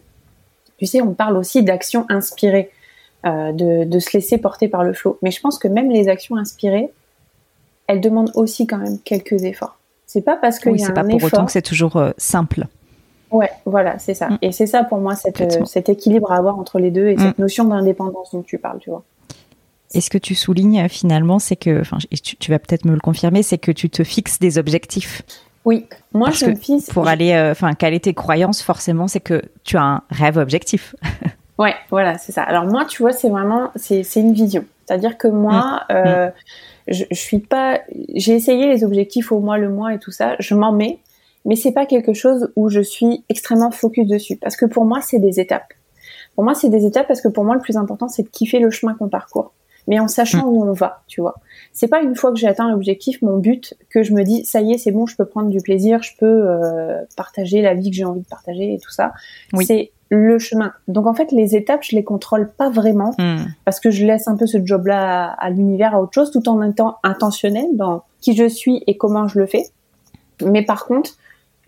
tu 0.79 0.87
sais 0.87 1.02
on 1.02 1.12
parle 1.12 1.37
aussi 1.37 1.64
d'actions 1.64 2.07
inspirées, 2.09 2.70
euh, 3.26 3.52
de, 3.52 3.98
se 3.98 4.16
laisser 4.16 4.38
porter 4.38 4.68
par 4.68 4.85
le 4.85 4.94
flot, 4.94 5.18
mais 5.20 5.31
je 5.31 5.40
pense 5.42 5.59
que 5.59 5.68
même 5.68 5.90
les 5.90 6.09
actions 6.09 6.37
inspirées, 6.37 6.88
elles 7.88 8.00
demandent 8.00 8.33
aussi 8.37 8.66
quand 8.66 8.79
même 8.79 8.98
quelques 9.00 9.44
efforts. 9.44 9.79
C'est 10.07 10.23
pas 10.23 10.37
parce 10.37 10.59
que 10.59 10.71
oui, 10.71 10.79
c'est 10.79 10.95
pas 10.95 11.05
pour 11.05 11.23
autant 11.23 11.45
que 11.45 11.53
c'est 11.53 11.62
toujours 11.62 11.97
euh, 11.97 12.12
simple. 12.16 12.66
Ouais, 13.31 13.51
voilà, 13.64 13.99
c'est 13.99 14.14
ça. 14.14 14.29
Mm. 14.29 14.38
Et 14.42 14.53
c'est 14.53 14.66
ça 14.66 14.85
pour 14.85 14.99
moi 14.99 15.16
cette, 15.16 15.66
cet 15.66 15.88
équilibre 15.88 16.31
à 16.31 16.37
avoir 16.37 16.59
entre 16.59 16.79
les 16.79 16.90
deux 16.90 17.09
et 17.09 17.19
cette 17.19 17.38
mm. 17.38 17.42
notion 17.42 17.64
d'indépendance 17.64 18.31
dont 18.33 18.42
tu 18.42 18.59
parles, 18.59 18.79
tu 18.79 18.90
vois. 18.90 19.03
Et 19.95 20.01
ce 20.01 20.11
que 20.11 20.19
tu 20.19 20.35
soulignes 20.35 20.85
euh, 20.85 20.88
finalement, 20.88 21.38
c'est 21.38 21.57
que, 21.57 21.81
enfin, 21.81 21.99
tu, 22.23 22.51
vas 22.51 22.59
peut-être 22.59 22.85
me 22.85 22.92
le 22.92 23.01
confirmer, 23.01 23.42
c'est 23.42 23.59
que 23.59 23.73
tu 23.73 23.90
te 23.90 24.05
fixes 24.05 24.38
des 24.38 24.59
objectifs. 24.59 25.23
Oui, 25.64 25.87
moi 26.12 26.31
je 26.31 26.47
me 26.47 26.55
fixe. 26.55 26.87
Pour 26.90 27.09
aller, 27.09 27.33
euh, 27.33 27.51
enfin, 27.51 27.75
quelle 27.75 27.95
est 27.95 28.05
tes 28.05 28.14
croyances 28.14 28.62
forcément, 28.62 29.09
c'est 29.09 29.21
que 29.21 29.42
tu 29.64 29.77
as 29.77 29.83
un 29.83 30.03
rêve 30.11 30.37
objectif. 30.37 30.95
ouais, 31.59 31.75
voilà, 31.90 32.19
c'est 32.19 32.31
ça. 32.31 32.42
Alors 32.42 32.66
moi, 32.66 32.85
tu 32.85 33.03
vois, 33.03 33.12
c'est 33.12 33.29
vraiment, 33.29 33.73
c'est 33.75 34.05
une 34.14 34.33
vision. 34.33 34.64
C'est-à-dire 34.87 35.19
que 35.19 35.29
moi. 35.29 35.83
Euh, 35.90 36.29
mm. 36.29 36.33
Je, 36.88 37.05
je 37.11 37.16
suis 37.16 37.38
pas, 37.38 37.81
j'ai 38.14 38.35
essayé 38.35 38.68
les 38.68 38.85
objectifs 38.85 39.33
au 39.33 39.40
mois, 39.40 39.59
le 39.59 39.68
mois 39.68 39.94
et 39.94 39.99
tout 39.99 40.12
ça, 40.12 40.37
je 40.38 40.55
m'en 40.55 40.72
mets, 40.72 41.01
mais 41.44 41.57
c'est 41.57 41.72
pas 41.72 41.87
quelque 41.87 42.12
chose 42.12 42.53
où 42.57 42.68
je 42.68 42.81
suis 42.81 43.25
extrêmement 43.29 43.70
focus 43.70 44.07
dessus, 44.07 44.37
parce 44.37 44.57
que 44.57 44.66
pour 44.66 44.85
moi, 44.85 45.01
c'est 45.01 45.18
des 45.18 45.40
étapes. 45.40 45.72
Pour 46.35 46.44
moi, 46.44 46.55
c'est 46.55 46.68
des 46.68 46.85
étapes 46.87 47.09
parce 47.09 47.20
que 47.20 47.29
pour 47.29 47.44
moi, 47.44 47.55
le 47.55 47.61
plus 47.61 47.77
important, 47.77 48.09
c'est 48.09 48.22
de 48.22 48.29
kiffer 48.29 48.59
le 48.59 48.70
chemin 48.70 48.94
qu'on 48.94 49.09
parcourt 49.09 49.53
mais 49.87 50.01
en 50.01 50.09
sachant 50.09 50.46
mm. 50.46 50.49
où 50.49 50.64
on 50.64 50.72
va, 50.72 51.03
tu 51.07 51.20
vois. 51.20 51.37
C'est 51.72 51.88
pas 51.88 52.01
une 52.01 52.16
fois 52.16 52.33
que 52.33 52.38
j'ai 52.38 52.49
atteint 52.49 52.70
l'objectif, 52.70 53.22
mon 53.22 53.38
but, 53.38 53.75
que 53.90 54.03
je 54.03 54.12
me 54.12 54.22
dis 54.25 54.44
ça 54.44 54.61
y 54.61 54.72
est, 54.72 54.79
c'est 54.79 54.90
bon, 54.90 55.07
je 55.07 55.16
peux 55.16 55.25
prendre 55.25 55.51
du 55.51 55.61
plaisir, 55.61 56.03
je 56.03 56.12
peux 56.18 56.27
euh, 56.27 57.03
partager 57.16 57.62
la 57.62 57.75
vie 57.75 57.90
que 57.90 57.96
j'ai 57.96 58.05
envie 58.05 58.22
de 58.22 58.27
partager 58.27 58.75
et 58.75 58.79
tout 58.79 58.90
ça. 58.90 59.12
C'est 59.62 59.92
le 60.09 60.38
chemin. 60.38 60.73
Donc 60.88 61.07
en 61.07 61.14
fait, 61.14 61.33
les 61.33 61.57
étapes, 61.57 61.83
je 61.83 61.97
les 61.97 62.05
contrôle 62.05 62.51
pas 62.51 62.71
vraiment 62.71 63.14
mm. 63.19 63.47
parce 63.64 63.81
que 63.81 63.90
je 63.90 64.05
laisse 64.07 64.29
un 64.29 64.37
peu 64.37 64.47
ce 64.47 64.64
job-là 64.64 65.33
à, 65.38 65.51
l'univers, 65.51 65.95
à 65.95 66.03
autre 66.03 66.12
chose, 66.14 66.31
tout 66.31 66.49
en 66.49 66.62
étant 66.62 66.99
intentionnel 67.03 67.66
dans 67.75 68.05
qui 68.21 68.37
je 68.37 68.49
suis 68.49 68.83
et 68.87 68.97
comment 68.97 69.29
je 69.29 69.38
le 69.38 69.47
fais. 69.47 69.64
Mais 70.45 70.62
par 70.62 70.87
contre, 70.87 71.11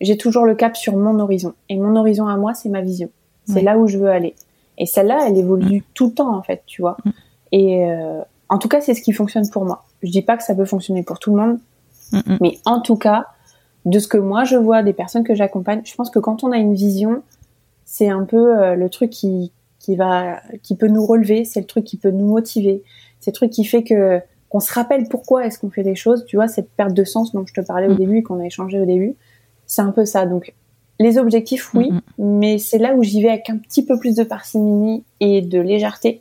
j'ai 0.00 0.16
toujours 0.16 0.44
le 0.44 0.54
cap 0.54 0.76
sur 0.76 0.96
mon 0.96 1.18
horizon. 1.18 1.54
Et 1.68 1.76
mon 1.76 1.96
horizon 1.96 2.28
à 2.28 2.36
moi, 2.36 2.54
c'est 2.54 2.68
ma 2.68 2.80
vision. 2.80 3.10
C'est 3.46 3.62
là 3.62 3.78
où 3.78 3.86
je 3.86 3.96
veux 3.96 4.10
aller. 4.10 4.34
Et 4.76 4.84
celle-là, 4.84 5.24
elle 5.26 5.38
évolue 5.38 5.78
mm. 5.78 5.82
tout 5.94 6.08
le 6.08 6.12
temps, 6.12 6.36
en 6.36 6.42
fait, 6.42 6.62
tu 6.66 6.82
vois. 6.82 6.98
Et 7.50 7.90
euh, 7.90 8.20
en 8.48 8.58
tout 8.58 8.68
cas, 8.68 8.80
c'est 8.80 8.94
ce 8.94 9.00
qui 9.00 9.12
fonctionne 9.12 9.48
pour 9.48 9.64
moi. 9.64 9.84
Je 10.02 10.10
dis 10.10 10.22
pas 10.22 10.36
que 10.36 10.44
ça 10.44 10.54
peut 10.54 10.66
fonctionner 10.66 11.02
pour 11.02 11.18
tout 11.18 11.34
le 11.34 11.40
monde, 11.40 11.58
mais 12.40 12.58
en 12.64 12.80
tout 12.80 12.96
cas, 12.96 13.26
de 13.84 13.98
ce 13.98 14.08
que 14.08 14.18
moi 14.18 14.44
je 14.44 14.56
vois 14.56 14.82
des 14.82 14.92
personnes 14.92 15.24
que 15.24 15.34
j'accompagne, 15.34 15.80
je 15.84 15.94
pense 15.94 16.10
que 16.10 16.18
quand 16.18 16.44
on 16.44 16.52
a 16.52 16.58
une 16.58 16.74
vision, 16.74 17.22
c'est 17.90 18.10
un 18.10 18.24
peu 18.24 18.62
euh, 18.62 18.74
le 18.74 18.90
truc 18.90 19.08
qui 19.08 19.50
qui 19.78 19.96
va 19.96 20.42
qui 20.62 20.76
peut 20.76 20.88
nous 20.88 21.06
relever, 21.06 21.46
c'est 21.46 21.60
le 21.60 21.66
truc 21.66 21.84
qui 21.84 21.96
peut 21.96 22.10
nous 22.10 22.26
motiver, 22.26 22.82
c'est 23.18 23.30
le 23.30 23.34
truc 23.34 23.50
qui 23.50 23.64
fait 23.64 23.82
que 23.82 24.20
qu'on 24.50 24.60
se 24.60 24.70
rappelle 24.72 25.08
pourquoi 25.08 25.46
est-ce 25.46 25.58
qu'on 25.58 25.70
fait 25.70 25.82
des 25.82 25.94
choses, 25.94 26.26
tu 26.26 26.36
vois, 26.36 26.48
cette 26.48 26.70
perte 26.70 26.92
de 26.92 27.04
sens 27.04 27.32
dont 27.32 27.46
je 27.46 27.54
te 27.54 27.62
parlais 27.62 27.88
au 27.88 27.94
mm. 27.94 27.96
début 27.96 28.18
et 28.18 28.22
qu'on 28.22 28.40
a 28.40 28.44
échangé 28.44 28.78
au 28.78 28.84
début, 28.84 29.14
c'est 29.66 29.80
un 29.80 29.90
peu 29.90 30.04
ça. 30.04 30.26
Donc 30.26 30.54
les 31.00 31.16
objectifs, 31.16 31.72
oui, 31.72 31.90
mais 32.18 32.58
c'est 32.58 32.78
là 32.78 32.94
où 32.94 33.02
j'y 33.02 33.22
vais 33.22 33.30
avec 33.30 33.48
un 33.48 33.56
petit 33.56 33.84
peu 33.84 33.98
plus 33.98 34.14
de 34.14 34.24
parcimonie 34.24 35.02
et 35.20 35.40
de 35.40 35.58
légèreté 35.58 36.20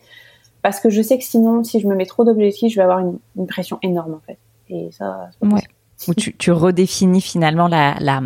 parce 0.62 0.80
que 0.80 0.90
je 0.90 1.02
sais 1.02 1.18
que 1.18 1.26
sinon, 1.26 1.66
si 1.66 1.82
je 1.82 1.88
me 1.88 1.96
mets 1.96 2.06
trop 2.06 2.24
d'objectifs, 2.24 2.72
je 2.72 2.78
vais 2.78 2.84
avoir 2.84 3.00
une, 3.00 3.48
pression 3.48 3.78
énorme 3.82 4.14
en 4.14 4.22
fait. 4.26 4.38
Et 4.70 4.90
ça, 4.92 5.30
ouais. 5.42 5.62
Ou 6.08 6.14
tu, 6.14 6.34
tu, 6.38 6.52
redéfinis 6.52 7.22
finalement 7.22 7.68
la, 7.68 7.96
la, 8.00 8.22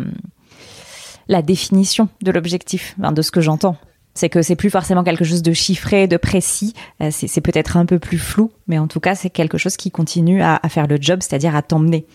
la 1.32 1.42
définition 1.42 2.08
de 2.22 2.30
l'objectif, 2.30 2.94
de 2.98 3.22
ce 3.22 3.30
que 3.30 3.40
j'entends. 3.40 3.76
C'est 4.14 4.28
que 4.28 4.42
c'est 4.42 4.56
plus 4.56 4.68
forcément 4.68 5.04
quelque 5.04 5.24
chose 5.24 5.42
de 5.42 5.52
chiffré, 5.52 6.06
de 6.06 6.18
précis. 6.18 6.74
Euh, 7.00 7.08
c'est 7.10 7.40
peut-être 7.40 7.78
un 7.78 7.86
peu 7.86 7.98
plus 7.98 8.18
flou, 8.18 8.50
mais 8.66 8.78
en 8.78 8.86
tout 8.86 9.00
cas, 9.00 9.14
c'est 9.14 9.30
quelque 9.30 9.56
chose 9.56 9.78
qui 9.78 9.90
continue 9.90 10.42
à, 10.42 10.60
faire 10.68 10.86
le 10.86 10.98
job, 11.00 11.20
c'est-à-dire 11.22 11.56
à, 11.56 11.62
t'emmener. 11.62 12.06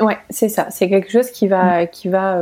Ouais, 0.00 0.18
c'est 0.28 0.48
ça. 0.48 0.66
C'est 0.70 0.88
quelque 0.88 1.10
chose 1.10 1.30
qui 1.30 1.46
va, 1.46 1.84
mm. 1.84 1.88
qui 1.92 2.08
va 2.08 2.36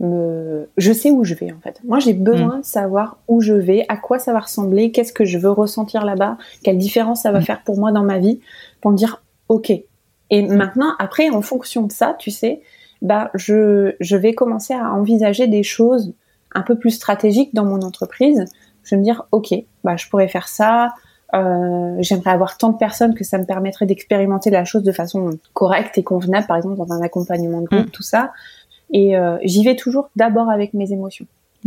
euh, 0.00 0.64
je 0.76 0.92
sais 0.92 1.10
où 1.10 1.24
je 1.24 1.34
vais 1.34 1.52
en 1.52 1.58
fait. 1.58 1.80
Moi, 1.84 1.98
j'ai 1.98 2.14
besoin 2.14 2.58
mm. 2.58 2.60
de 2.60 2.66
savoir 2.66 3.18
où 3.26 3.40
je 3.40 3.52
vais, 3.52 3.84
à 3.88 3.96
quoi 3.96 4.18
ça 4.18 4.32
va 4.32 4.40
ressembler, 4.40 4.92
qu'est-ce 4.92 5.12
que 5.12 5.24
je 5.24 5.38
veux 5.38 5.50
ressentir 5.50 6.04
là-bas, 6.04 6.38
quelle 6.62 6.78
différence 6.78 7.22
ça 7.22 7.32
va 7.32 7.40
mm. 7.40 7.44
faire 7.44 7.62
pour 7.64 7.78
moi 7.78 7.90
dans 7.90 8.04
ma 8.04 8.18
vie, 8.18 8.40
pour 8.80 8.92
me 8.92 8.96
dire 8.96 9.22
ok. 9.48 9.72
Et 10.30 10.42
maintenant, 10.42 10.92
après, 10.98 11.30
en 11.30 11.40
fonction 11.40 11.84
de 11.84 11.92
ça, 11.92 12.14
tu 12.18 12.30
sais, 12.30 12.60
bah 13.02 13.30
je 13.34 13.94
je 14.00 14.16
vais 14.16 14.34
commencer 14.34 14.74
à 14.74 14.92
envisager 14.92 15.46
des 15.46 15.62
choses 15.62 16.14
un 16.54 16.62
peu 16.62 16.76
plus 16.78 16.90
stratégiques 16.90 17.54
dans 17.54 17.64
mon 17.64 17.82
entreprise. 17.82 18.44
Je 18.82 18.94
vais 18.94 18.98
me 18.98 19.04
dire 19.04 19.24
ok, 19.32 19.54
bah 19.84 19.96
je 19.96 20.08
pourrais 20.08 20.28
faire 20.28 20.48
ça. 20.48 20.94
Euh, 21.34 21.96
j'aimerais 22.00 22.30
avoir 22.30 22.56
tant 22.56 22.70
de 22.70 22.78
personnes 22.78 23.14
que 23.14 23.22
ça 23.22 23.36
me 23.36 23.44
permettrait 23.44 23.84
d'expérimenter 23.84 24.48
la 24.48 24.64
chose 24.64 24.82
de 24.82 24.92
façon 24.92 25.30
correcte 25.52 25.98
et 25.98 26.02
convenable, 26.02 26.46
par 26.46 26.56
exemple 26.56 26.76
dans 26.76 26.90
un 26.90 27.02
accompagnement 27.02 27.60
de 27.60 27.66
groupe, 27.66 27.92
tout 27.92 28.02
ça. 28.02 28.32
Et 28.92 29.16
euh, 29.16 29.36
j'y 29.44 29.62
vais 29.62 29.76
toujours 29.76 30.08
d'abord 30.16 30.50
avec 30.50 30.72
mes 30.72 30.90
émotions, 30.90 31.26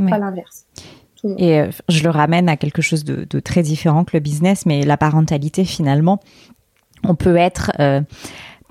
pas 0.10 0.18
l'inverse. 0.18 0.66
Et 1.38 1.60
euh, 1.60 1.70
je 1.88 2.04
le 2.04 2.10
ramène 2.10 2.50
à 2.50 2.58
quelque 2.58 2.82
chose 2.82 3.04
de, 3.04 3.40
très 3.40 3.62
différent 3.62 4.04
que 4.04 4.18
le 4.18 4.20
business, 4.20 4.66
mais 4.66 4.82
la 4.82 4.98
parentalité 4.98 5.64
finalement, 5.64 6.20
on 7.04 7.14
peut 7.14 7.36
être 7.38 7.72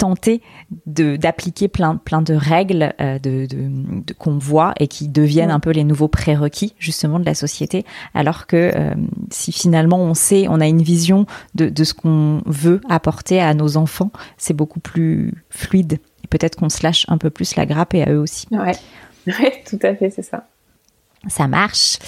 tenter 0.00 0.40
d'appliquer 0.86 1.68
plein, 1.68 1.96
plein 1.96 2.22
de 2.22 2.34
règles 2.34 2.94
euh, 3.00 3.18
de, 3.18 3.46
de, 3.46 4.12
qu'on 4.14 4.38
voit 4.38 4.72
et 4.80 4.88
qui 4.88 5.08
deviennent 5.08 5.50
un 5.50 5.60
peu 5.60 5.70
les 5.70 5.84
nouveaux 5.84 6.08
prérequis 6.08 6.74
justement 6.78 7.20
de 7.20 7.26
la 7.26 7.34
société, 7.34 7.84
alors 8.14 8.46
que 8.46 8.72
euh, 8.74 8.94
si 9.30 9.52
finalement 9.52 9.98
on 9.98 10.14
sait, 10.14 10.46
on 10.48 10.60
a 10.60 10.66
une 10.66 10.82
vision 10.82 11.26
de, 11.54 11.68
de 11.68 11.84
ce 11.84 11.92
qu'on 11.92 12.42
veut 12.46 12.80
apporter 12.88 13.40
à 13.40 13.52
nos 13.52 13.76
enfants, 13.76 14.10
c'est 14.38 14.54
beaucoup 14.54 14.80
plus 14.80 15.34
fluide 15.50 15.98
et 16.24 16.28
peut-être 16.28 16.56
qu'on 16.56 16.70
se 16.70 16.82
lâche 16.82 17.04
un 17.08 17.18
peu 17.18 17.28
plus 17.28 17.54
la 17.56 17.66
grappe 17.66 17.94
et 17.94 18.02
à 18.02 18.10
eux 18.10 18.18
aussi. 18.18 18.46
Ouais, 18.50 18.76
ouais 19.26 19.62
tout 19.68 19.78
à 19.82 19.94
fait, 19.94 20.10
c'est 20.10 20.22
ça. 20.22 20.46
Ça 21.28 21.46
marche. 21.46 21.98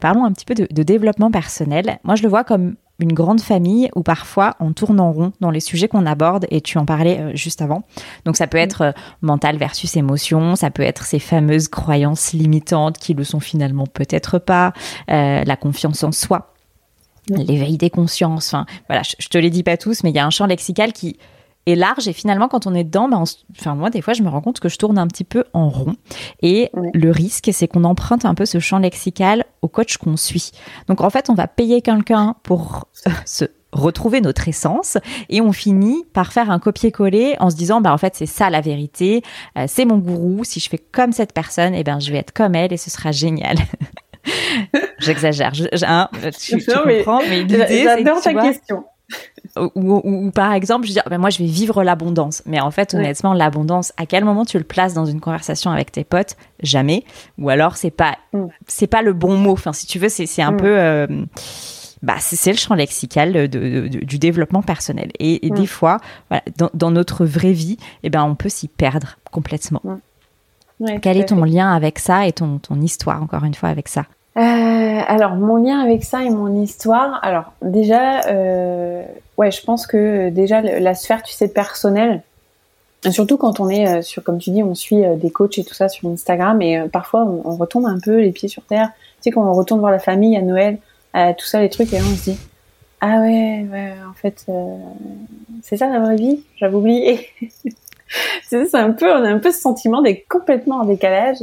Parlons 0.00 0.24
un 0.24 0.32
petit 0.32 0.44
peu 0.44 0.54
de, 0.54 0.66
de 0.68 0.82
développement 0.82 1.30
personnel. 1.30 2.00
Moi, 2.02 2.16
je 2.16 2.24
le 2.24 2.28
vois 2.28 2.42
comme 2.42 2.74
une 2.98 3.12
grande 3.12 3.40
famille 3.40 3.90
où 3.94 4.02
parfois 4.02 4.56
on 4.60 4.72
tourne 4.72 5.00
en 5.00 5.12
rond 5.12 5.32
dans 5.40 5.50
les 5.50 5.60
sujets 5.60 5.88
qu'on 5.88 6.06
aborde 6.06 6.46
et 6.50 6.60
tu 6.60 6.78
en 6.78 6.86
parlais 6.86 7.20
euh, 7.20 7.30
juste 7.34 7.62
avant. 7.62 7.82
Donc 8.24 8.36
ça 8.36 8.46
peut 8.46 8.58
être 8.58 8.82
euh, 8.82 8.92
mental 9.20 9.56
versus 9.58 9.96
émotion, 9.96 10.56
ça 10.56 10.70
peut 10.70 10.82
être 10.82 11.04
ces 11.04 11.18
fameuses 11.18 11.68
croyances 11.68 12.32
limitantes 12.32 12.98
qui 12.98 13.14
le 13.14 13.24
sont 13.24 13.40
finalement 13.40 13.86
peut-être 13.86 14.38
pas, 14.38 14.72
euh, 15.10 15.44
la 15.44 15.56
confiance 15.56 16.02
en 16.04 16.12
soi, 16.12 16.54
l'éveil 17.28 17.76
des 17.76 17.90
consciences. 17.90 18.54
Enfin 18.54 18.66
voilà, 18.88 19.02
je, 19.02 19.14
je 19.18 19.28
te 19.28 19.38
les 19.38 19.50
dis 19.50 19.62
pas 19.62 19.76
tous, 19.76 20.02
mais 20.02 20.10
il 20.10 20.16
y 20.16 20.20
a 20.20 20.26
un 20.26 20.30
champ 20.30 20.46
lexical 20.46 20.92
qui 20.92 21.18
est 21.66 21.74
large. 21.74 22.08
Et 22.08 22.12
finalement 22.12 22.48
quand 22.48 22.66
on 22.66 22.74
est 22.74 22.84
dedans, 22.84 23.08
ben 23.08 23.24
enfin 23.58 23.74
moi 23.74 23.90
des 23.90 24.00
fois 24.00 24.14
je 24.14 24.22
me 24.22 24.28
rends 24.28 24.40
compte 24.40 24.60
que 24.60 24.68
je 24.68 24.78
tourne 24.78 24.98
un 24.98 25.06
petit 25.06 25.24
peu 25.24 25.44
en 25.52 25.68
rond. 25.68 25.96
Et 26.42 26.70
le 26.72 27.10
risque 27.10 27.50
c'est 27.52 27.68
qu'on 27.68 27.84
emprunte 27.84 28.24
un 28.24 28.34
peu 28.34 28.46
ce 28.46 28.58
champ 28.58 28.78
lexical 28.78 29.44
au 29.62 29.68
coach 29.68 29.96
qu'on 29.98 30.16
suit. 30.16 30.52
Donc 30.88 31.00
en 31.00 31.10
fait 31.10 31.28
on 31.30 31.34
va 31.34 31.46
payer 31.46 31.82
quelqu'un 31.82 32.36
pour 32.42 32.88
se 33.24 33.46
retrouver 33.72 34.20
notre 34.20 34.48
essence 34.48 34.96
et 35.28 35.40
on 35.40 35.52
finit 35.52 36.04
par 36.12 36.32
faire 36.32 36.50
un 36.50 36.58
copier-coller 36.58 37.36
en 37.40 37.50
se 37.50 37.56
disant 37.56 37.80
bah 37.80 37.92
en 37.92 37.98
fait 37.98 38.14
c'est 38.16 38.26
ça 38.26 38.48
la 38.48 38.60
vérité, 38.60 39.22
euh, 39.58 39.66
c'est 39.68 39.84
mon 39.84 39.98
gourou, 39.98 40.44
si 40.44 40.60
je 40.60 40.68
fais 40.68 40.78
comme 40.78 41.12
cette 41.12 41.32
personne 41.32 41.74
et 41.74 41.80
eh 41.80 41.84
ben 41.84 42.00
je 42.00 42.10
vais 42.10 42.18
être 42.18 42.32
comme 42.32 42.54
elle 42.54 42.72
et 42.72 42.76
ce 42.76 42.90
sera 42.90 43.12
génial. 43.12 43.56
J'exagère, 44.98 45.54
je, 45.54 45.64
hein, 45.86 46.08
tu, 46.40 46.56
comprends 46.64 47.20
mais 47.28 47.42
l'idée 47.42 47.82
j'adore 47.84 48.20
ta 48.20 48.34
question 48.34 48.84
ou, 49.74 50.30
par 50.34 50.52
exemple, 50.52 50.86
je 50.86 50.92
dis, 50.92 50.98
ben 51.08 51.18
moi, 51.18 51.30
je 51.30 51.38
vais 51.38 51.48
vivre 51.48 51.82
l'abondance. 51.82 52.42
Mais 52.46 52.60
en 52.60 52.70
fait, 52.70 52.94
honnêtement, 52.94 53.32
l'abondance, 53.32 53.92
à 53.96 54.06
quel 54.06 54.24
moment 54.24 54.44
tu 54.44 54.58
le 54.58 54.64
places 54.64 54.94
dans 54.94 55.06
une 55.06 55.20
conversation 55.20 55.70
avec 55.70 55.92
tes 55.92 56.04
potes? 56.04 56.36
Jamais. 56.62 57.04
Ou 57.38 57.48
alors, 57.48 57.76
c'est 57.76 57.90
pas, 57.90 58.18
mm. 58.32 58.46
c'est 58.66 58.86
pas 58.86 59.02
le 59.02 59.12
bon 59.12 59.36
mot. 59.36 59.52
Enfin, 59.52 59.72
si 59.72 59.86
tu 59.86 59.98
veux, 59.98 60.08
c'est, 60.08 60.42
un 60.42 60.52
mm. 60.52 60.56
peu, 60.56 60.78
euh, 60.78 61.06
bah, 62.02 62.16
c'est, 62.18 62.52
le 62.52 62.58
champ 62.58 62.74
lexical 62.74 63.48
du 63.48 64.18
développement 64.18 64.62
personnel. 64.62 65.10
Et, 65.18 65.50
des 65.50 65.62
mm. 65.62 65.66
fois, 65.66 65.98
dans, 66.74 66.90
notre 66.90 67.24
vraie 67.24 67.52
vie, 67.52 67.78
eh 68.02 68.10
ben, 68.10 68.24
on 68.24 68.34
peut 68.34 68.50
s'y 68.50 68.68
perdre 68.68 69.16
complètement. 69.30 69.82
Quel 71.00 71.16
est 71.16 71.26
ton 71.26 71.44
lien 71.44 71.72
avec 71.72 71.98
ça 71.98 72.26
et 72.26 72.32
ton, 72.32 72.58
ton 72.58 72.80
histoire, 72.80 73.22
encore 73.22 73.44
une 73.44 73.54
fois, 73.54 73.70
avec 73.70 73.88
ça? 73.88 74.04
Euh, 74.36 74.40
alors 74.40 75.34
mon 75.36 75.56
lien 75.56 75.80
avec 75.80 76.04
ça 76.04 76.22
et 76.22 76.30
mon 76.30 76.62
histoire, 76.62 77.18
alors 77.22 77.52
déjà, 77.62 78.26
euh, 78.26 79.02
ouais, 79.38 79.50
je 79.50 79.62
pense 79.62 79.86
que 79.86 80.28
déjà 80.28 80.60
la 80.60 80.94
sphère, 80.94 81.22
tu 81.22 81.32
sais, 81.32 81.48
personnelle, 81.48 82.22
surtout 83.10 83.36
quand 83.36 83.60
on 83.60 83.68
est 83.68 83.88
euh, 83.88 84.02
sur, 84.02 84.22
comme 84.22 84.38
tu 84.38 84.50
dis, 84.50 84.62
on 84.62 84.74
suit 84.74 85.04
euh, 85.04 85.16
des 85.16 85.30
coachs 85.30 85.58
et 85.58 85.64
tout 85.64 85.74
ça 85.74 85.88
sur 85.88 86.08
Instagram, 86.08 86.60
et 86.62 86.78
euh, 86.78 86.88
parfois 86.88 87.24
on, 87.24 87.42
on, 87.44 87.56
retombe 87.56 87.86
un 87.86 87.98
peu 87.98 88.20
les 88.20 88.32
pieds 88.32 88.48
sur 88.48 88.62
terre. 88.62 88.90
Tu 88.96 89.22
sais, 89.22 89.30
quand 89.30 89.48
on 89.48 89.54
retourne 89.54 89.80
voir 89.80 89.92
la 89.92 89.98
famille 89.98 90.36
à 90.36 90.42
Noël, 90.42 90.78
tout 91.38 91.46
ça, 91.46 91.62
les 91.62 91.70
trucs, 91.70 91.94
et 91.94 91.98
là 91.98 92.04
on 92.04 92.14
se 92.14 92.30
dit, 92.30 92.38
ah 93.00 93.20
ouais, 93.20 93.66
ouais, 93.72 93.94
en 94.06 94.12
fait, 94.12 94.44
c'est 95.62 95.78
ça 95.78 95.88
la 95.88 95.98
vraie 95.98 96.16
vie, 96.16 96.44
j'avais 96.56 96.74
oublié. 96.74 97.28
c'est 98.46 98.74
un 98.74 98.90
peu, 98.90 99.10
on 99.10 99.24
a 99.24 99.28
un 99.28 99.38
peu 99.38 99.50
ce 99.50 99.60
sentiment 99.60 100.02
d'être 100.02 100.28
complètement 100.28 100.80
en 100.80 100.84
décalage. 100.84 101.38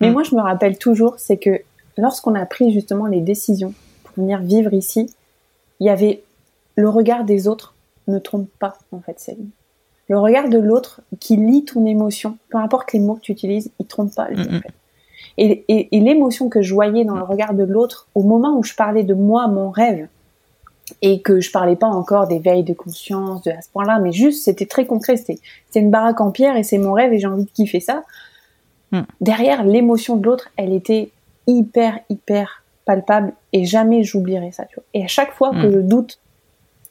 Mais 0.00 0.10
mm. 0.10 0.12
moi, 0.12 0.22
je 0.22 0.36
me 0.36 0.40
rappelle 0.40 0.78
toujours, 0.78 1.14
c'est 1.18 1.36
que 1.36 1.62
lorsqu'on 1.98 2.34
a 2.34 2.46
pris 2.46 2.72
justement 2.72 3.06
les 3.06 3.20
décisions 3.20 3.74
pour 4.04 4.24
venir 4.24 4.40
vivre 4.40 4.72
ici, 4.72 5.10
il 5.80 5.86
y 5.86 5.90
avait 5.90 6.22
le 6.76 6.88
regard 6.88 7.24
des 7.24 7.48
autres 7.48 7.74
ne 8.06 8.18
trompe 8.18 8.48
pas 8.58 8.78
en 8.92 9.00
fait 9.00 9.20
Céline. 9.20 9.50
Le 10.08 10.18
regard 10.18 10.48
de 10.48 10.58
l'autre 10.58 11.02
qui 11.20 11.36
lit 11.36 11.66
ton 11.66 11.84
émotion, 11.84 12.38
peu 12.48 12.56
importe 12.56 12.94
les 12.94 13.00
mots 13.00 13.16
que 13.16 13.20
tu 13.20 13.32
utilises, 13.32 13.70
il 13.78 13.86
trompe 13.86 14.14
pas 14.14 14.30
lui 14.30 14.40
en 14.40 14.60
fait. 14.60 14.72
Et, 15.36 15.64
et, 15.68 16.00
l'émotion 16.00 16.48
que 16.48 16.62
je 16.62 16.74
voyais 16.74 17.04
dans 17.04 17.14
le 17.14 17.22
regard 17.22 17.54
de 17.54 17.62
l'autre 17.62 18.08
au 18.14 18.22
moment 18.22 18.56
où 18.56 18.64
je 18.64 18.74
parlais 18.74 19.04
de 19.04 19.14
moi, 19.14 19.46
mon 19.46 19.70
rêve, 19.70 20.08
et 21.02 21.20
que 21.20 21.40
je 21.40 21.50
parlais 21.50 21.76
pas 21.76 21.86
encore 21.86 22.26
des 22.26 22.38
veilles 22.38 22.64
de 22.64 22.72
conscience, 22.72 23.42
de 23.42 23.50
à 23.50 23.60
ce 23.60 23.68
point-là, 23.70 24.00
mais 24.00 24.12
juste 24.12 24.44
c'était 24.44 24.66
très 24.66 24.86
concret, 24.86 25.16
c'était 25.16 25.38
une 25.76 25.90
baraque 25.90 26.20
en 26.20 26.30
pierre 26.30 26.56
et 26.56 26.62
c'est 26.62 26.78
mon 26.78 26.92
rêve 26.92 27.12
et 27.12 27.18
j'ai 27.18 27.26
envie 27.26 27.44
de 27.44 27.50
kiffer 27.50 27.80
ça. 27.80 28.02
Mm. 28.90 29.02
Derrière 29.20 29.64
l'émotion 29.64 30.16
de 30.16 30.24
l'autre, 30.26 30.48
elle 30.56 30.72
était 30.72 31.10
hyper, 31.48 31.98
hyper 32.08 32.62
palpable 32.84 33.32
et 33.52 33.64
jamais 33.64 34.04
j'oublierai 34.04 34.52
ça, 34.52 34.64
tu 34.66 34.76
vois. 34.76 34.84
Et 34.94 35.02
à 35.02 35.08
chaque 35.08 35.32
fois 35.32 35.50
que 35.50 35.66
mm. 35.66 35.72
je 35.72 35.78
doute 35.80 36.18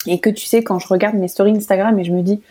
et 0.05 0.19
que 0.19 0.29
tu 0.29 0.45
sais, 0.45 0.63
quand 0.63 0.79
je 0.79 0.87
regarde 0.87 1.15
mes 1.15 1.27
stories 1.27 1.55
Instagram 1.55 1.97
et 1.97 2.03
je 2.03 2.11
me 2.11 2.21
dis, 2.21 2.41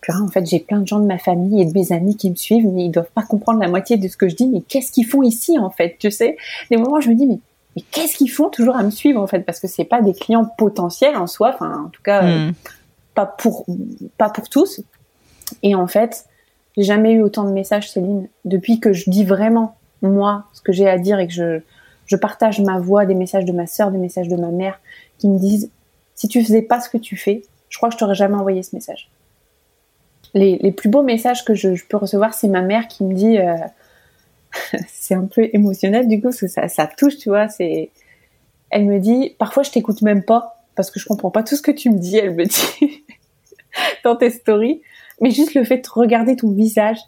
purée, 0.00 0.18
en 0.18 0.28
fait, 0.28 0.46
j'ai 0.46 0.60
plein 0.60 0.80
de 0.80 0.86
gens 0.86 1.00
de 1.00 1.06
ma 1.06 1.18
famille 1.18 1.60
et 1.60 1.64
de 1.64 1.72
mes 1.72 1.92
amis 1.92 2.16
qui 2.16 2.30
me 2.30 2.36
suivent, 2.36 2.66
mais 2.66 2.84
ils 2.84 2.90
doivent 2.90 3.10
pas 3.14 3.22
comprendre 3.22 3.60
la 3.60 3.68
moitié 3.68 3.96
de 3.96 4.08
ce 4.08 4.16
que 4.16 4.28
je 4.28 4.36
dis, 4.36 4.46
mais 4.48 4.60
qu'est-ce 4.60 4.92
qu'ils 4.92 5.06
font 5.06 5.22
ici, 5.22 5.58
en 5.58 5.70
fait, 5.70 5.96
tu 5.98 6.10
sais? 6.10 6.36
Des 6.70 6.76
moments 6.76 6.96
où 6.96 7.00
je 7.00 7.10
me 7.10 7.14
dis, 7.14 7.26
mais, 7.26 7.38
mais 7.74 7.82
qu'est-ce 7.90 8.16
qu'ils 8.16 8.30
font 8.30 8.48
toujours 8.48 8.76
à 8.76 8.82
me 8.82 8.90
suivre, 8.90 9.20
en 9.20 9.26
fait? 9.26 9.40
Parce 9.40 9.60
que 9.60 9.68
c'est 9.68 9.84
pas 9.84 10.02
des 10.02 10.14
clients 10.14 10.46
potentiels 10.58 11.16
en 11.16 11.26
soi, 11.26 11.52
enfin, 11.54 11.84
en 11.86 11.88
tout 11.88 12.02
cas, 12.02 12.24
euh, 12.24 12.48
mm. 12.48 12.54
pas 13.14 13.26
pour, 13.26 13.66
pas 14.18 14.30
pour 14.30 14.48
tous. 14.48 14.80
Et 15.62 15.74
en 15.74 15.86
fait, 15.86 16.24
j'ai 16.76 16.84
jamais 16.84 17.12
eu 17.12 17.22
autant 17.22 17.44
de 17.44 17.52
messages, 17.52 17.90
Céline, 17.90 18.28
depuis 18.44 18.80
que 18.80 18.92
je 18.92 19.08
dis 19.10 19.24
vraiment 19.24 19.76
moi 20.02 20.44
ce 20.52 20.60
que 20.60 20.72
j'ai 20.72 20.88
à 20.88 20.98
dire 20.98 21.18
et 21.18 21.26
que 21.26 21.32
je, 21.32 21.60
je 22.06 22.16
partage 22.16 22.60
ma 22.60 22.78
voix, 22.78 23.04
des 23.06 23.14
messages 23.14 23.44
de 23.44 23.52
ma 23.52 23.66
sœur, 23.66 23.90
des 23.90 23.98
messages 23.98 24.28
de 24.28 24.36
ma 24.36 24.50
mère 24.50 24.80
qui 25.18 25.28
me 25.28 25.38
disent 25.38 25.70
si 26.14 26.28
tu 26.28 26.42
faisais 26.42 26.62
pas 26.62 26.80
ce 26.80 26.88
que 26.88 26.98
tu 26.98 27.16
fais, 27.16 27.42
je 27.68 27.76
crois 27.76 27.88
que 27.88 27.94
je 27.94 27.98
t'aurais 27.98 28.14
jamais 28.14 28.36
envoyé 28.36 28.62
ce 28.62 28.74
message. 28.74 29.10
Les, 30.34 30.58
les 30.58 30.72
plus 30.72 30.88
beaux 30.88 31.02
messages 31.02 31.44
que 31.44 31.54
je, 31.54 31.68
peux 31.88 31.96
recevoir, 31.96 32.34
c'est 32.34 32.48
ma 32.48 32.62
mère 32.62 32.88
qui 32.88 33.04
me 33.04 33.14
dit 33.14 33.38
euh, 33.38 33.54
c'est 34.88 35.14
un 35.14 35.26
peu 35.26 35.48
émotionnel 35.52 36.08
du 36.08 36.16
coup 36.16 36.28
parce 36.28 36.40
que 36.40 36.48
ça, 36.48 36.68
ça 36.68 36.86
touche, 36.86 37.18
tu 37.18 37.28
vois. 37.28 37.48
C'est 37.48 37.90
elle 38.70 38.86
me 38.86 38.98
dit 38.98 39.34
parfois 39.38 39.62
je 39.62 39.70
t'écoute 39.70 40.02
même 40.02 40.22
pas 40.22 40.64
parce 40.74 40.90
que 40.90 40.98
je 41.00 41.06
comprends 41.06 41.30
pas 41.30 41.42
tout 41.42 41.56
ce 41.56 41.62
que 41.62 41.70
tu 41.70 41.90
me 41.90 41.98
dis. 41.98 42.16
Elle 42.16 42.34
me 42.34 42.44
dit 42.44 43.04
dans 44.04 44.16
tes 44.16 44.30
stories, 44.30 44.82
mais 45.20 45.30
juste 45.30 45.54
le 45.54 45.64
fait 45.64 45.78
de 45.78 45.88
regarder 45.88 46.36
ton 46.36 46.50
visage 46.50 46.98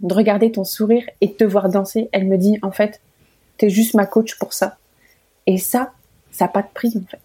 de 0.00 0.14
regarder 0.14 0.52
ton 0.52 0.64
sourire 0.64 1.04
et 1.20 1.28
de 1.28 1.32
te 1.32 1.44
voir 1.44 1.68
danser, 1.68 2.08
elle 2.12 2.26
me 2.26 2.36
dit 2.36 2.58
en 2.62 2.70
fait, 2.70 3.00
t'es 3.58 3.70
juste 3.70 3.94
ma 3.94 4.06
coach 4.06 4.38
pour 4.38 4.52
ça. 4.52 4.76
Et 5.46 5.58
ça, 5.58 5.92
ça 6.30 6.46
n'a 6.46 6.48
pas 6.48 6.62
de 6.62 6.68
prix 6.72 6.94
en 6.96 7.06
fait. 7.06 7.20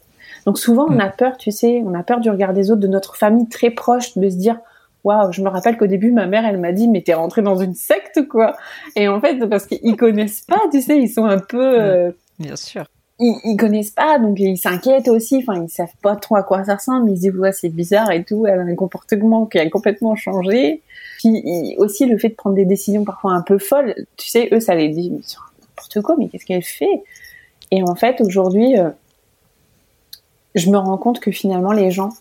Donc 0.45 0.58
souvent 0.58 0.88
on 0.89 0.95
mm. 0.95 1.01
a 1.01 1.10
peur, 1.10 1.38
tu 1.38 1.51
sais, 1.51 1.82
on 1.86 1.93
a 1.93 2.03
peur 2.03 2.19
du 2.19 2.29
regard 2.29 2.53
des 2.53 2.71
autres, 2.71 2.82
de 2.82 2.88
notre 2.88 3.15
famille 3.15 3.47
très 3.47 3.71
proche, 3.71 4.17
de 4.17 4.29
se 4.29 4.36
dire 4.36 4.60
waouh, 5.03 5.32
je 5.32 5.41
me 5.41 5.49
rappelle 5.49 5.77
qu'au 5.77 5.88
début 5.88 6.12
ma 6.12 6.25
mère 6.25 6.45
elle 6.45 6.58
m'a 6.58 6.71
dit 6.71 6.88
mais 6.88 7.01
t'es 7.01 7.13
rentrée 7.13 7.41
dans 7.41 7.58
une 7.58 7.75
secte 7.75 8.27
quoi? 8.27 8.55
Et 8.95 9.08
en 9.08 9.19
fait 9.19 9.38
parce 9.47 9.65
qu'ils 9.65 9.95
connaissent 9.95 10.41
pas, 10.41 10.62
tu 10.71 10.82
sais, 10.82 10.99
ils 10.99 11.10
sont 11.10 11.25
un 11.25 11.39
peu 11.39 11.58
mm. 11.58 11.82
euh, 11.82 12.12
bien 12.39 12.55
sûr. 12.55 12.86
Ils, 13.19 13.38
ils, 13.43 13.58
connaissent 13.58 13.91
pas, 13.91 14.17
donc 14.17 14.39
ils 14.39 14.58
s'inquiètent 14.58 15.10
aussi. 15.10 15.43
Enfin, 15.45 15.63
ils 15.63 15.69
savent 15.69 15.88
pas 16.01 16.15
trop 16.15 16.38
à 16.38 16.43
quoi 16.43 16.63
ça 16.63 16.75
ressemble. 16.75 17.10
Ils 17.12 17.17
se 17.17 17.21
disent 17.21 17.36
ouais, 17.36 17.51
c'est 17.51 17.69
bizarre 17.69 18.12
et 18.12 18.23
tout. 18.23 18.45
Elle 18.47 18.60
a 18.60 18.63
un 18.63 18.75
comportement 18.75 19.45
qui 19.45 19.60
a 19.60 19.69
complètement 19.69 20.15
changé. 20.15 20.82
Puis 21.19 21.75
aussi 21.77 22.05
le 22.05 22.17
fait 22.17 22.29
de 22.29 22.36
prendre 22.36 22.55
des 22.55 22.65
décisions 22.65 23.03
parfois 23.03 23.34
un 23.34 23.41
peu 23.41 23.58
folles, 23.58 23.93
tu 24.15 24.29
sais, 24.29 24.47
eux 24.53 24.62
ça 24.62 24.73
les 24.73 24.88
dit 24.88 25.12
n'importe 25.12 26.01
quoi, 26.01 26.15
mais 26.17 26.29
qu'est-ce 26.29 26.45
qu'elle 26.45 26.63
fait? 26.63 27.03
Et 27.71 27.84
en 27.84 27.95
fait 27.95 28.21
aujourd'hui, 28.21 28.79
euh, 28.79 28.89
je 30.55 30.69
me 30.69 30.77
rends 30.77 30.97
compte 30.97 31.19
que 31.19 31.32
finalement 31.32 31.73
les 31.73 31.91
gens, 31.91 32.12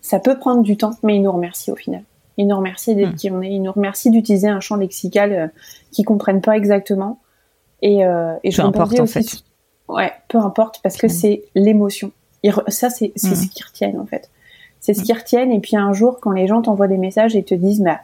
ça 0.00 0.20
peut 0.20 0.38
prendre 0.38 0.62
du 0.62 0.78
temps, 0.78 0.92
mais 1.02 1.16
ils 1.16 1.22
nous 1.22 1.32
remercient 1.32 1.70
au 1.70 1.76
final. 1.76 2.02
Ils 2.38 2.46
nous 2.46 2.56
remercient 2.56 2.94
d'être 2.94 3.12
hmm. 3.12 3.16
qui 3.16 3.30
on 3.30 3.42
est, 3.42 3.50
ils 3.50 3.60
nous 3.60 3.72
remercient 3.72 4.10
d'utiliser 4.10 4.48
un 4.48 4.60
champ 4.60 4.76
lexical 4.76 5.32
euh, 5.32 5.46
qu'ils 5.92 6.06
comprennent 6.06 6.40
pas 6.40 6.56
exactement. 6.56 7.18
Et, 7.82 8.06
euh, 8.06 8.34
et 8.42 8.50
je 8.50 8.62
peu 8.62 8.68
importe 8.68 8.98
en 8.98 9.06
fait. 9.06 9.42
Ouais, 9.88 10.12
peu 10.36 10.44
importe 10.44 10.80
parce 10.82 10.96
que 10.96 11.08
c'est 11.08 11.44
l'émotion. 11.54 12.12
Ça 12.68 12.90
c'est 12.90 13.12
hmm. 13.22 13.34
ce 13.34 13.48
qui 13.48 13.62
retiennent 13.62 13.98
en 13.98 14.06
fait. 14.06 14.30
C'est 14.80 14.94
ce 14.94 15.00
hmm. 15.00 15.04
qui 15.04 15.12
retiennent 15.12 15.52
et 15.52 15.60
puis 15.60 15.76
un 15.76 15.92
jour 15.92 16.20
quand 16.20 16.32
les 16.32 16.46
gens 16.46 16.62
t'envoient 16.62 16.88
des 16.88 16.98
messages 16.98 17.34
et 17.34 17.42
te 17.42 17.54
disent 17.54 17.80
bah 17.80 18.00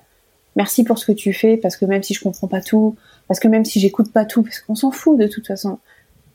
merci 0.56 0.84
pour 0.84 0.98
ce 0.98 1.06
que 1.06 1.12
tu 1.12 1.32
fais, 1.32 1.56
parce 1.56 1.76
que 1.76 1.84
même 1.84 2.02
si 2.02 2.14
je 2.14 2.22
comprends 2.22 2.48
pas 2.48 2.60
tout, 2.60 2.96
parce 3.28 3.40
que 3.40 3.48
même 3.48 3.64
si 3.64 3.80
j'écoute 3.80 4.12
pas 4.12 4.24
tout, 4.24 4.42
parce 4.42 4.60
qu'on 4.60 4.74
s'en 4.74 4.90
fout 4.90 5.18
de 5.18 5.26
toute 5.26 5.46
façon, 5.46 5.78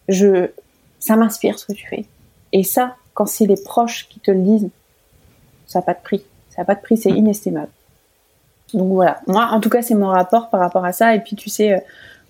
je, 0.08 0.50
ça 1.00 1.16
m'inspire 1.16 1.60
ce 1.60 1.66
que 1.66 1.74
tu 1.74 1.88
fais. 1.88 2.06
Et 2.54 2.64
ça, 2.64 2.96
quand 3.14 3.26
c'est 3.26 3.46
les 3.46 3.62
proches 3.62 4.08
qui 4.10 4.20
te 4.20 4.32
le 4.32 4.42
disent, 4.42 4.70
ça 5.66 5.80
n'a 5.80 5.84
pas 5.84 5.94
de 5.94 6.02
prix. 6.02 6.24
Ça 6.50 6.62
n'a 6.62 6.66
pas 6.66 6.76
de 6.76 6.82
prix, 6.82 6.98
c'est 6.98 7.12
mm. 7.12 7.18
inestimable. 7.18 7.70
Donc 8.74 8.92
voilà. 8.92 9.22
Moi, 9.28 9.48
en 9.52 9.60
tout 9.60 9.70
cas, 9.70 9.82
c'est 9.82 9.96
mon 9.96 10.08
rapport 10.08 10.50
par 10.50 10.60
rapport 10.60 10.86
à 10.86 10.92
ça. 10.92 11.16
Et 11.16 11.20
puis, 11.20 11.36
tu 11.36 11.50
sais, 11.50 11.74
euh, 11.74 11.80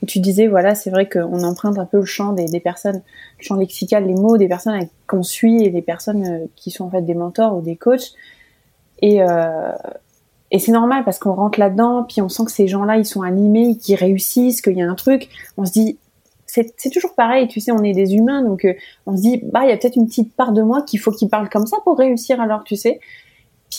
tu 0.06 0.20
disais, 0.20 0.48
voilà, 0.48 0.76
c'est 0.76 0.90
vrai 0.90 1.10
qu'on 1.10 1.44
emprunte 1.44 1.80
un 1.80 1.86
peu 1.86 1.98
le 1.98 2.06
champ 2.06 2.34
des, 2.34 2.60
personnes, 2.60 3.02
le 3.40 3.44
champ 3.44 3.56
lexical, 3.56 4.06
les 4.06 4.14
mots 4.14 4.38
des 4.38 4.48
personnes 4.48 4.88
qu'on 5.08 5.24
suit 5.24 5.64
et 5.64 5.70
des 5.70 5.82
personnes 5.82 6.26
euh, 6.26 6.46
qui 6.56 6.70
sont 6.70 6.86
en 6.86 6.90
fait 6.90 7.02
des 7.02 7.16
mentors 7.16 7.58
ou 7.58 7.62
des 7.62 7.76
coachs. 7.76 8.14
Et, 9.02 9.22
euh, 9.22 9.72
Et 10.52 10.60
c'est 10.60 10.72
normal 10.72 11.04
parce 11.04 11.20
qu'on 11.20 11.34
rentre 11.34 11.60
là-dedans, 11.60 12.06
puis 12.08 12.22
on 12.22 12.30
sent 12.30 12.46
que 12.46 12.52
ces 12.52 12.68
gens-là, 12.68 12.98
ils 12.98 13.06
sont 13.06 13.22
animés, 13.22 13.78
qu'ils 13.78 13.96
réussissent, 13.96 14.62
qu'il 14.62 14.78
y 14.78 14.82
a 14.82 14.90
un 14.90 14.96
truc. 14.96 15.30
On 15.58 15.66
se 15.66 15.72
dit, 15.72 15.98
c'est 16.46 16.90
toujours 16.92 17.14
pareil, 17.14 17.48
tu 17.48 17.60
sais, 17.60 17.72
on 17.72 17.84
est 17.84 17.94
des 17.94 18.16
humains, 18.16 18.42
donc 18.42 18.66
euh, 18.66 18.74
on 19.06 19.16
se 19.16 19.22
dit, 19.22 19.42
bah, 19.44 19.62
il 19.64 19.70
y 19.70 19.72
a 19.72 19.78
peut-être 19.78 19.98
une 19.98 20.08
petite 20.08 20.34
part 20.36 20.54
de 20.54 20.62
moi 20.62 20.82
qu'il 20.82 21.00
faut 21.00 21.12
qu'il 21.12 21.30
parle 21.30 21.50
comme 21.50 21.68
ça 21.68 21.78
pour 21.84 21.98
réussir 21.98 22.40
alors, 22.40 22.64
tu 22.64 22.76
sais. 22.76 23.00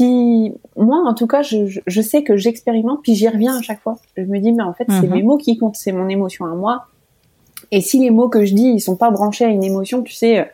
Moi, 0.05 0.99
en 1.05 1.15
tout 1.15 1.27
cas, 1.27 1.43
je, 1.43 1.81
je 1.87 2.03
sais 2.03 2.23
que 2.23 2.37
j'expérimente, 2.37 3.01
puis 3.03 3.15
j'y 3.15 3.29
reviens 3.29 3.59
à 3.59 3.63
chaque 3.63 3.81
fois. 3.81 3.99
Je 4.17 4.23
me 4.23 4.39
dis, 4.39 4.53
mais 4.53 4.63
en 4.63 4.73
fait, 4.73 4.87
c'est 4.89 5.07
mhm. 5.07 5.15
mes 5.15 5.23
mots 5.23 5.39
qui 5.39 5.57
comptent, 5.59 5.77
c'est 5.77 5.93
mon 5.93 6.09
émotion 6.09 6.47
à 6.47 6.55
moi. 6.55 6.87
Et 7.71 7.81
si 7.81 7.99
les 7.99 8.11
mots 8.11 8.29
que 8.29 8.45
je 8.45 8.55
dis, 8.55 8.69
ils 8.69 8.81
sont 8.81 8.97
pas 8.97 9.11
branchés 9.11 9.45
à 9.45 9.49
une 9.49 9.65
émotion, 9.65 10.03
tu 10.03 10.13
sais, 10.13 10.41
euh, 10.41 10.45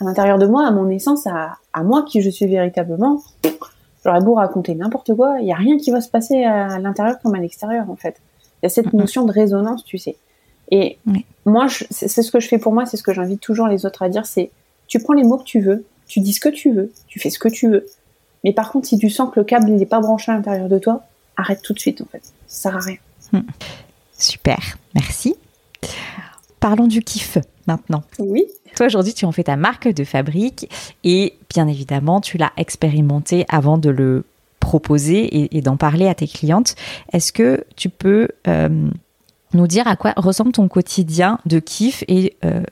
à 0.00 0.04
l'intérieur 0.04 0.38
de 0.38 0.46
moi, 0.46 0.66
à 0.66 0.70
mon 0.70 0.88
essence, 0.88 1.26
à, 1.26 1.56
à 1.72 1.82
moi 1.82 2.04
qui 2.04 2.20
je 2.20 2.30
suis 2.30 2.46
véritablement, 2.46 3.22
j'aurais 4.04 4.20
beau 4.20 4.34
raconter 4.34 4.74
n'importe 4.74 5.14
quoi, 5.14 5.36
il 5.40 5.46
y 5.46 5.52
a 5.52 5.56
rien 5.56 5.76
qui 5.76 5.90
va 5.90 6.00
se 6.00 6.08
passer 6.08 6.44
à 6.44 6.78
l'intérieur 6.78 7.18
comme 7.20 7.34
à 7.34 7.38
l'extérieur, 7.38 7.90
en 7.90 7.96
fait. 7.96 8.20
Il 8.62 8.64
y 8.64 8.66
a 8.66 8.70
cette 8.70 8.92
mhm. 8.92 9.00
notion 9.00 9.24
de 9.24 9.32
résonance, 9.32 9.84
tu 9.84 9.98
sais. 9.98 10.16
Et 10.70 10.98
moi, 11.44 11.66
c'est 11.68 12.08
ce 12.08 12.30
que 12.30 12.40
je 12.40 12.48
fais 12.48 12.58
pour 12.58 12.72
moi, 12.72 12.86
c'est 12.86 12.96
ce 12.96 13.02
que 13.02 13.12
j'invite 13.12 13.40
toujours 13.40 13.66
les 13.66 13.84
autres 13.84 14.02
à 14.02 14.08
dire, 14.08 14.24
c'est 14.26 14.50
tu 14.86 14.98
prends 14.98 15.12
les 15.12 15.24
mots 15.24 15.38
que 15.38 15.44
tu 15.44 15.60
veux, 15.60 15.84
tu 16.06 16.20
dis 16.20 16.32
ce 16.32 16.40
que 16.40 16.48
tu 16.48 16.72
veux, 16.72 16.90
tu 17.06 17.18
fais 17.18 17.30
ce 17.30 17.38
que 17.38 17.48
tu 17.48 17.68
veux. 17.68 17.86
Mais 18.44 18.52
par 18.52 18.70
contre, 18.70 18.86
si 18.86 18.98
tu 18.98 19.10
sens 19.10 19.30
que 19.32 19.40
le 19.40 19.44
câble 19.44 19.70
n'est 19.70 19.86
pas 19.86 20.00
branché 20.00 20.30
à 20.30 20.36
l'intérieur 20.36 20.68
de 20.68 20.78
toi, 20.78 21.02
arrête 21.36 21.62
tout 21.62 21.72
de 21.72 21.78
suite 21.78 22.00
en 22.02 22.06
fait. 22.06 22.22
Ça 22.46 22.70
sert 22.70 22.76
à 22.76 22.80
rien. 22.80 22.96
Hmm. 23.32 23.46
Super, 24.18 24.78
merci. 24.94 25.34
Parlons 26.60 26.86
du 26.86 27.02
kiff 27.02 27.38
maintenant. 27.66 28.04
Oui. 28.18 28.44
Toi 28.76 28.86
aujourd'hui, 28.86 29.14
tu 29.14 29.24
en 29.24 29.32
fais 29.32 29.44
ta 29.44 29.56
marque 29.56 29.88
de 29.88 30.04
fabrique 30.04 30.68
et 31.04 31.34
bien 31.50 31.68
évidemment, 31.68 32.20
tu 32.20 32.38
l'as 32.38 32.52
expérimenté 32.56 33.44
avant 33.48 33.78
de 33.78 33.90
le 33.90 34.24
proposer 34.60 35.54
et, 35.56 35.60
d'en 35.60 35.76
parler 35.76 36.08
à 36.08 36.14
tes 36.14 36.26
clientes. 36.26 36.74
Est-ce 37.12 37.32
que 37.32 37.64
tu 37.76 37.90
peux 37.90 38.28
euh, 38.48 38.88
nous 39.52 39.66
dire 39.66 39.86
à 39.86 39.96
quoi 39.96 40.14
ressemble 40.16 40.52
ton 40.52 40.68
quotidien 40.68 41.38
de 41.46 41.58
kiff 41.58 42.02
et, 42.08 42.36
euh, 42.44 42.62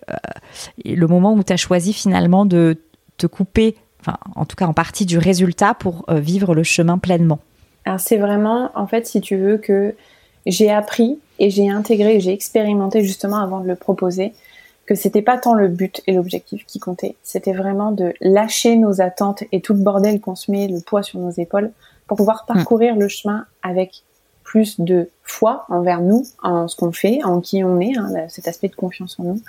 le 0.85 1.07
moment 1.07 1.35
où 1.35 1.43
tu 1.43 1.53
as 1.53 1.57
choisi 1.57 1.93
finalement 1.93 2.47
de 2.47 2.79
te 3.19 3.27
couper, 3.27 3.77
enfin, 4.03 4.19
en 4.35 4.45
tout 4.45 4.57
cas 4.57 4.67
en 4.67 4.73
partie 4.73 5.07
du 5.07 5.19
résultat 5.19 5.75
pour 5.75 6.05
euh, 6.09 6.19
vivre 6.19 6.55
le 6.55 6.63
chemin 6.63 6.99
pleinement 6.99 7.39
Alors 7.85 8.01
c'est 8.01 8.17
vraiment, 8.17 8.71
en 8.75 8.87
fait, 8.87 9.07
si 9.07 9.21
tu 9.21 9.37
veux, 9.37 9.57
que 9.59 9.95
j'ai 10.47 10.71
appris 10.71 11.19
et 11.39 11.51
j'ai 11.51 11.71
intégré, 11.71 12.21
j'ai 12.21 12.33
expérimenté 12.33 13.03
justement 13.03 13.39
avant 13.39 13.61
de 13.61 13.69
le 13.69 13.77
proposer, 13.77 14.33
que 14.87 14.95
c'était 14.95 15.23
pas 15.23 15.39
tant 15.39 15.55
le 15.55 15.69
but 15.69 16.03
et 16.07 16.13
l'objectif 16.13 16.67
qui 16.67 16.81
comptait, 16.81 17.15
c'était 17.23 17.53
vraiment 17.53 17.93
de 17.93 18.13
lâcher 18.21 18.77
nos 18.77 19.01
attentes 19.01 19.45
et 19.53 19.61
tout 19.61 19.75
le 19.75 19.81
bordel 19.81 20.21
qu'on 20.21 20.35
se 20.35 20.51
met, 20.51 20.67
le 20.67 20.81
poids 20.81 21.03
sur 21.03 21.21
nos 21.21 21.31
épaules, 21.31 21.71
pour 22.09 22.17
pouvoir 22.17 22.45
mmh. 22.49 22.55
parcourir 22.55 22.97
le 22.97 23.09
chemin 23.09 23.47
avec 23.63 24.03
plus 24.53 24.79
de 24.79 25.09
foi 25.23 25.65
envers 25.71 26.03
nous, 26.03 26.27
en 26.43 26.69
ce 26.69 26.77
qu'on 26.77 26.93
fait, 26.93 27.25
en 27.25 27.41
qui 27.41 27.65
on 27.65 27.81
est, 27.81 27.97
hein, 27.97 28.11
cet 28.29 28.49
aspect 28.49 28.69
de 28.69 28.75
confiance 28.75 29.19
en 29.19 29.23
nous, 29.23 29.41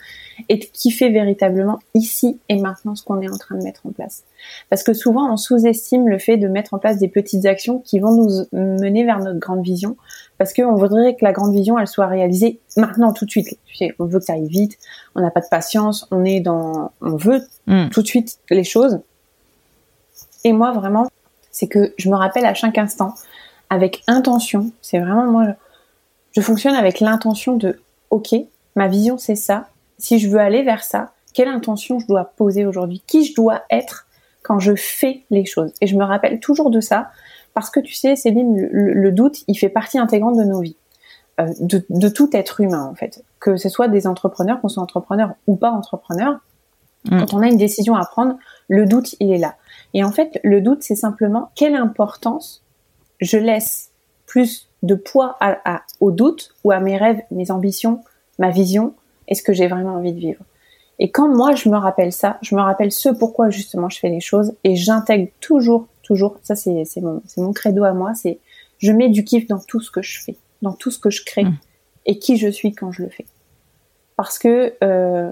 et 0.48 0.56
de 0.56 0.64
kiffer 0.64 1.10
véritablement 1.10 1.80
ici 1.94 2.40
et 2.48 2.58
maintenant 2.58 2.96
ce 2.96 3.04
qu'on 3.04 3.20
est 3.20 3.28
en 3.28 3.36
train 3.36 3.58
de 3.58 3.64
mettre 3.64 3.86
en 3.86 3.90
place. 3.90 4.24
Parce 4.70 4.82
que 4.82 4.94
souvent 4.94 5.30
on 5.30 5.36
sous-estime 5.36 6.08
le 6.08 6.20
fait 6.20 6.38
de 6.38 6.48
mettre 6.48 6.74
en 6.74 6.78
place 6.78 7.00
des 7.00 7.10
petites 7.10 7.46
actions 7.46 7.80
qui 7.80 8.00
vont 8.00 8.14
nous 8.14 8.46
mener 8.54 9.04
vers 9.04 9.20
notre 9.20 9.40
grande 9.40 9.62
vision, 9.62 9.98
parce 10.38 10.54
qu'on 10.54 10.76
voudrait 10.76 11.16
que 11.16 11.26
la 11.26 11.34
grande 11.34 11.54
vision 11.54 11.78
elle 11.78 11.88
soit 11.88 12.08
réalisée 12.08 12.62
maintenant 12.78 13.12
tout 13.12 13.26
de 13.26 13.32
suite. 13.32 13.60
Tu 13.66 13.76
sais, 13.76 13.94
on 14.00 14.06
veut 14.06 14.20
que 14.20 14.26
ça 14.26 14.34
aille 14.34 14.48
vite, 14.48 14.78
on 15.16 15.20
n'a 15.20 15.32
pas 15.32 15.42
de 15.42 15.50
patience, 15.52 16.08
on 16.12 16.24
est 16.24 16.40
dans, 16.40 16.94
on 17.02 17.18
veut 17.18 17.42
hmm. 17.68 17.90
tout 17.90 18.04
de 18.04 18.08
suite 18.08 18.40
les 18.50 18.64
choses. 18.64 19.02
Et 20.46 20.54
moi 20.54 20.72
vraiment, 20.72 21.10
c'est 21.52 21.68
que 21.68 21.94
je 21.98 22.10
me 22.10 22.16
rappelle 22.16 22.46
à 22.46 22.54
chaque 22.54 22.78
instant 22.78 23.16
avec 23.70 24.04
intention. 24.08 24.72
C'est 24.82 25.00
vraiment 25.00 25.26
moi, 25.26 25.48
je 26.32 26.42
fonctionne 26.42 26.76
avec 26.76 27.00
l'intention 27.00 27.56
de 27.56 27.80
OK, 28.10 28.36
ma 28.76 28.88
vision 28.88 29.18
c'est 29.18 29.36
ça. 29.36 29.68
Si 29.98 30.20
je 30.20 30.30
veux 30.30 30.40
aller 30.40 30.64
vers 30.64 30.84
ça, 30.84 31.14
quelle 31.34 31.48
intention 31.48 32.00
je 32.00 32.08
dois 32.08 32.26
poser 32.36 32.66
aujourd'hui? 32.66 33.04
Qui 33.08 33.26
je 33.26 33.34
dois 33.34 33.64
être 33.70 34.08
quand 34.44 34.60
je 34.60 34.76
fais 34.76 35.24
les 35.30 35.46
choses? 35.46 35.72
Et 35.82 35.88
je 35.88 35.96
me 35.96 36.04
rappelle 36.04 36.40
toujours 36.40 36.70
de 36.70 36.80
ça 36.80 37.10
parce 37.54 37.70
que 37.70 37.80
tu 37.80 37.94
sais, 37.94 38.16
Céline, 38.16 38.68
le, 38.72 39.12
doute, 39.12 39.44
il 39.48 39.56
fait 39.56 39.70
partie 39.70 40.00
intégrante 40.00 40.38
de 40.38 40.44
nos 40.44 40.60
vies. 40.60 40.76
Euh, 41.40 41.52
de, 41.60 42.10
tout 42.10 42.30
être 42.34 42.62
humain 42.62 42.84
en 42.84 42.94
fait, 42.94 43.24
que 43.40 43.58
ce 43.58 43.68
soit 43.68 43.88
des 43.88 44.06
entrepreneurs, 44.06 44.62
qu'on 44.62 44.70
soit 44.70 44.84
entrepreneur 44.84 45.34
ou 45.48 45.56
pas 45.56 45.72
entrepreneur, 45.72 46.40
mm. 47.06 47.20
quand 47.20 47.34
on 47.34 47.42
a 47.42 47.48
une 47.48 47.58
décision 47.58 47.96
à 47.96 48.06
prendre, 48.06 48.38
le 48.68 48.86
doute 48.86 49.16
il 49.20 49.32
est 49.32 49.40
là. 49.40 49.56
Et 49.96 50.04
en 50.04 50.12
fait, 50.12 50.40
le 50.44 50.62
doute 50.62 50.84
c'est 50.84 50.96
simplement 50.96 51.52
quelle 51.56 51.74
importance 51.74 52.63
je 53.20 53.38
laisse 53.38 53.92
plus 54.26 54.70
de 54.82 54.96
poids 54.96 55.38
à, 55.40 55.84
au 56.00 56.12
doute 56.12 56.54
ou 56.64 56.72
à 56.72 56.80
mes 56.80 56.98
rêves, 56.98 57.22
mes 57.32 57.52
ambitions, 57.52 58.04
ma 58.40 58.50
vision 58.50 58.94
et 59.28 59.36
ce 59.36 59.44
que 59.44 59.54
j'ai 59.54 59.68
vraiment 59.68 59.96
envie 59.96 60.14
de 60.14 60.20
vivre. 60.20 60.44
Et 61.00 61.10
quand 61.10 61.28
moi 61.28 61.56
je 61.56 61.70
me 61.70 61.78
rappelle 61.78 62.12
ça, 62.12 62.38
je 62.42 62.56
me 62.56 62.62
rappelle 62.62 62.92
ce 62.92 63.10
pourquoi 63.10 63.50
justement 63.50 63.90
je 63.90 64.00
fais 64.00 64.10
les 64.10 64.20
choses 64.20 64.54
et 64.64 64.76
j'intègre 64.76 65.32
toujours, 65.40 65.88
toujours, 66.04 66.38
ça 66.44 66.56
c'est 66.56 66.86
mon, 67.02 67.22
mon 67.38 67.54
credo 67.54 67.84
à 67.84 67.94
moi, 67.94 68.14
c'est 68.14 68.40
je 68.78 68.92
mets 68.92 69.10
du 69.10 69.24
kiff 69.24 69.48
dans 69.48 69.60
tout 69.60 69.80
ce 69.80 69.90
que 69.90 70.02
je 70.02 70.22
fais, 70.22 70.36
dans 70.62 70.74
tout 70.74 70.92
ce 70.92 71.00
que 71.00 71.10
je 71.10 71.24
crée 71.24 71.46
mmh. 71.46 71.58
et 72.06 72.20
qui 72.20 72.38
je 72.38 72.50
suis 72.50 72.74
quand 72.74 72.92
je 72.92 73.04
le 73.04 73.10
fais. 73.10 73.26
Parce 74.18 74.38
que 74.38 74.74
euh, 74.84 75.32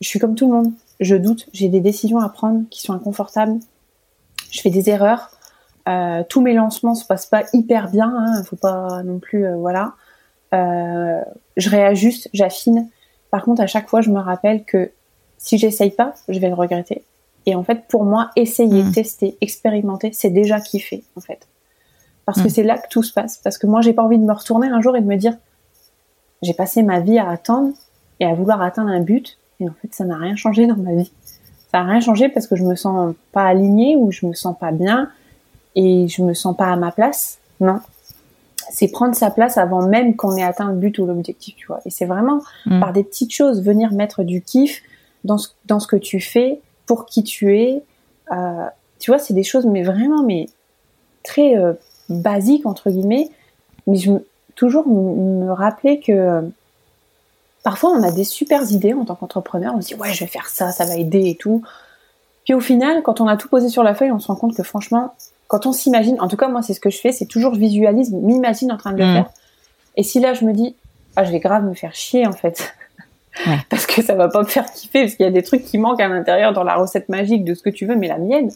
je 0.00 0.08
suis 0.08 0.18
comme 0.18 0.34
tout 0.34 0.46
le 0.46 0.52
monde, 0.52 0.72
je 1.00 1.16
doute, 1.16 1.48
j'ai 1.52 1.68
des 1.68 1.80
décisions 1.80 2.18
à 2.18 2.28
prendre 2.28 2.64
qui 2.70 2.82
sont 2.82 2.92
inconfortables, 2.92 3.58
je 4.50 4.60
fais 4.60 4.70
des 4.70 4.90
erreurs, 4.90 5.30
euh, 5.88 6.22
tous 6.28 6.40
mes 6.40 6.54
lancements 6.54 6.94
se 6.94 7.04
passent 7.04 7.26
pas 7.26 7.42
hyper 7.52 7.90
bien, 7.90 8.12
hein, 8.16 8.42
faut 8.44 8.56
pas 8.56 9.02
non 9.02 9.18
plus, 9.18 9.46
euh, 9.46 9.56
voilà. 9.56 9.94
Euh, 10.54 11.20
je 11.56 11.70
réajuste, 11.70 12.28
j'affine. 12.32 12.88
Par 13.30 13.42
contre, 13.42 13.62
à 13.62 13.66
chaque 13.66 13.88
fois, 13.88 14.00
je 14.00 14.10
me 14.10 14.20
rappelle 14.20 14.64
que 14.64 14.90
si 15.38 15.58
j'essaye 15.58 15.90
pas, 15.90 16.14
je 16.28 16.38
vais 16.38 16.48
le 16.48 16.54
regretter. 16.54 17.04
Et 17.46 17.54
en 17.56 17.64
fait, 17.64 17.88
pour 17.88 18.04
moi, 18.04 18.30
essayer, 18.36 18.84
mmh. 18.84 18.92
tester, 18.92 19.36
expérimenter, 19.40 20.12
c'est 20.12 20.30
déjà 20.30 20.60
kiffé, 20.60 21.02
en 21.16 21.20
fait. 21.20 21.48
Parce 22.26 22.40
que 22.40 22.46
mmh. 22.46 22.50
c'est 22.50 22.62
là 22.62 22.78
que 22.78 22.88
tout 22.88 23.02
se 23.02 23.12
passe. 23.12 23.38
Parce 23.38 23.58
que 23.58 23.66
moi, 23.66 23.80
j'ai 23.80 23.92
pas 23.92 24.02
envie 24.02 24.18
de 24.18 24.24
me 24.24 24.32
retourner 24.32 24.68
un 24.68 24.80
jour 24.80 24.96
et 24.96 25.00
de 25.00 25.06
me 25.06 25.16
dire, 25.16 25.34
j'ai 26.42 26.54
passé 26.54 26.84
ma 26.84 27.00
vie 27.00 27.18
à 27.18 27.28
attendre 27.28 27.72
et 28.20 28.26
à 28.26 28.34
vouloir 28.34 28.62
atteindre 28.62 28.90
un 28.90 29.00
but, 29.00 29.38
et 29.58 29.68
en 29.68 29.72
fait, 29.80 29.92
ça 29.92 30.04
n'a 30.04 30.16
rien 30.16 30.36
changé 30.36 30.66
dans 30.66 30.76
ma 30.76 30.94
vie. 30.94 31.10
Ça 31.72 31.82
n'a 31.82 31.90
rien 31.90 32.00
changé 32.00 32.28
parce 32.28 32.46
que 32.46 32.54
je 32.54 32.64
me 32.64 32.76
sens 32.76 33.14
pas 33.32 33.44
alignée 33.44 33.96
ou 33.96 34.12
je 34.12 34.26
me 34.26 34.34
sens 34.34 34.56
pas 34.56 34.70
bien 34.70 35.10
et 35.74 36.08
je 36.08 36.22
me 36.22 36.34
sens 36.34 36.56
pas 36.56 36.66
à 36.66 36.76
ma 36.76 36.92
place. 36.92 37.38
Non. 37.60 37.80
C'est 38.70 38.88
prendre 38.88 39.14
sa 39.14 39.30
place 39.30 39.58
avant 39.58 39.86
même 39.86 40.16
qu'on 40.16 40.36
ait 40.36 40.42
atteint 40.42 40.70
le 40.70 40.76
but 40.76 40.98
ou 40.98 41.06
l'objectif, 41.06 41.54
tu 41.56 41.66
vois. 41.66 41.80
Et 41.84 41.90
c'est 41.90 42.06
vraiment 42.06 42.40
mm. 42.66 42.80
par 42.80 42.92
des 42.92 43.04
petites 43.04 43.32
choses 43.32 43.62
venir 43.62 43.92
mettre 43.92 44.22
du 44.22 44.40
kiff 44.40 44.82
dans 45.24 45.38
ce, 45.38 45.48
dans 45.66 45.80
ce 45.80 45.86
que 45.86 45.96
tu 45.96 46.20
fais, 46.20 46.60
pour 46.86 47.06
qui 47.06 47.22
tu 47.22 47.58
es. 47.58 47.82
Euh, 48.32 48.66
tu 48.98 49.10
vois, 49.10 49.18
c'est 49.18 49.34
des 49.34 49.42
choses, 49.42 49.66
mais 49.66 49.82
vraiment, 49.82 50.22
mais 50.22 50.48
très 51.22 51.56
euh, 51.56 51.74
basiques 52.08 52.66
entre 52.66 52.90
guillemets. 52.90 53.28
Mais 53.86 53.96
je 53.96 54.12
toujours 54.54 54.86
me, 54.86 55.50
rappeler 55.50 56.00
que 56.00 56.12
euh, 56.12 56.42
parfois 57.62 57.90
on 57.90 58.02
a 58.02 58.10
des 58.10 58.24
super 58.24 58.62
idées 58.70 58.92
en 58.92 59.04
tant 59.04 59.14
qu'entrepreneur. 59.14 59.74
On 59.76 59.80
se 59.80 59.88
dit 59.88 59.94
ouais, 59.94 60.12
je 60.12 60.20
vais 60.20 60.30
faire 60.30 60.48
ça, 60.48 60.72
ça 60.72 60.84
va 60.84 60.96
aider 60.96 61.28
et 61.28 61.36
tout. 61.36 61.62
Puis 62.44 62.54
au 62.54 62.60
final, 62.60 63.02
quand 63.02 63.20
on 63.20 63.26
a 63.26 63.36
tout 63.36 63.48
posé 63.48 63.68
sur 63.68 63.82
la 63.82 63.94
feuille, 63.94 64.12
on 64.12 64.18
se 64.18 64.26
rend 64.26 64.36
compte 64.36 64.56
que 64.56 64.62
franchement, 64.62 65.14
quand 65.52 65.66
on 65.66 65.72
s'imagine, 65.72 66.18
en 66.18 66.28
tout 66.28 66.38
cas 66.38 66.48
moi 66.48 66.62
c'est 66.62 66.72
ce 66.72 66.80
que 66.80 66.88
je 66.88 66.96
fais, 66.96 67.12
c'est 67.12 67.26
toujours 67.26 67.52
je 67.54 67.60
visualise, 67.60 68.10
m'imagine 68.10 68.72
en 68.72 68.78
train 68.78 68.92
de 68.92 68.96
le 68.96 69.04
mm. 69.04 69.12
faire. 69.12 69.30
Et 69.98 70.02
si 70.02 70.18
là 70.18 70.32
je 70.32 70.46
me 70.46 70.54
dis, 70.54 70.74
ah 71.14 71.24
je 71.24 71.30
vais 71.30 71.40
grave 71.40 71.62
me 71.62 71.74
faire 71.74 71.94
chier 71.94 72.26
en 72.26 72.32
fait, 72.32 72.74
parce 73.68 73.84
que 73.84 74.00
ça 74.00 74.14
va 74.14 74.28
pas 74.28 74.40
me 74.40 74.46
faire 74.46 74.64
kiffer, 74.72 75.02
parce 75.02 75.14
qu'il 75.14 75.26
y 75.26 75.28
a 75.28 75.32
des 75.32 75.42
trucs 75.42 75.62
qui 75.62 75.76
manquent 75.76 76.00
à 76.00 76.08
l'intérieur 76.08 76.54
dans 76.54 76.64
la 76.64 76.74
recette 76.76 77.10
magique 77.10 77.44
de 77.44 77.52
ce 77.52 77.62
que 77.62 77.68
tu 77.68 77.84
veux, 77.84 77.96
mais 77.96 78.08
la 78.08 78.16
mienne. 78.16 78.50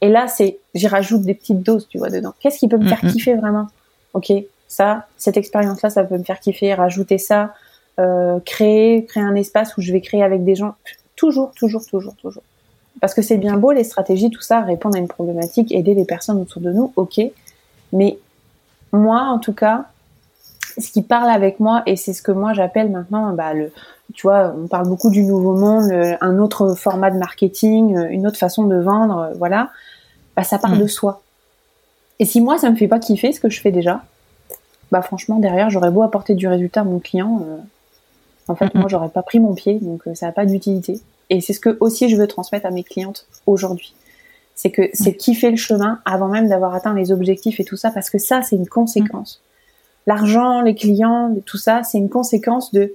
Et 0.00 0.08
là 0.08 0.26
c'est, 0.26 0.58
j'y 0.74 0.88
rajoute 0.88 1.22
des 1.22 1.34
petites 1.34 1.62
doses, 1.62 1.86
tu 1.88 1.96
vois, 1.96 2.10
dedans. 2.10 2.34
Qu'est-ce 2.40 2.58
qui 2.58 2.66
peut 2.66 2.76
me 2.76 2.88
faire 2.88 3.00
kiffer 3.02 3.34
vraiment? 3.34 3.68
Ok, 4.12 4.32
ça, 4.66 5.06
cette 5.16 5.36
expérience-là, 5.36 5.90
ça 5.90 6.02
peut 6.02 6.18
me 6.18 6.24
faire 6.24 6.40
kiffer. 6.40 6.74
Rajouter 6.74 7.18
ça, 7.18 7.54
euh, 8.00 8.40
créer, 8.40 9.04
créer 9.04 9.22
un 9.22 9.36
espace 9.36 9.76
où 9.76 9.80
je 9.80 9.92
vais 9.92 10.00
créer 10.00 10.24
avec 10.24 10.42
des 10.42 10.56
gens. 10.56 10.74
Toujours, 11.14 11.52
toujours, 11.52 11.86
toujours, 11.86 12.16
toujours. 12.16 12.42
Parce 13.00 13.14
que 13.14 13.22
c'est 13.22 13.36
bien 13.36 13.56
beau 13.56 13.72
les 13.72 13.84
stratégies, 13.84 14.30
tout 14.30 14.40
ça, 14.40 14.60
répondre 14.60 14.96
à 14.96 14.98
une 14.98 15.08
problématique, 15.08 15.72
aider 15.72 15.94
les 15.94 16.04
personnes 16.04 16.40
autour 16.40 16.62
de 16.62 16.72
nous, 16.72 16.92
ok. 16.96 17.20
Mais 17.92 18.18
moi, 18.92 19.22
en 19.22 19.38
tout 19.38 19.52
cas, 19.52 19.86
ce 20.78 20.90
qui 20.90 21.02
parle 21.02 21.28
avec 21.30 21.60
moi, 21.60 21.82
et 21.86 21.96
c'est 21.96 22.12
ce 22.12 22.22
que 22.22 22.32
moi 22.32 22.52
j'appelle 22.52 22.90
maintenant, 22.90 23.32
bah, 23.32 23.52
le, 23.54 23.70
tu 24.14 24.26
vois, 24.26 24.54
on 24.56 24.66
parle 24.66 24.88
beaucoup 24.88 25.10
du 25.10 25.22
nouveau 25.22 25.54
monde, 25.54 25.90
un 26.20 26.38
autre 26.38 26.74
format 26.74 27.10
de 27.10 27.18
marketing, 27.18 27.98
une 28.10 28.26
autre 28.26 28.38
façon 28.38 28.64
de 28.64 28.76
vendre, 28.76 29.30
voilà. 29.36 29.70
Bah, 30.36 30.42
ça 30.42 30.58
part 30.58 30.74
mm. 30.74 30.80
de 30.80 30.86
soi. 30.86 31.22
Et 32.18 32.24
si 32.24 32.40
moi 32.40 32.58
ça 32.58 32.70
me 32.70 32.76
fait 32.76 32.88
pas 32.88 32.98
kiffer 32.98 33.32
ce 33.32 33.40
que 33.40 33.50
je 33.50 33.60
fais 33.60 33.72
déjà, 33.72 34.02
bah 34.90 35.02
franchement 35.02 35.38
derrière 35.38 35.70
j'aurais 35.70 35.90
beau 35.90 36.02
apporter 36.02 36.34
du 36.34 36.48
résultat 36.48 36.80
à 36.80 36.84
mon 36.84 36.98
client, 36.98 37.42
euh, 37.46 37.58
en 38.48 38.54
fait 38.54 38.74
moi 38.74 38.86
j'aurais 38.88 39.08
pas 39.08 39.22
pris 39.22 39.40
mon 39.40 39.54
pied, 39.54 39.78
donc 39.80 40.06
euh, 40.06 40.14
ça 40.14 40.26
n'a 40.26 40.32
pas 40.32 40.46
d'utilité. 40.46 41.00
Et 41.30 41.40
c'est 41.40 41.52
ce 41.52 41.60
que 41.60 41.76
aussi 41.80 42.08
je 42.08 42.16
veux 42.16 42.26
transmettre 42.26 42.66
à 42.66 42.70
mes 42.70 42.84
clientes 42.84 43.26
aujourd'hui. 43.46 43.94
C'est 44.54 44.70
que 44.70 44.88
c'est 44.94 45.14
kiffer 45.14 45.50
le 45.50 45.56
chemin 45.56 46.00
avant 46.04 46.28
même 46.28 46.48
d'avoir 46.48 46.74
atteint 46.74 46.94
les 46.94 47.12
objectifs 47.12 47.60
et 47.60 47.64
tout 47.64 47.76
ça, 47.76 47.90
parce 47.90 48.08
que 48.08 48.18
ça, 48.18 48.42
c'est 48.42 48.56
une 48.56 48.68
conséquence. 48.68 49.42
L'argent, 50.06 50.62
les 50.62 50.74
clients, 50.74 51.34
tout 51.44 51.58
ça, 51.58 51.82
c'est 51.82 51.98
une 51.98 52.08
conséquence 52.08 52.72
de 52.72 52.94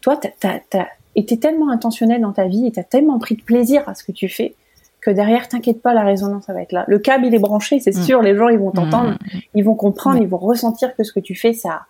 toi, 0.00 0.16
t'as 0.16 0.60
as, 0.74 0.88
été 1.16 1.38
tellement 1.38 1.70
intentionnel 1.70 2.20
dans 2.20 2.32
ta 2.32 2.46
vie 2.46 2.66
et 2.66 2.72
t'as 2.72 2.84
tellement 2.84 3.18
pris 3.18 3.34
de 3.34 3.42
plaisir 3.42 3.88
à 3.88 3.94
ce 3.94 4.04
que 4.04 4.12
tu 4.12 4.28
fais 4.28 4.54
que 5.00 5.10
derrière, 5.10 5.48
t'inquiète 5.48 5.80
pas, 5.80 5.94
la 5.94 6.02
résonance, 6.02 6.44
ça 6.44 6.52
va 6.52 6.62
être 6.62 6.72
là. 6.72 6.84
Le 6.86 6.98
câble, 6.98 7.26
il 7.26 7.34
est 7.34 7.38
branché, 7.38 7.80
c'est 7.80 7.96
mm. 7.96 8.02
sûr, 8.02 8.22
les 8.22 8.36
gens, 8.36 8.48
ils 8.48 8.58
vont 8.58 8.70
t'entendre, 8.70 9.12
mm. 9.12 9.38
ils 9.54 9.64
vont 9.64 9.74
comprendre, 9.74 10.20
ils 10.20 10.28
vont 10.28 10.36
ressentir 10.36 10.94
que 10.94 11.04
ce 11.04 11.12
que 11.12 11.20
tu 11.20 11.34
fais, 11.34 11.52
ça, 11.52 11.82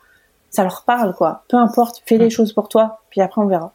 ça 0.51 0.62
leur 0.62 0.84
parle, 0.84 1.14
quoi. 1.14 1.43
Peu 1.49 1.57
importe, 1.57 2.03
fais 2.07 2.18
les 2.18 2.26
mm. 2.26 2.30
choses 2.30 2.53
pour 2.53 2.68
toi, 2.68 3.01
puis 3.11 3.20
après, 3.20 3.43
on 3.43 3.47
verra. 3.47 3.72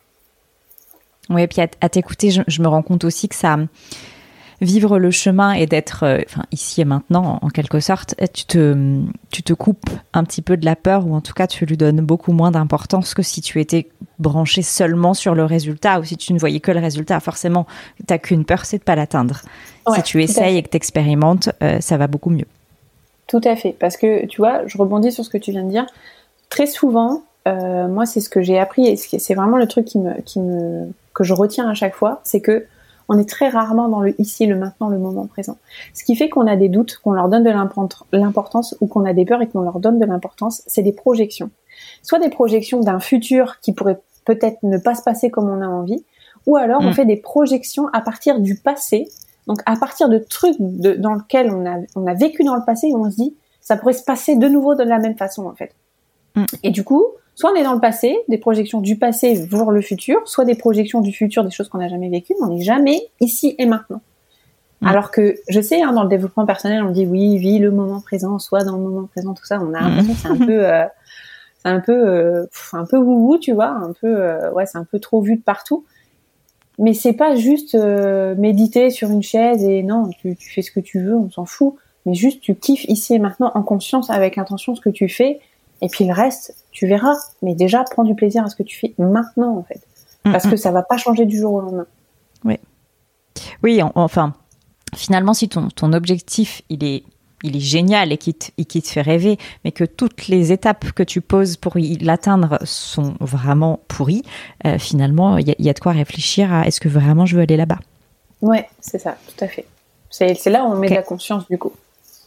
Oui, 1.30 1.46
puis 1.48 1.62
à, 1.62 1.90
t'écouter, 1.90 2.30
je, 2.30 2.62
me 2.62 2.68
rends 2.68 2.84
compte 2.84 3.04
aussi 3.04 3.28
que 3.28 3.36
ça, 3.36 3.58
vivre 4.62 5.00
le 5.00 5.12
chemin 5.12 5.54
et 5.54 5.66
d'être, 5.66 6.04
euh, 6.04 6.22
enfin, 6.26 6.44
ici 6.52 6.82
et 6.82 6.86
maintenant, 6.86 7.40
en, 7.42 7.50
quelque 7.50 7.80
sorte, 7.80 8.16
tu 8.34 8.46
te, 8.46 9.02
tu 9.32 9.44
te 9.44 9.54
coupes 9.54 9.90
un 10.14 10.24
petit 10.24 10.42
peu 10.42 10.58
de 10.58 10.66
la 10.66 10.76
peur, 10.76 11.08
ou 11.08 11.16
en 11.16 11.22
tout 11.22 11.34
cas, 11.34 11.48
tu 11.48 11.66
lui 11.66 11.78
donnes 11.78 12.02
beaucoup 12.02 12.32
moins 12.32 12.52
d'importance 12.52 13.14
que 13.14 13.22
si 13.22 13.42
tu 13.42 13.60
étais 13.60 13.90
branché 14.20 14.62
seulement 14.62 15.14
sur 15.14 15.36
le 15.36 15.46
résultat, 15.46 16.00
ou 16.00 16.04
si 16.04 16.18
tu 16.18 16.34
ne 16.34 16.40
voyais 16.40 16.60
que 16.60 16.72
le 16.72 16.80
résultat. 16.80 17.20
Forcément, 17.20 17.66
t'as 18.08 18.18
qu'une 18.18 18.46
peur, 18.46 18.66
c'est 18.66 18.78
de 18.78 18.84
pas 18.84 18.96
l'atteindre. 18.96 19.42
si 19.94 20.04
tu 20.04 20.24
essayes 20.24 20.58
et 20.58 20.64
que 20.64 20.70
tu 20.70 20.78
expérimentes, 20.78 21.50
euh, 21.62 21.80
ça 21.82 21.98
va 21.98 22.08
beaucoup 22.08 22.30
mieux. 22.30 22.48
Tout 23.28 23.42
à 23.44 23.56
fait, 23.56 23.76
parce 23.80 23.98
que 23.98 24.26
tu 24.28 24.38
vois, 24.38 24.66
je 24.68 24.78
rebondis 24.78 25.12
sur 25.12 25.26
ce 25.26 25.30
que 25.30 25.38
tu 25.38 25.52
viens 25.52 25.64
de 25.64 25.72
dire. 25.72 25.86
Très 26.50 26.68
souvent, 26.68 27.24
euh, 27.48 27.88
moi, 27.88 28.06
c'est 28.06 28.22
ce 28.22 28.30
que 28.30 28.42
j'ai 28.42 28.60
appris 28.60 28.88
et 28.88 28.96
c'est 28.96 29.34
vraiment 29.34 29.58
le 29.58 29.68
truc 29.68 29.86
qui 29.86 29.98
me, 29.98 30.22
qui 30.22 30.40
me, 30.40 30.92
que 31.16 31.24
je 31.24 31.34
retiens 31.34 31.68
à 31.68 31.74
chaque 31.74 31.96
fois, 31.96 32.22
c'est 32.24 32.42
que 32.42 32.68
on 33.08 33.18
est 33.20 33.30
très 33.30 33.50
rarement 33.50 33.88
dans 33.88 34.02
le 34.02 34.20
ici, 34.20 34.48
le 34.48 34.56
maintenant, 34.56 34.90
le 34.90 34.98
moment 34.98 35.28
présent. 35.28 35.58
Ce 35.94 36.04
qui 36.04 36.16
fait 36.16 36.30
qu'on 36.30 36.48
a 36.48 36.56
des 36.56 36.70
doutes, 36.70 36.98
qu'on 37.04 37.12
leur 37.12 37.30
donne 37.30 37.44
de 37.44 38.18
l'importance 38.18 38.76
ou 38.82 38.88
qu'on 38.88 39.06
a 39.06 39.14
des 39.14 39.26
peurs 39.26 39.42
et 39.42 39.48
qu'on 39.48 39.62
leur 39.62 39.80
donne 39.80 40.00
de 40.00 40.06
l'importance, 40.06 40.64
c'est 40.66 40.82
des 40.82 40.92
projections. 40.92 41.52
Soit 42.02 42.20
des 42.20 42.30
projections 42.30 42.80
d'un 42.80 43.00
futur 43.00 43.60
qui 43.60 43.74
pourrait 43.74 44.02
peut-être 44.26 44.58
ne 44.64 44.78
pas 44.78 44.96
se 44.96 45.04
passer 45.04 45.30
comme 45.30 45.50
on 45.50 45.62
a 45.62 45.68
envie, 45.68 46.04
ou 46.48 46.58
alors 46.58 46.82
on 46.82 46.90
mm. 46.90 46.94
fait 46.94 47.06
des 47.06 47.18
projections 47.18 47.88
à 47.94 48.02
partir 48.02 48.40
du 48.40 48.56
passé, 48.56 49.08
donc 49.46 49.60
à 49.68 49.76
partir 49.76 50.10
de 50.10 50.18
trucs 50.18 50.58
dans 50.60 51.14
lesquels 51.14 51.52
on 51.52 51.66
a, 51.66 51.78
on 51.96 52.08
a 52.08 52.14
vécu 52.16 52.44
dans 52.44 52.56
le 52.56 52.66
passé 52.66 52.88
et 52.88 52.96
on 52.96 53.10
se 53.12 53.16
dit 53.16 53.36
ça 53.62 53.78
pourrait 53.78 53.94
se 53.94 54.04
passer 54.04 54.36
de 54.36 54.48
nouveau 54.48 54.76
de 54.76 54.84
la 54.84 54.98
même 54.98 55.16
façon 55.16 55.46
en 55.46 55.54
fait. 55.54 55.76
Mm. 56.36 56.46
Et 56.64 56.72
du 56.72 56.84
coup, 56.84 57.06
soit 57.36 57.52
on 57.52 57.56
est 57.56 57.64
dans 57.64 57.74
le 57.74 57.82
passé, 57.82 58.18
des 58.30 58.38
projections 58.38 58.82
du 58.82 58.98
passé 58.98 59.46
vers 59.46 59.70
le 59.70 59.82
futur, 59.82 60.22
soit 60.26 60.46
des 60.46 60.56
projections 60.56 61.02
du 61.02 61.12
futur, 61.12 61.44
des 61.44 61.52
choses 61.52 61.70
qu'on 61.70 61.78
n'a 61.78 61.90
jamais 61.90 62.10
vécues, 62.10 62.34
mais 62.40 62.48
on 62.48 62.56
n'est 62.56 62.64
jamais 62.64 63.02
ici 63.20 63.56
et 63.60 63.66
maintenant. 63.66 64.02
Mm. 64.82 64.88
Alors 64.88 65.12
que 65.12 65.36
je 65.50 65.62
sais, 65.62 65.82
hein, 65.82 65.92
dans 65.92 66.04
le 66.04 66.10
développement 66.10 66.46
personnel, 66.46 66.82
on 66.84 66.92
dit 66.92 67.06
oui, 67.06 67.38
vis 67.38 67.60
le 67.60 67.72
moment 67.72 68.00
présent, 68.00 68.40
soit 68.40 68.64
dans 68.64 68.78
le 68.78 68.84
moment 68.84 69.08
présent, 69.08 69.34
tout 69.34 69.46
ça. 69.46 69.60
On 69.62 69.74
a 69.74 69.82
l'impression 69.82 70.14
que 70.14 70.20
c'est 70.20 70.28
un 70.30 70.46
peu, 70.46 70.66
euh, 70.66 70.86
c'est 71.62 71.70
un 71.70 71.80
peu, 71.82 72.08
euh, 72.08 72.46
un 72.74 72.86
peu 72.86 72.98
wouhou, 72.98 73.38
tu 73.38 73.52
vois, 73.52 73.70
un 73.70 73.94
peu, 74.00 74.16
euh, 74.16 74.52
ouais, 74.54 74.66
c'est 74.66 74.78
un 74.78 74.86
peu 74.86 75.00
trop 75.00 75.22
vu 75.22 75.36
de 75.36 75.42
partout. 75.42 75.86
Mais 76.78 76.94
c'est 76.94 77.14
pas 77.14 77.36
juste 77.36 77.74
méditer 78.38 78.90
sur 78.90 79.10
une 79.10 79.24
chaise 79.24 79.64
et 79.64 79.82
non, 79.82 80.10
tu, 80.10 80.36
tu 80.36 80.54
fais 80.54 80.62
ce 80.62 80.72
que 80.72 80.82
tu 80.82 81.00
veux, 81.00 81.16
on 81.16 81.30
s'en 81.32 81.46
fout. 81.46 81.76
Mais 82.06 82.14
juste 82.14 82.42
tu 82.42 82.54
kiffes 82.54 82.84
ici 82.86 83.16
et 83.16 83.20
maintenant 83.20 83.52
en 83.56 83.64
conscience, 83.64 84.10
avec 84.10 84.38
intention 84.38 84.76
ce 84.76 84.82
que 84.82 84.90
tu 84.90 85.08
fais 85.08 85.40
et 85.82 85.90
puis 85.90 86.06
le 86.06 86.14
reste, 86.14 86.56
tu 86.72 86.88
verras. 86.88 87.16
Mais 87.42 87.56
déjà, 87.56 87.84
prends 87.84 88.04
du 88.04 88.16
plaisir 88.16 88.44
à 88.44 88.50
ce 88.50 88.56
que 88.56 88.64
tu 88.64 88.78
fais 88.78 88.94
maintenant, 88.98 89.58
en 89.58 89.64
fait. 89.64 89.82
Mm, 90.26 90.32
Parce 90.32 90.46
que 90.46 90.56
mm. 90.56 90.58
ça 90.58 90.72
va 90.72 90.84
pas 90.84 90.98
changer 90.98 91.26
du 91.26 91.38
jour 91.38 91.54
au 91.54 91.62
lendemain. 91.62 91.88
Oui. 92.44 92.60
Oui, 93.64 93.82
enfin, 93.96 94.34
finalement, 94.96 95.34
si 95.34 95.50
ton, 95.50 95.70
ton 95.70 95.94
objectif, 95.94 96.62
il 96.70 96.84
est, 96.84 97.04
il 97.44 97.56
est 97.56 97.62
génial 97.62 98.12
et 98.12 98.18
qui, 98.18 98.34
te, 98.34 98.62
qui 98.64 98.82
te 98.82 98.88
fait 98.88 99.02
rêver, 99.02 99.38
mais 99.64 99.72
que 99.72 99.84
toutes 99.84 100.28
les 100.28 100.52
étapes 100.52 100.92
que 100.94 101.04
tu 101.04 101.22
poses 101.22 101.58
pour 101.58 101.74
l'atteindre 102.02 102.60
sont 102.64 103.16
vraiment 103.20 103.82
pourries, 103.88 104.24
euh, 104.66 104.80
finalement, 104.80 105.38
il 105.38 105.54
y, 105.60 105.70
a 105.70 105.74
de 105.74 105.80
quoi 105.80 105.92
réfléchir 105.92 106.52
à 106.54 106.66
est-ce 106.68 106.80
que 106.80 106.90
vraiment 106.90 107.26
je 107.26 107.36
veux 107.36 107.44
aller 107.44 107.58
là-bas? 107.58 107.80
Ouais, 108.42 108.68
c'est 108.80 109.00
ça, 109.00 109.18
tout 109.28 109.44
à 109.44 109.48
fait. 109.48 109.66
C'est 110.10 110.46
là 110.46 110.64
où 110.64 110.72
on 110.72 110.76
met 110.76 110.88
de 110.88 110.96
la 110.96 111.04
conscience, 111.04 111.48
du 111.50 111.58
coup. 111.58 111.74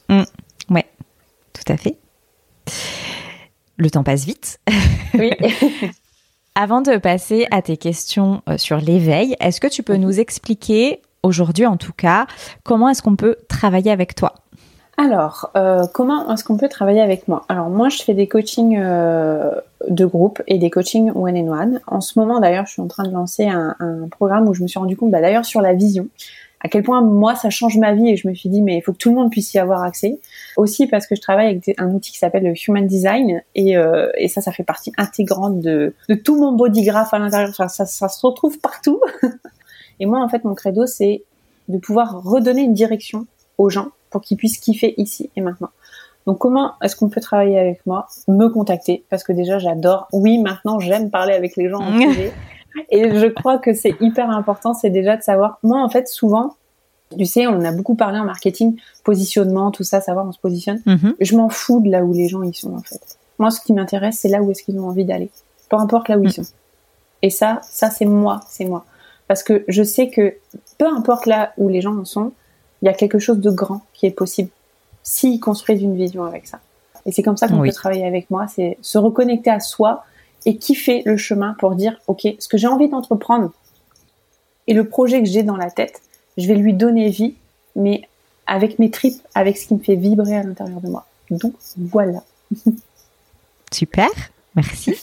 Mm. 0.09 0.23
ouais, 0.71 0.87
tout 1.53 1.73
à 1.73 1.77
fait 1.77 1.97
le 3.79 3.91
temps 3.91 4.03
passe 4.03 4.25
vite. 4.25 4.61
Oui. 5.15 5.31
Avant 6.55 6.83
de 6.83 6.97
passer 6.97 7.47
à 7.53 7.63
tes 7.63 7.77
questions 7.77 8.43
euh, 8.49 8.59
sur 8.59 8.79
l'éveil, 8.79 9.37
est-ce 9.41 9.61
que 9.61 9.69
tu 9.69 9.85
peux 9.85 9.97
nous 9.97 10.19
expliquer, 10.19 11.01
aujourd'hui 11.23 11.67
en 11.67 11.77
tout 11.77 11.93
cas, 11.93 12.27
comment 12.65 12.89
est-ce 12.89 13.01
qu'on 13.01 13.17
peut 13.17 13.37
travailler 13.49 13.93
avec 13.93 14.17
toi? 14.17 14.35
Alors, 14.97 15.53
euh, 15.57 15.85
comment 15.95 16.29
est-ce 16.33 16.43
qu'on 16.43 16.57
peut 16.57 16.69
travailler 16.69 17.01
avec 17.01 17.29
moi? 17.29 17.45
Alors 17.49 17.71
moi, 17.71 17.89
je 17.89 18.03
fais 18.03 18.15
des 18.15 18.27
coachings 18.27 18.77
euh, 18.77 19.53
de 19.89 20.05
groupe 20.05 20.43
et 20.49 20.59
des 20.59 20.71
coachings 20.71 21.13
one 21.15 21.39
and 21.39 21.49
one. 21.49 21.81
En 21.87 22.01
ce 22.01 22.19
moment, 22.19 22.41
d'ailleurs, 22.41 22.67
je 22.67 22.73
suis 22.73 22.83
en 22.83 22.89
train 22.89 23.05
de 23.05 23.13
lancer 23.13 23.47
un, 23.47 23.77
programme 24.11 24.49
où 24.49 24.55
je 24.55 24.63
me 24.63 24.67
suis 24.67 24.81
rendu 24.81 24.97
compte, 24.97 25.13
bah, 25.13 25.21
d'ailleurs, 25.21 25.45
sur 25.45 25.61
la 25.61 25.75
vision 25.75 26.09
à 26.61 26.69
quel 26.69 26.83
point 26.83 27.03
moi 27.03 27.35
ça 27.37 27.51
change 27.51 27.77
ma 27.77 27.95
vie 27.95 28.09
et 28.09 28.17
je 28.17 28.27
me 28.29 28.35
suis 28.35 28.49
dit 28.49 28.63
mais 28.63 28.79
il 28.79 28.83
faut 28.83 28.93
que 28.93 28.99
tout 28.99 29.11
le 29.11 29.17
monde 29.17 29.31
puisse 29.31 29.55
y 29.55 29.59
avoir 29.59 29.83
accès. 29.83 30.19
Aussi 30.57 30.87
parce 30.87 31.07
que 31.07 31.15
je 31.15 31.21
travaille 31.21 31.47
avec 31.47 31.75
un 31.79 31.93
outil 31.93 32.13
qui 32.13 32.19
s'appelle 32.19 32.45
le 32.45 32.55
Human 32.67 32.87
Design 32.87 33.43
et, 33.55 33.77
euh, 33.77 34.11
et 34.17 34.29
ça 34.29 34.41
ça 34.41 34.53
fait 34.53 34.65
partie 34.65 34.93
intégrante 34.97 35.61
de, 35.61 35.95
de 36.09 36.15
tout 36.15 36.39
mon 36.39 36.53
bodygraph 36.53 37.13
à 37.15 37.19
l'intérieur. 37.19 37.51
Enfin, 37.51 37.69
ça, 37.69 37.87
ça 37.87 38.09
se 38.09 38.27
retrouve 38.27 38.59
partout. 38.59 39.01
et 40.01 40.07
moi 40.07 40.21
en 40.21 40.29
fait 40.29 40.45
mon 40.45 40.55
credo 40.55 40.87
c'est 40.87 41.23
de 41.69 41.79
pouvoir 41.79 42.23
redonner 42.23 42.63
une 42.63 42.75
direction 42.75 43.27
aux 43.59 43.71
gens 43.71 43.89
pour 44.11 44.23
qu'ils 44.23 44.37
puissent 44.37 44.59
kiffer 44.59 44.95
ici 44.97 45.31
et 45.37 45.41
maintenant. 45.41 45.71
Donc 46.27 46.39
comment 46.39 46.73
est-ce 46.83 46.97
qu'on 46.97 47.09
peut 47.09 47.21
travailler 47.21 47.59
avec 47.59 47.87
moi 47.87 48.07
Me 48.27 48.49
contacter? 48.49 49.05
Parce 49.09 49.25
que 49.25 49.33
déjà 49.33 49.59
j'adore. 49.59 50.09
Oui, 50.13 50.39
maintenant 50.39 50.79
j'aime 50.79 51.11
parler 51.11 51.35
avec 51.35 51.57
les 51.57 51.69
gens 51.71 51.79
en 51.79 51.93
privé. 51.95 52.33
Et 52.91 53.19
je 53.19 53.27
crois 53.27 53.59
que 53.59 53.75
c'est 53.75 53.95
hyper 54.01 54.31
important, 54.31 54.75
c'est 54.75 54.91
déjà 54.91 55.17
de 55.17 55.23
savoir. 55.23 55.59
Moi, 55.63 55.81
en 55.83 55.89
fait, 55.89 56.09
souvent, 56.09 56.57
tu 57.17 57.25
sais, 57.25 57.47
on 57.47 57.65
a 57.65 57.73
beaucoup 57.73 57.95
parlé 57.95 58.19
en 58.19 58.25
marketing, 58.25 58.77
positionnement, 59.05 59.71
tout 59.71 59.85
ça, 59.85 60.01
savoir 60.01 60.27
on 60.27 60.33
se 60.33 60.39
positionne. 60.39 60.81
Mhm. 60.87 61.15
Je 61.21 61.37
m'en 61.37 61.49
fous 61.49 61.81
de 61.81 61.91
là 61.91 62.05
où 62.05 62.13
les 62.13 62.29
gens 62.29 62.43
ils 62.43 62.55
sont 62.55 62.75
en 62.75 62.83
fait. 62.83 63.19
Moi, 63.39 63.51
ce 63.51 63.61
qui 63.61 63.73
m'intéresse, 63.73 64.19
c'est 64.21 64.29
là 64.29 64.43
où 64.43 64.51
est-ce 64.51 64.63
qu'ils 64.63 64.79
ont 64.79 64.89
envie 64.89 65.05
d'aller, 65.05 65.31
peu 65.69 65.77
importe 65.77 66.09
là 66.09 66.19
où 66.19 66.23
ils 66.23 66.27
mhm. 66.27 66.45
sont. 66.45 66.53
Et 67.23 67.31
ça, 67.31 67.61
ça 67.63 67.91
c'est 67.91 68.05
moi, 68.05 68.41
c'est 68.49 68.65
moi, 68.65 68.85
parce 69.27 69.43
que 69.43 69.65
je 69.69 69.83
sais 69.83 70.11
que 70.11 70.35
peu 70.77 70.87
importe 70.87 71.27
là 71.27 71.53
où 71.57 71.69
les 71.69 71.81
gens 71.81 71.97
en 71.97 72.05
sont, 72.05 72.33
il 72.83 72.87
y 72.87 72.89
a 72.89 72.95
quelque 72.95 73.19
chose 73.19 73.41
de 73.41 73.51
grand 73.51 73.83
qui 73.93 74.07
est 74.07 74.13
possible 74.13 74.51
s'ils 75.03 75.41
construisent 75.41 75.83
une 75.83 75.97
vision 75.97 76.25
avec 76.25 76.47
ça. 76.47 76.61
Et 77.07 77.13
c'est 77.13 77.23
comme 77.23 77.37
ça 77.37 77.49
qu'on 77.49 77.63
peut 77.63 77.73
travailler 77.73 78.07
avec 78.07 78.31
moi, 78.31 78.47
c'est 78.47 78.77
se 78.83 78.99
reconnecter 78.99 79.51
à 79.51 79.61
soi 79.61 80.05
et 80.49 80.57
kiffer 80.57 81.03
le 81.05 81.19
chemin 81.19 81.55
pour 81.59 81.75
dire, 81.75 82.01
OK, 82.07 82.27
ce 82.39 82.49
que 82.49 82.57
j'ai 82.57 82.67
envie 82.67 82.89
d'entreprendre 82.89 83.53
et 84.67 84.73
le 84.73 84.89
projet 84.89 85.23
que 85.23 85.29
j'ai 85.29 85.43
dans 85.43 85.59
la 85.59 85.71
tête, 85.71 86.01
je 86.39 86.49
vais 86.49 86.55
lui 86.55 86.73
donner 86.73 87.11
vie, 87.11 87.35
mais 87.77 88.09
avec 88.47 88.79
mes 88.79 88.91
tripes, 88.91 89.21
avec 89.35 89.59
ce 89.59 89.69
qui 89.69 89.75
me 89.75 89.79
fait 89.79 89.95
vibrer 89.95 90.37
à 90.37 90.43
l'intérieur 90.43 90.81
de 90.81 90.89
moi. 90.89 91.05
Donc 91.31 91.53
voilà. 91.77 92.23
Super, 93.73 94.09
merci. 94.57 94.95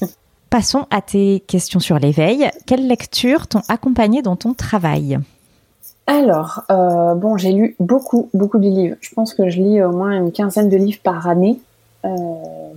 Passons 0.50 0.88
à 0.90 1.04
tes 1.04 1.42
questions 1.42 1.80
sur 1.80 2.00
l'éveil. 2.00 2.50
Quelles 2.66 2.88
lectures 2.88 3.46
t'ont 3.46 3.62
accompagné 3.68 4.24
dans 4.24 4.36
ton 4.36 4.56
travail? 4.56 5.20
Alors, 6.08 6.64
euh, 6.72 7.14
bon, 7.14 7.38
j'ai 7.38 7.52
lu 7.52 7.76
beaucoup, 7.80 8.30
beaucoup 8.34 8.58
de 8.58 8.68
livres. 8.68 8.96
Je 9.00 9.14
pense 9.14 9.36
que 9.36 9.48
je 9.50 9.62
lis 9.62 9.84
au 9.84 9.92
moins 9.92 10.18
une 10.18 10.32
quinzaine 10.32 10.70
de 10.70 10.78
livres 10.78 11.02
par 11.04 11.28
année, 11.28 11.60
euh, 12.04 12.10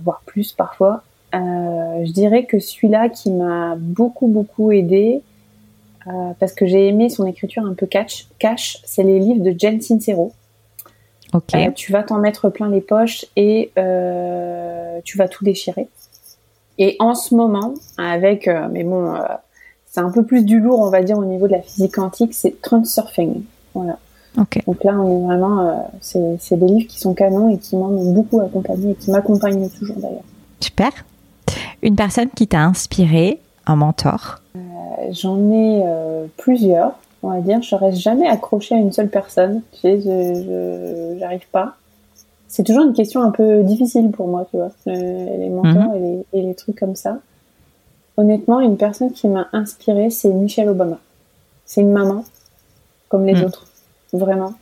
voire 0.03 0.21
plus 0.27 0.51
parfois. 0.51 1.01
Euh, 1.35 2.05
je 2.05 2.11
dirais 2.11 2.45
que 2.45 2.59
celui-là 2.59 3.09
qui 3.09 3.31
m'a 3.31 3.75
beaucoup 3.77 4.27
beaucoup 4.27 4.71
aidé, 4.71 5.21
euh, 6.07 6.11
parce 6.39 6.53
que 6.53 6.65
j'ai 6.65 6.87
aimé 6.87 7.09
son 7.09 7.25
écriture 7.25 7.65
un 7.65 7.73
peu 7.73 7.85
cash, 7.85 8.27
cash 8.39 8.79
c'est 8.85 9.03
les 9.03 9.19
livres 9.19 9.43
de 9.43 9.53
Jen 9.57 9.81
Sincero. 9.81 10.33
Ok. 11.33 11.53
Euh, 11.53 11.69
tu 11.75 11.91
vas 11.91 12.01
t'en 12.01 12.17
mettre 12.17 12.49
plein 12.49 12.69
les 12.69 12.81
poches 12.81 13.25
et 13.35 13.71
tu 15.03 15.17
vas 15.17 15.27
tout 15.27 15.43
déchirer. 15.43 15.87
Et 16.77 16.95
en 16.99 17.13
ce 17.13 17.35
moment, 17.35 17.73
avec, 17.97 18.49
mais 18.71 18.83
bon, 18.83 19.13
c'est 19.85 19.99
un 19.99 20.11
peu 20.11 20.23
plus 20.23 20.45
du 20.45 20.59
lourd, 20.59 20.79
on 20.79 20.89
va 20.89 21.03
dire, 21.03 21.17
au 21.17 21.25
niveau 21.25 21.47
de 21.47 21.51
la 21.51 21.61
physique 21.61 21.95
quantique, 21.95 22.33
c'est 22.33 22.61
Transurfing. 22.61 23.43
Voilà. 23.73 23.99
Okay. 24.37 24.61
Donc 24.65 24.83
là, 24.83 24.93
on 24.97 25.23
est 25.23 25.25
vraiment, 25.25 25.89
c'est 25.99 26.55
des 26.55 26.67
livres 26.67 26.87
qui 26.87 26.99
sont 26.99 27.13
canons 27.13 27.49
et 27.49 27.57
qui 27.57 27.75
m'ont 27.75 28.13
beaucoup 28.13 28.39
accompagné 28.39 28.91
et 28.91 28.95
qui 28.95 29.11
m'accompagnent 29.11 29.69
toujours 29.69 29.97
d'ailleurs. 29.97 30.23
Super. 30.61 30.91
Une 31.81 31.95
personne 31.95 32.29
qui 32.29 32.47
t'a 32.47 32.63
inspiré, 32.63 33.39
un 33.65 33.75
mentor 33.75 34.41
euh, 34.55 34.59
J'en 35.11 35.37
ai 35.51 35.83
euh, 35.85 36.25
plusieurs, 36.37 36.93
on 37.23 37.29
va 37.29 37.39
dire. 37.39 37.61
Je 37.61 37.75
reste 37.75 37.99
jamais 37.99 38.27
accrochée 38.27 38.75
à 38.75 38.77
une 38.77 38.91
seule 38.91 39.09
personne. 39.09 39.61
Tu 39.73 39.79
sais, 39.79 40.01
je 40.01 41.17
j'arrive 41.19 41.47
pas. 41.51 41.75
C'est 42.47 42.63
toujours 42.63 42.83
une 42.83 42.93
question 42.93 43.21
un 43.21 43.29
peu 43.29 43.63
difficile 43.63 44.09
pour 44.09 44.27
moi, 44.27 44.47
tu 44.49 44.57
vois, 44.57 44.71
les 44.87 45.49
mentors 45.49 45.93
mhm. 45.93 46.23
et, 46.33 46.41
les, 46.41 46.55
trucs 46.55 46.79
comme 46.79 46.95
ça. 46.95 47.19
Honnêtement, 48.17 48.59
une 48.59 48.75
personne 48.75 49.11
qui 49.11 49.27
m'a 49.27 49.47
inspirée, 49.53 50.09
c'est 50.09 50.29
Michelle 50.29 50.67
Obama. 50.67 50.97
C'est 51.65 51.81
une 51.81 51.91
maman, 51.91 52.25
comme 53.07 53.25
les 53.25 53.35
mhm. 53.35 53.45
autres, 53.45 53.67
vraiment. 54.13 54.53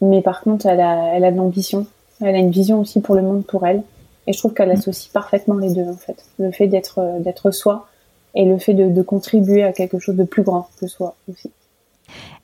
mais 0.00 0.22
par 0.22 0.40
contre, 0.42 0.66
elle 0.66 0.80
a, 0.80 1.16
elle 1.16 1.24
a 1.24 1.32
de 1.32 1.36
l'ambition. 1.36 1.86
Elle 2.20 2.36
a 2.36 2.38
une 2.38 2.52
vision 2.52 2.80
aussi 2.80 3.00
pour 3.00 3.16
le 3.16 3.22
monde, 3.22 3.44
pour 3.44 3.66
elle. 3.66 3.82
Et 4.26 4.32
je 4.32 4.38
trouve 4.38 4.54
qu'elle 4.54 4.70
associe 4.70 5.12
parfaitement 5.12 5.56
les 5.56 5.72
deux, 5.72 5.88
en 5.88 5.96
fait. 5.96 6.24
Le 6.38 6.50
fait 6.52 6.66
d'être, 6.66 7.18
d'être 7.20 7.50
soi 7.50 7.88
et 8.34 8.44
le 8.44 8.58
fait 8.58 8.74
de, 8.74 8.88
de 8.88 9.02
contribuer 9.02 9.62
à 9.62 9.72
quelque 9.72 9.98
chose 9.98 10.16
de 10.16 10.24
plus 10.24 10.42
grand 10.42 10.68
que 10.78 10.86
soi 10.86 11.16
aussi. 11.28 11.50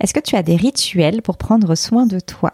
Est-ce 0.01 0.15
que 0.15 0.21
tu 0.21 0.37
as 0.37 0.43
des 0.43 0.57
rituels 0.57 1.23
pour 1.23 1.37
prendre 1.37 1.75
soin 1.75 2.07
de 2.07 2.19
toi? 2.21 2.53